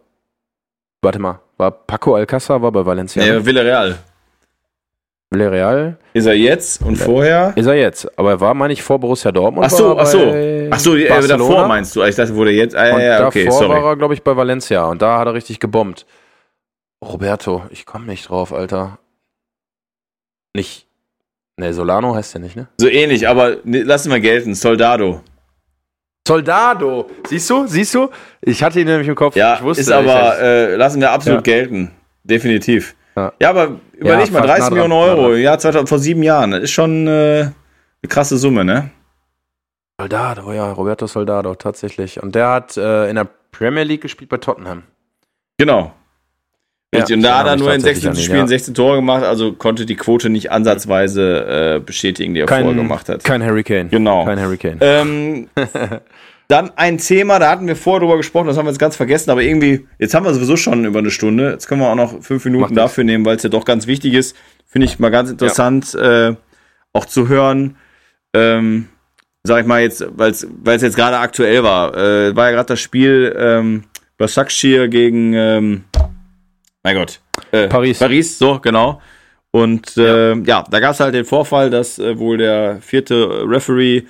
[1.03, 3.23] warte mal, war Paco Alcázar, war bei Valencia.
[3.23, 3.99] Nee, Villarreal.
[5.31, 5.99] Villarreal.
[6.13, 7.53] Ist er jetzt und vorher?
[7.57, 9.67] Ist er jetzt, aber er war, meine ich, vor Borussia Dortmund.
[9.67, 10.19] Ach so, ach so.
[10.71, 12.03] Ach so, äh, davor meinst du?
[12.05, 12.77] Ich dachte, wurde jetzt.
[12.77, 13.83] Ah, ja, okay, davor sorry.
[13.83, 16.07] war er, glaube ich, bei Valencia und da hat er richtig gebombt.
[17.05, 18.99] Roberto, ich komme nicht drauf, Alter.
[20.55, 20.87] Nicht.
[21.59, 22.69] Ne, Solano heißt der nicht, ne?
[22.79, 24.55] So ähnlich, aber ne, lassen wir gelten.
[24.55, 25.23] Soldado.
[26.27, 27.09] Soldado.
[27.27, 27.67] Siehst du?
[27.67, 28.11] Siehst du?
[28.43, 29.37] Ich hatte ihn nämlich im Kopf.
[29.37, 31.55] Ja, ich wusste, ist aber, äh, lassen wir absolut ja.
[31.55, 31.93] gelten.
[32.25, 32.95] Definitiv.
[33.17, 36.65] Ja, ja aber überleg ja, mal, 30 Millionen Euro, ja, 2000, vor sieben Jahren, das
[36.65, 37.53] ist schon äh, eine
[38.09, 38.91] krasse Summe, ne?
[39.99, 42.23] Soldado, ja, Roberto Soldado, tatsächlich.
[42.23, 44.83] Und der hat äh, in der Premier League gespielt bei Tottenham.
[45.57, 45.93] Genau.
[46.95, 48.47] Richtig, ja, und da hat er nur in 16 ihn, Spielen ja.
[48.47, 52.83] 16 Tore gemacht, also konnte die Quote nicht ansatzweise äh, bestätigen, die er kein, vorher
[52.83, 53.25] gemacht hat.
[53.25, 53.89] Kein Hurricane.
[53.89, 54.25] Genau.
[54.25, 54.79] Kein Hurricane.
[54.81, 55.49] Ähm,
[56.49, 59.31] Dann ein Thema, da hatten wir vorher drüber gesprochen, das haben wir jetzt ganz vergessen,
[59.31, 61.51] aber irgendwie, jetzt haben wir sowieso schon über eine Stunde.
[61.51, 63.89] Jetzt können wir auch noch fünf Minuten Macht dafür nehmen, weil es ja doch ganz
[63.89, 64.37] wichtig ist.
[64.65, 66.29] Finde ich mal ganz interessant, ja.
[66.29, 66.37] äh,
[66.93, 67.77] auch zu hören.
[68.33, 68.89] Ähm,
[69.43, 72.81] sag ich mal jetzt, weil es jetzt gerade aktuell war, äh, war ja gerade das
[72.81, 73.85] Spiel ähm,
[74.19, 75.85] Başakşehir gegen, ähm,
[76.83, 77.21] mein Gott,
[77.51, 77.99] äh, Paris.
[77.99, 79.01] Paris, so genau.
[79.51, 80.43] Und äh, ja.
[80.45, 84.03] ja da gab es halt den Vorfall, dass äh, wohl der vierte Referee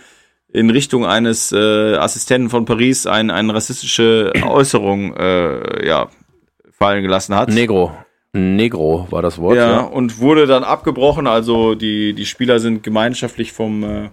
[0.52, 6.08] in Richtung eines äh, Assistenten von Paris ein, eine rassistische Äußerung äh, ja,
[6.72, 7.50] fallen gelassen hat.
[7.50, 7.92] Negro.
[8.32, 9.56] Negro war das Wort.
[9.56, 11.26] Ja, ja, und wurde dann abgebrochen.
[11.26, 14.10] Also die, die Spieler sind gemeinschaftlich vom, äh,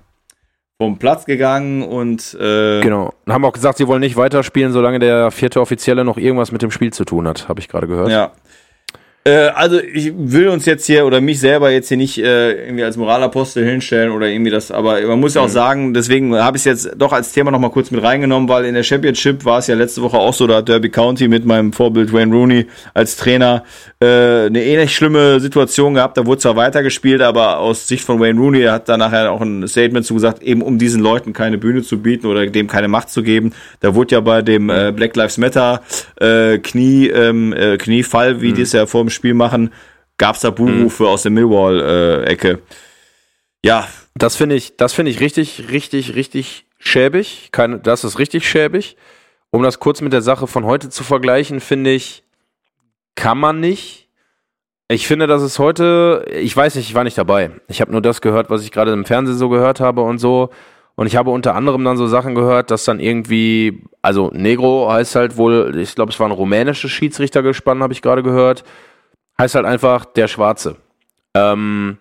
[0.78, 3.14] vom Platz gegangen und äh, genau.
[3.26, 6.62] Und haben auch gesagt, sie wollen nicht weiterspielen, solange der vierte Offizielle noch irgendwas mit
[6.62, 8.10] dem Spiel zu tun hat, habe ich gerade gehört.
[8.10, 8.32] Ja.
[9.26, 12.84] Äh, also ich will uns jetzt hier oder mich selber jetzt hier nicht äh, irgendwie
[12.84, 15.52] als Moralapostel hinstellen oder irgendwie das, aber man muss ja auch mhm.
[15.52, 18.74] sagen, deswegen habe ich es jetzt doch als Thema nochmal kurz mit reingenommen, weil in
[18.74, 21.72] der Championship war es ja letzte Woche auch so, da hat Derby County mit meinem
[21.72, 23.64] Vorbild Wayne Rooney als Trainer
[24.02, 28.38] äh, eine ähnlich schlimme Situation gehabt, da wurde zwar weitergespielt, aber aus Sicht von Wayne
[28.38, 31.82] Rooney, er hat da nachher auch ein Statement zugesagt, eben um diesen Leuten keine Bühne
[31.82, 33.54] zu bieten oder dem keine Macht zu geben.
[33.80, 35.82] Da wurde ja bei dem äh, Black Lives Matter
[36.20, 38.60] äh, Knie, ähm, äh, Kniefall, wie mhm.
[38.60, 39.72] das ja vor dem Spiel machen,
[40.18, 41.10] gab es da Buhrufe mhm.
[41.10, 42.50] aus der Millwall-Ecke.
[42.50, 42.58] Äh,
[43.66, 43.88] ja.
[44.16, 47.50] Das finde ich, das finde ich richtig, richtig, richtig schäbig.
[47.52, 48.96] Keine, das ist richtig schäbig.
[49.50, 52.24] Um das kurz mit der Sache von heute zu vergleichen, finde ich,
[53.16, 54.10] kann man nicht.
[54.88, 57.52] Ich finde, dass es heute, ich weiß nicht, ich war nicht dabei.
[57.68, 60.50] Ich habe nur das gehört, was ich gerade im Fernsehen so gehört habe und so.
[60.96, 65.16] Und ich habe unter anderem dann so Sachen gehört, dass dann irgendwie, also Negro heißt
[65.16, 68.64] halt wohl, ich glaube, es war ein rumänisches Schiedsrichter gespannt, habe ich gerade gehört
[69.40, 70.76] heißt halt einfach der Schwarze.
[71.36, 71.98] Ähm,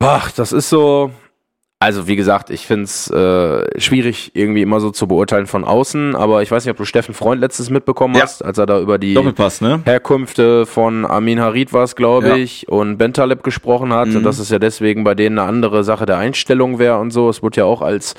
[0.00, 1.10] ach, das ist so.
[1.80, 6.16] Also, wie gesagt, ich finde es äh, schwierig, irgendwie immer so zu beurteilen von außen,
[6.16, 8.22] aber ich weiß nicht, ob du Steffen Freund letztes mitbekommen Ja.
[8.22, 9.80] hast, als er da über die ne?
[9.84, 12.34] Herkünfte von Amin Harid war es, glaube Ja.
[12.36, 14.16] ich, und Bentaleb gesprochen hat Mhm.
[14.16, 17.28] und dass es ja deswegen bei denen eine andere Sache der Einstellung wäre und so.
[17.28, 18.16] Es wurde ja auch als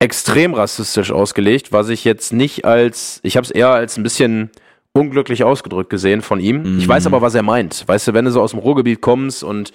[0.00, 4.50] extrem rassistisch ausgelegt, was ich jetzt nicht als, ich habe es eher als ein bisschen
[4.92, 6.62] unglücklich ausgedrückt gesehen von ihm.
[6.62, 6.78] Mhm.
[6.78, 7.84] Ich weiß aber, was er meint.
[7.86, 9.72] Weißt du, wenn du so aus dem Ruhrgebiet kommst und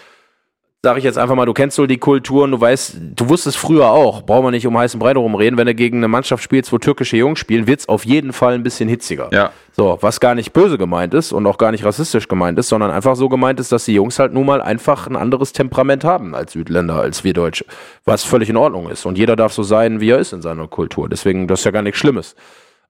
[0.84, 3.90] sag ich jetzt einfach mal, du kennst so die Kulturen, du weißt, du wusstest früher
[3.90, 6.72] auch, brauchen wir nicht um heißen Brei drum reden, wenn du gegen eine Mannschaft spielst,
[6.72, 9.30] wo türkische Jungs spielen, wird's auf jeden Fall ein bisschen hitziger.
[9.34, 9.52] Ja.
[9.76, 12.92] So, was gar nicht böse gemeint ist und auch gar nicht rassistisch gemeint ist, sondern
[12.92, 16.36] einfach so gemeint ist, dass die Jungs halt nun mal einfach ein anderes Temperament haben
[16.36, 17.66] als Südländer, als wir Deutsche.
[18.06, 19.06] Was völlig in Ordnung ist.
[19.06, 21.10] Und jeder darf so sein, wie er ist in seiner Kultur.
[21.10, 22.36] Deswegen, das ist ja gar nichts Schlimmes.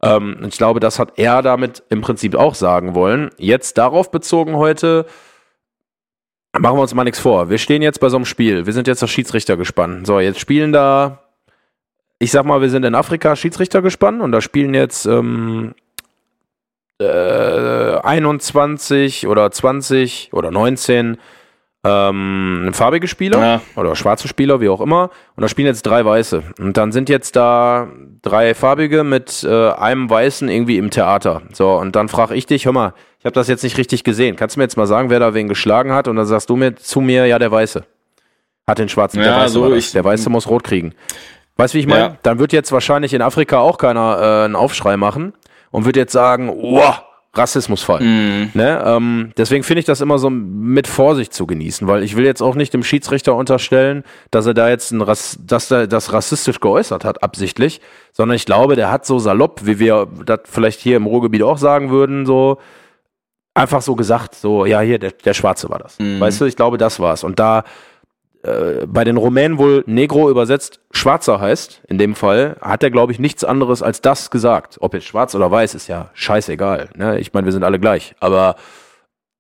[0.02, 3.32] Ähm, ich glaube, das hat er damit im Prinzip auch sagen wollen.
[3.38, 5.06] Jetzt darauf bezogen heute,
[6.54, 7.50] machen wir uns mal nichts vor.
[7.50, 8.66] Wir stehen jetzt bei so einem Spiel.
[8.66, 10.08] Wir sind jetzt auf Schiedsrichter gespannt.
[10.08, 11.24] So, jetzt spielen da,
[12.20, 15.74] ich sag mal, wir sind in Afrika Schiedsrichter gespannt und da spielen jetzt ähm,
[17.00, 21.18] äh, 21 oder 20 oder 19
[21.88, 23.62] ähm, farbige Spieler Ja.
[23.76, 25.10] oder schwarze Spieler, wie auch immer.
[25.36, 26.44] Und da spielen jetzt drei Weiße.
[26.60, 27.88] Und dann sind jetzt da
[28.22, 31.44] drei farbige mit äh, einem Weißen irgendwie im Theater.
[31.54, 34.36] So, und dann frage ich dich, hör mal, ich habe das jetzt nicht richtig gesehen.
[34.36, 36.08] Kannst du mir jetzt mal sagen, wer da wen geschlagen hat?
[36.08, 37.84] Und dann sagst du mir zu mir, ja, der Weiße.
[38.68, 39.20] Hat den Schwarzen.
[39.22, 40.94] der Ja, Weiße so ich- der Weiße muss rot kriegen.
[41.56, 42.02] Weißt du, wie ich meine?
[42.02, 42.18] Ja.
[42.22, 45.34] Dann wird jetzt wahrscheinlich in Afrika auch keiner äh, einen Aufschrei machen
[45.72, 47.02] und wird jetzt sagen, wow,
[47.38, 48.02] Rassismusfall.
[48.02, 48.52] Mhm.
[48.54, 48.84] Ne?
[48.86, 52.42] Ähm, deswegen finde ich das immer so mit Vorsicht zu genießen, weil ich will jetzt
[52.42, 56.60] auch nicht dem Schiedsrichter unterstellen, dass er da jetzt ein Rass dass er das rassistisch
[56.60, 57.82] geäußert hat, absichtlich,
[58.12, 61.58] sondern ich glaube, der hat so salopp, wie wir das vielleicht hier im Ruhrgebiet auch
[61.58, 62.58] sagen würden, so
[63.54, 66.00] einfach so gesagt, so, ja, hier, der, der Schwarze war das.
[66.00, 66.20] Mhm.
[66.20, 67.24] Weißt du, ich glaube, das war's.
[67.24, 67.64] Und da
[68.48, 73.12] äh, bei den Rumänen wohl Negro übersetzt Schwarzer heißt, in dem Fall, hat er, glaube
[73.12, 74.78] ich, nichts anderes als das gesagt.
[74.80, 76.90] Ob jetzt schwarz oder weiß, ist ja scheißegal.
[76.96, 77.20] Ne?
[77.20, 78.16] Ich meine, wir sind alle gleich.
[78.20, 78.56] Aber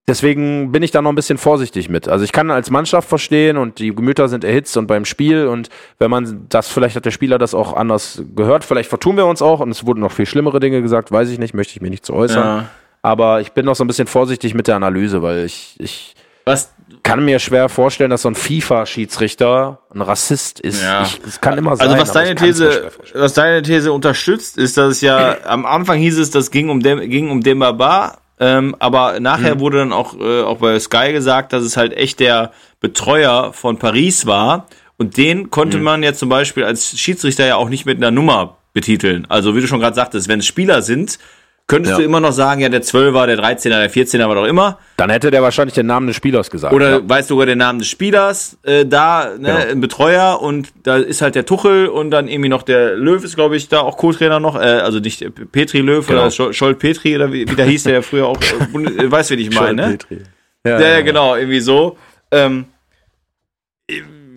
[0.08, 2.08] deswegen bin ich da noch ein bisschen vorsichtig mit.
[2.08, 5.70] Also ich kann als Mannschaft verstehen und die Gemüter sind erhitzt und beim Spiel und
[5.99, 9.41] wenn man das, vielleicht hat der Spieler das auch anders gehört, vielleicht vertun wir uns
[9.41, 11.89] auch und es wurden noch viel schlimmere Dinge gesagt, weiß ich nicht, möchte ich mir
[11.89, 12.43] nicht zu äußern.
[12.43, 12.66] Ja.
[13.01, 16.74] Aber ich bin noch so ein bisschen vorsichtig mit der Analyse, weil ich, ich Was,
[17.03, 20.83] kann mir schwer vorstellen, dass so ein FIFA-Schiedsrichter ein Rassist ist.
[20.83, 21.03] Ja.
[21.03, 21.88] Ich, das kann immer sein.
[21.89, 26.17] also was deine These, was deine These unterstützt, ist, dass es ja am Anfang hieß
[26.17, 29.59] es, das ging um Dem, ging um Dembaba, ähm, aber nachher Mhm.
[29.59, 33.77] wurde dann auch äh, auch bei Sky gesagt, dass es halt echt der Betreuer von
[33.79, 34.67] Paris war
[34.97, 35.49] und den Mhm.
[35.51, 39.25] konnte man jetzt zum Beispiel als Schiedsrichter ja auch nicht mit einer Nummer betiteln.
[39.29, 41.17] Also wie du schon gerade sagtest, wenn es Spieler sind,
[41.68, 41.97] könntest Ja.
[41.97, 44.80] du immer noch sagen, ja der 12er, der 13er, der 14er, was auch immer.
[44.95, 46.74] Dann hätte der wahrscheinlich den Namen des Spielers gesagt.
[46.74, 46.99] Oder ja.
[47.09, 49.72] weißt sogar den Namen des Spielers, äh, da, ne, Genau.
[49.72, 53.36] ein Betreuer und da ist halt der Tuchel und dann irgendwie noch der Löw ist,
[53.36, 56.22] glaube ich, da auch Co-Trainer noch, äh, also nicht äh, Petri Löw Genau.
[56.22, 59.11] oder Schol- Scholt Petri oder wie, wie der hieß, der ja früher auch, äh, äh,
[59.11, 59.97] weißt du, wie ich meine, ne?
[60.65, 61.97] Ja, Ja, ja, genau, irgendwie so.
[62.32, 62.65] Ähm,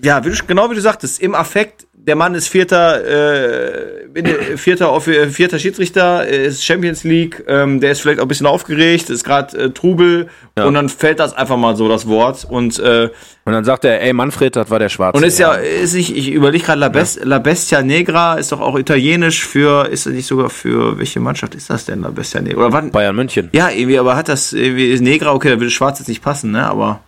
[0.03, 4.93] ja, du, genau wie du sagtest, im Affekt, der Mann ist vierter, äh, äh, vierter,
[4.93, 8.47] Off- äh, vierter Schiedsrichter, äh, ist Champions League, ähm, der ist vielleicht auch ein bisschen
[8.47, 10.29] aufgeregt, ist gerade äh, Trubel
[10.59, 10.65] Ja.
[10.65, 12.47] und dann fällt das einfach mal so, das Wort.
[12.49, 13.09] Und, äh,
[13.45, 15.17] Und dann sagt er, ey Manfred, das war der Schwarze.
[15.19, 18.61] und ist ja, ist nicht, ich überlege gerade, La, Best, La Bestia Negra ist doch
[18.61, 22.41] auch italienisch für, ist das nicht sogar für, welche Mannschaft ist das denn, La Bestia
[22.41, 22.61] Negra?
[22.67, 22.91] Oder wann?
[22.91, 23.49] Bayern München.
[23.53, 26.51] Ja, irgendwie, aber hat das, irgendwie ist Negra, okay, da würde Schwarz jetzt nicht passen,
[26.51, 27.01] ne, aber.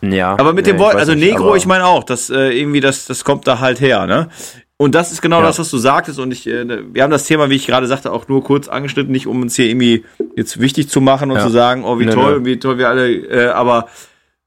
[0.00, 0.32] Ja.
[0.38, 3.06] Aber mit nee, dem Wort, also nicht, Negro, ich meine auch, das äh, irgendwie, das,
[3.06, 4.28] das kommt da halt her, ne?
[4.76, 5.46] Und das ist genau Ja.
[5.46, 6.18] das, was du sagtest.
[6.18, 9.12] Und ich, äh, wir haben das Thema, wie ich gerade sagte, auch nur kurz angeschnitten,
[9.12, 10.04] nicht um uns hier irgendwie
[10.36, 11.42] jetzt wichtig zu machen und Ja.
[11.44, 13.88] zu sagen, oh, wie Nö, toll, und wie toll wir alle, äh, aber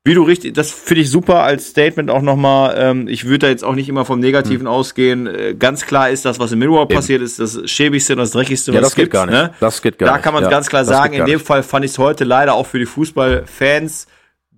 [0.03, 2.75] wie du richtig, das finde ich super als Statement auch nochmal.
[2.77, 4.73] Ähm, ich würde da jetzt auch nicht immer vom Negativen Hm.
[4.73, 5.27] ausgehen.
[5.27, 8.71] Äh, ganz klar ist das, was in Millwall passiert ist, das schäbigste und das dreckigste,
[8.71, 9.13] Ja, was das es geht gibt.
[9.13, 9.35] gar nicht.
[9.35, 9.51] Ne?
[9.59, 10.23] Das geht gar da nicht.
[10.23, 11.45] kann man Ja, ganz klar das sagen, in dem nicht.
[11.47, 14.07] Fall fand ich es heute leider auch für die Fußballfans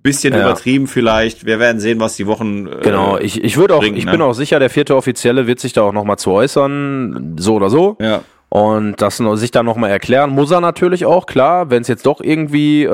[0.03, 0.41] bisschen Ja.
[0.41, 1.45] übertrieben vielleicht.
[1.45, 2.67] Wir werden sehen, was die Wochen.
[2.67, 4.11] Äh, Genau, ich, ich würde auch, bringen, ich ne?
[4.11, 7.69] bin auch sicher, der vierte Offizielle wird sich da auch nochmal zu äußern, so oder
[7.69, 7.97] so.
[7.99, 8.21] Ja.
[8.51, 11.69] Und das sich dann nochmal erklären, muss er natürlich auch, klar.
[11.69, 12.89] Wenn es jetzt doch irgendwie äh,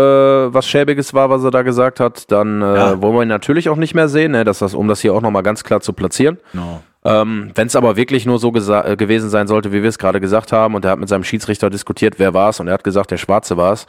[0.53, 3.01] was Schäbiges war, was er da gesagt hat, dann äh, Ja.
[3.01, 4.43] wollen wir ihn natürlich auch nicht mehr sehen, ne?
[4.43, 6.39] das, um das hier auch nochmal ganz klar zu platzieren.
[6.51, 6.81] Genau.
[7.05, 10.19] Ähm, Wenn es aber wirklich nur so äh, gewesen sein sollte, wie wir es gerade
[10.19, 12.83] gesagt haben, und er hat mit seinem Schiedsrichter diskutiert, wer war es, und er hat
[12.83, 13.85] gesagt, der Schwarze war es,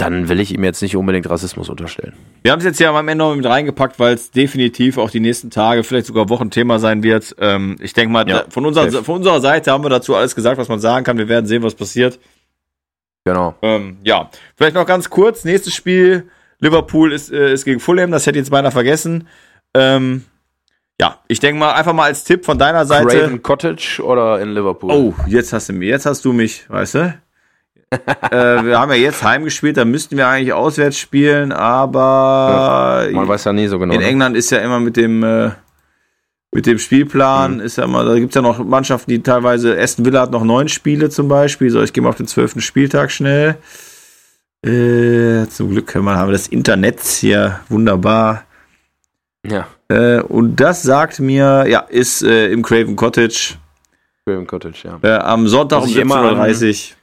[0.00, 2.14] dann will ich ihm jetzt nicht unbedingt Rassismus unterstellen.
[2.42, 5.20] Wir haben es jetzt ja am Ende noch mit reingepackt, weil es definitiv auch die
[5.20, 7.36] nächsten Tage, vielleicht sogar Wochen Thema sein wird.
[7.38, 9.04] Ähm, ich denke mal, Ja, von, unserer, safe.
[9.04, 11.18] von unserer Seite haben wir dazu alles gesagt, was man sagen kann.
[11.18, 12.18] Wir werden sehen, was passiert.
[13.24, 13.54] Genau.
[13.62, 15.44] Ähm, ja, vielleicht noch ganz kurz.
[15.44, 16.28] Nächstes Spiel,
[16.58, 18.10] Liverpool ist, äh, ist gegen Fulham.
[18.10, 19.28] Das hätte jetzt meiner vergessen.
[19.74, 20.24] Ähm,
[21.00, 23.06] ja, ich denke mal einfach mal als Tipp von deiner Seite.
[23.20, 24.90] Craven Cottage oder in Liverpool?
[24.90, 27.14] Oh, jetzt hast du mich, jetzt hast du mich, weißt du?
[27.90, 33.28] Äh, wir haben ja jetzt heimgespielt, da müssten wir eigentlich auswärts spielen, aber ja, man
[33.28, 33.94] weiß ja nie so genau.
[33.94, 34.06] In ne?
[34.06, 35.50] England ist ja immer mit dem äh,
[36.52, 37.60] mit dem Spielplan mhm.
[37.60, 40.44] ist ja immer, da gibt es ja noch Mannschaften, die teilweise, Aston Villa hat noch
[40.44, 41.70] neun Spiele zum Beispiel.
[41.70, 43.56] So, ich gehe mal auf den zwölften Spieltag schnell.
[44.64, 48.44] Äh, zum Glück können wir, haben wir das Internet hier wunderbar.
[49.46, 49.68] Ja.
[49.88, 53.54] Äh, und das sagt mir, ja, ist äh, im Craven Cottage.
[54.26, 54.98] Craven Cottage, ja.
[55.02, 56.96] Äh, am Sonntag um 17.30 Uhr.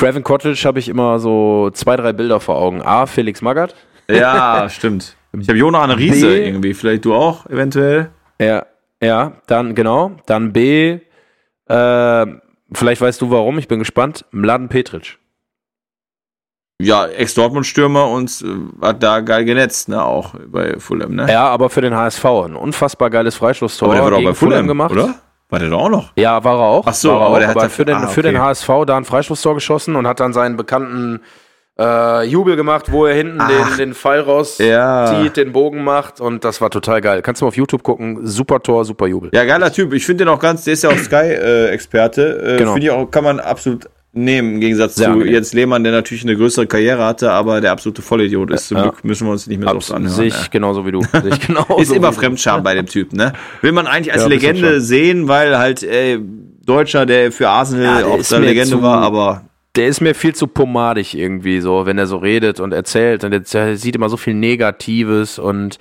[0.00, 2.80] Craven Cottage habe ich immer so zwei, drei Bilder vor Augen.
[2.80, 3.74] A, Felix Magath.
[4.10, 5.14] Ja, stimmt.
[5.38, 6.72] Ich habe Jona eine Riese B, irgendwie.
[6.72, 8.08] Vielleicht du auch, eventuell.
[8.40, 8.64] Ja,
[9.02, 10.12] ja, dann genau.
[10.24, 11.00] Dann B,
[11.68, 12.26] äh,
[12.72, 14.24] vielleicht weißt du warum, ich bin gespannt.
[14.30, 15.18] Mladen Petric.
[16.80, 21.30] Ja, Ex-Dortmund-Stürmer und äh, hat da geil genetzt, ne, auch bei Fulham, ne?
[21.30, 23.86] Ja, aber für den HSV ein unfassbar geiles Freistoßtor.
[23.86, 25.14] Aber der war doch bei Fulham, Fulham gemacht, oder?
[25.50, 26.12] War der doch auch noch?
[26.16, 26.86] Ja, war er auch.
[26.86, 28.12] Ach so, aber auch, der hat für, den, ah, okay.
[28.12, 31.20] für den HSV da ein Freistoßtor geschossen und hat dann seinen bekannten
[31.78, 35.28] äh, Jubel gemacht, wo er hinten den, den Pfeil rauszieht, ja.
[35.28, 37.22] den Bogen macht und das war total geil.
[37.22, 38.26] Kannst du mal auf YouTube gucken.
[38.26, 39.30] Super Tor, super Jubel.
[39.32, 39.92] Ja, geiler Typ.
[39.92, 42.54] Ich finde den auch ganz, der ist ja auch Sky-Experte.
[42.54, 42.72] Äh, genau.
[42.74, 45.34] Finde ich auch, kann man absolut nehmen, im Gegensatz Sehr zu angenehm.
[45.34, 48.68] Jens Lehmann, der natürlich eine größere Karriere hatte, aber der absolute Vollidiot ist.
[48.68, 48.82] Zum ja.
[48.84, 50.14] Glück müssen wir uns nicht mehr so oft anhören.
[50.14, 50.46] Sehe ich ja.
[50.50, 51.00] genauso wie du.
[51.30, 53.32] Ich genauso ist immer Fremdscham bei dem Typen, ne?
[53.60, 56.18] Will man eigentlich als ja, Legende sehen, weil halt ey,
[56.64, 59.44] Deutscher, der für Arsenal auch eine Legende war, aber
[59.76, 63.32] der ist mir viel zu pomadig irgendwie so, wenn er so redet und erzählt und
[63.32, 65.78] er sieht immer so viel Negatives und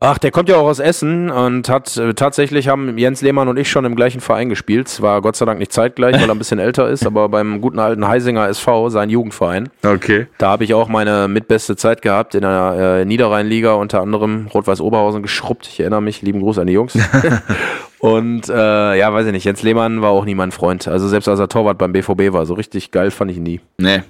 [0.00, 3.58] ach, der kommt ja auch aus Essen und hat äh, tatsächlich haben Jens Lehmann und
[3.58, 4.88] ich schon im gleichen Verein gespielt.
[4.88, 7.78] Zwar Gott sei Dank nicht zeitgleich, weil er ein bisschen älter ist, aber beim guten
[7.78, 9.68] alten Heisinger SV, sein Jugendverein.
[9.84, 10.26] Okay.
[10.38, 14.80] Da habe ich auch meine mitbeste Zeit gehabt in der äh, Niederrheinliga, unter anderem Rot-Weiß
[14.80, 15.66] Oberhausen geschrubbt.
[15.66, 16.96] Ich erinnere mich, lieben Gruß an die Jungs.
[17.98, 20.86] Und äh, ja, weiß ich nicht, Jens Lehmann war auch nie mein Freund.
[20.86, 23.60] Also selbst als er Torwart beim BVB war, so richtig geil fand ich ihn nie.
[23.78, 24.02] Nee.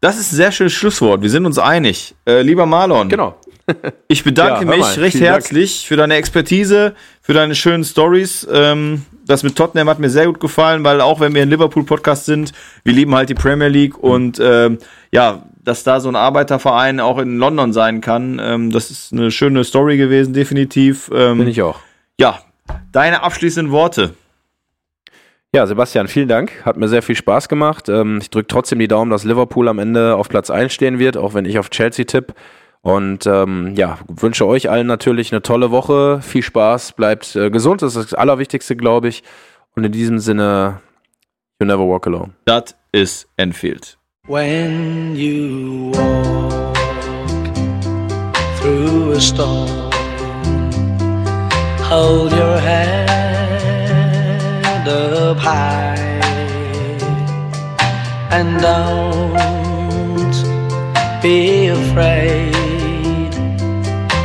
[0.00, 1.22] Das ist ein sehr schönes Schlusswort.
[1.22, 2.14] Wir sind uns einig.
[2.26, 3.08] Äh, lieber Marlon.
[3.08, 3.36] Genau.
[4.08, 5.88] Ich bedanke ja, mich recht herzlich Dank.
[5.88, 8.46] für deine Expertise, für deine schönen Stories.
[8.52, 12.26] Ähm, das mit Tottenham hat mir sehr gut gefallen, weil auch wenn wir ein Liverpool-Podcast
[12.26, 12.52] sind,
[12.84, 14.10] wir lieben halt die Premier League mhm.
[14.10, 14.78] und ähm,
[15.12, 19.30] ja, dass da so ein Arbeiterverein auch in London sein kann, ähm, das ist eine
[19.30, 21.08] schöne Story gewesen, definitiv.
[21.14, 21.78] Ähm, Bin ich auch.
[22.18, 22.40] Ja,
[22.92, 24.14] Deine abschließenden Worte.
[25.54, 26.64] Ja, Sebastian, vielen Dank.
[26.64, 27.88] Hat mir sehr viel Spaß gemacht.
[27.88, 31.16] Ähm, ich drücke trotzdem die Daumen, dass Liverpool am Ende auf Platz 1 stehen wird,
[31.16, 32.34] auch wenn ich auf Chelsea tippe.
[32.82, 36.20] Und ähm, ja, wünsche euch allen natürlich eine tolle Woche.
[36.20, 39.22] Viel Spaß, bleibt äh, gesund, das ist das Allerwichtigste, glaube ich.
[39.76, 40.80] Und in diesem Sinne,
[41.60, 42.32] you never walk alone.
[42.44, 43.96] Das ist Enfield.
[44.26, 46.76] When you walk
[48.60, 49.92] through a storm
[51.92, 53.08] hold your head
[54.88, 55.98] up high
[58.30, 59.32] and don't
[61.22, 62.61] be afraid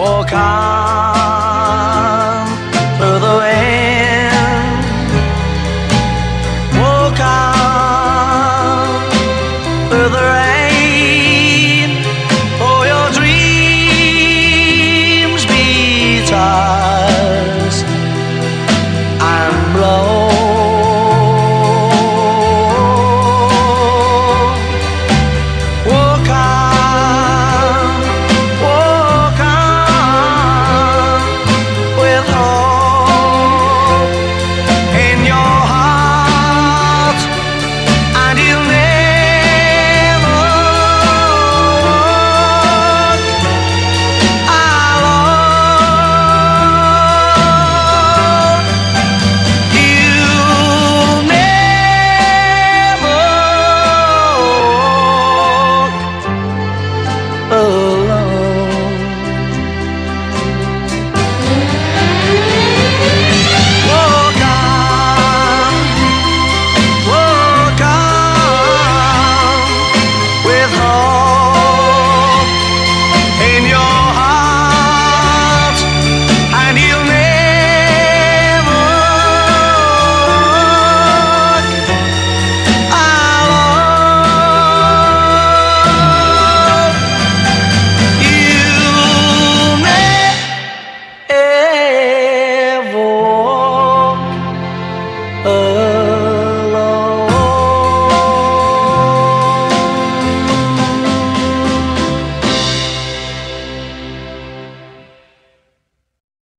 [0.00, 1.27] 我看。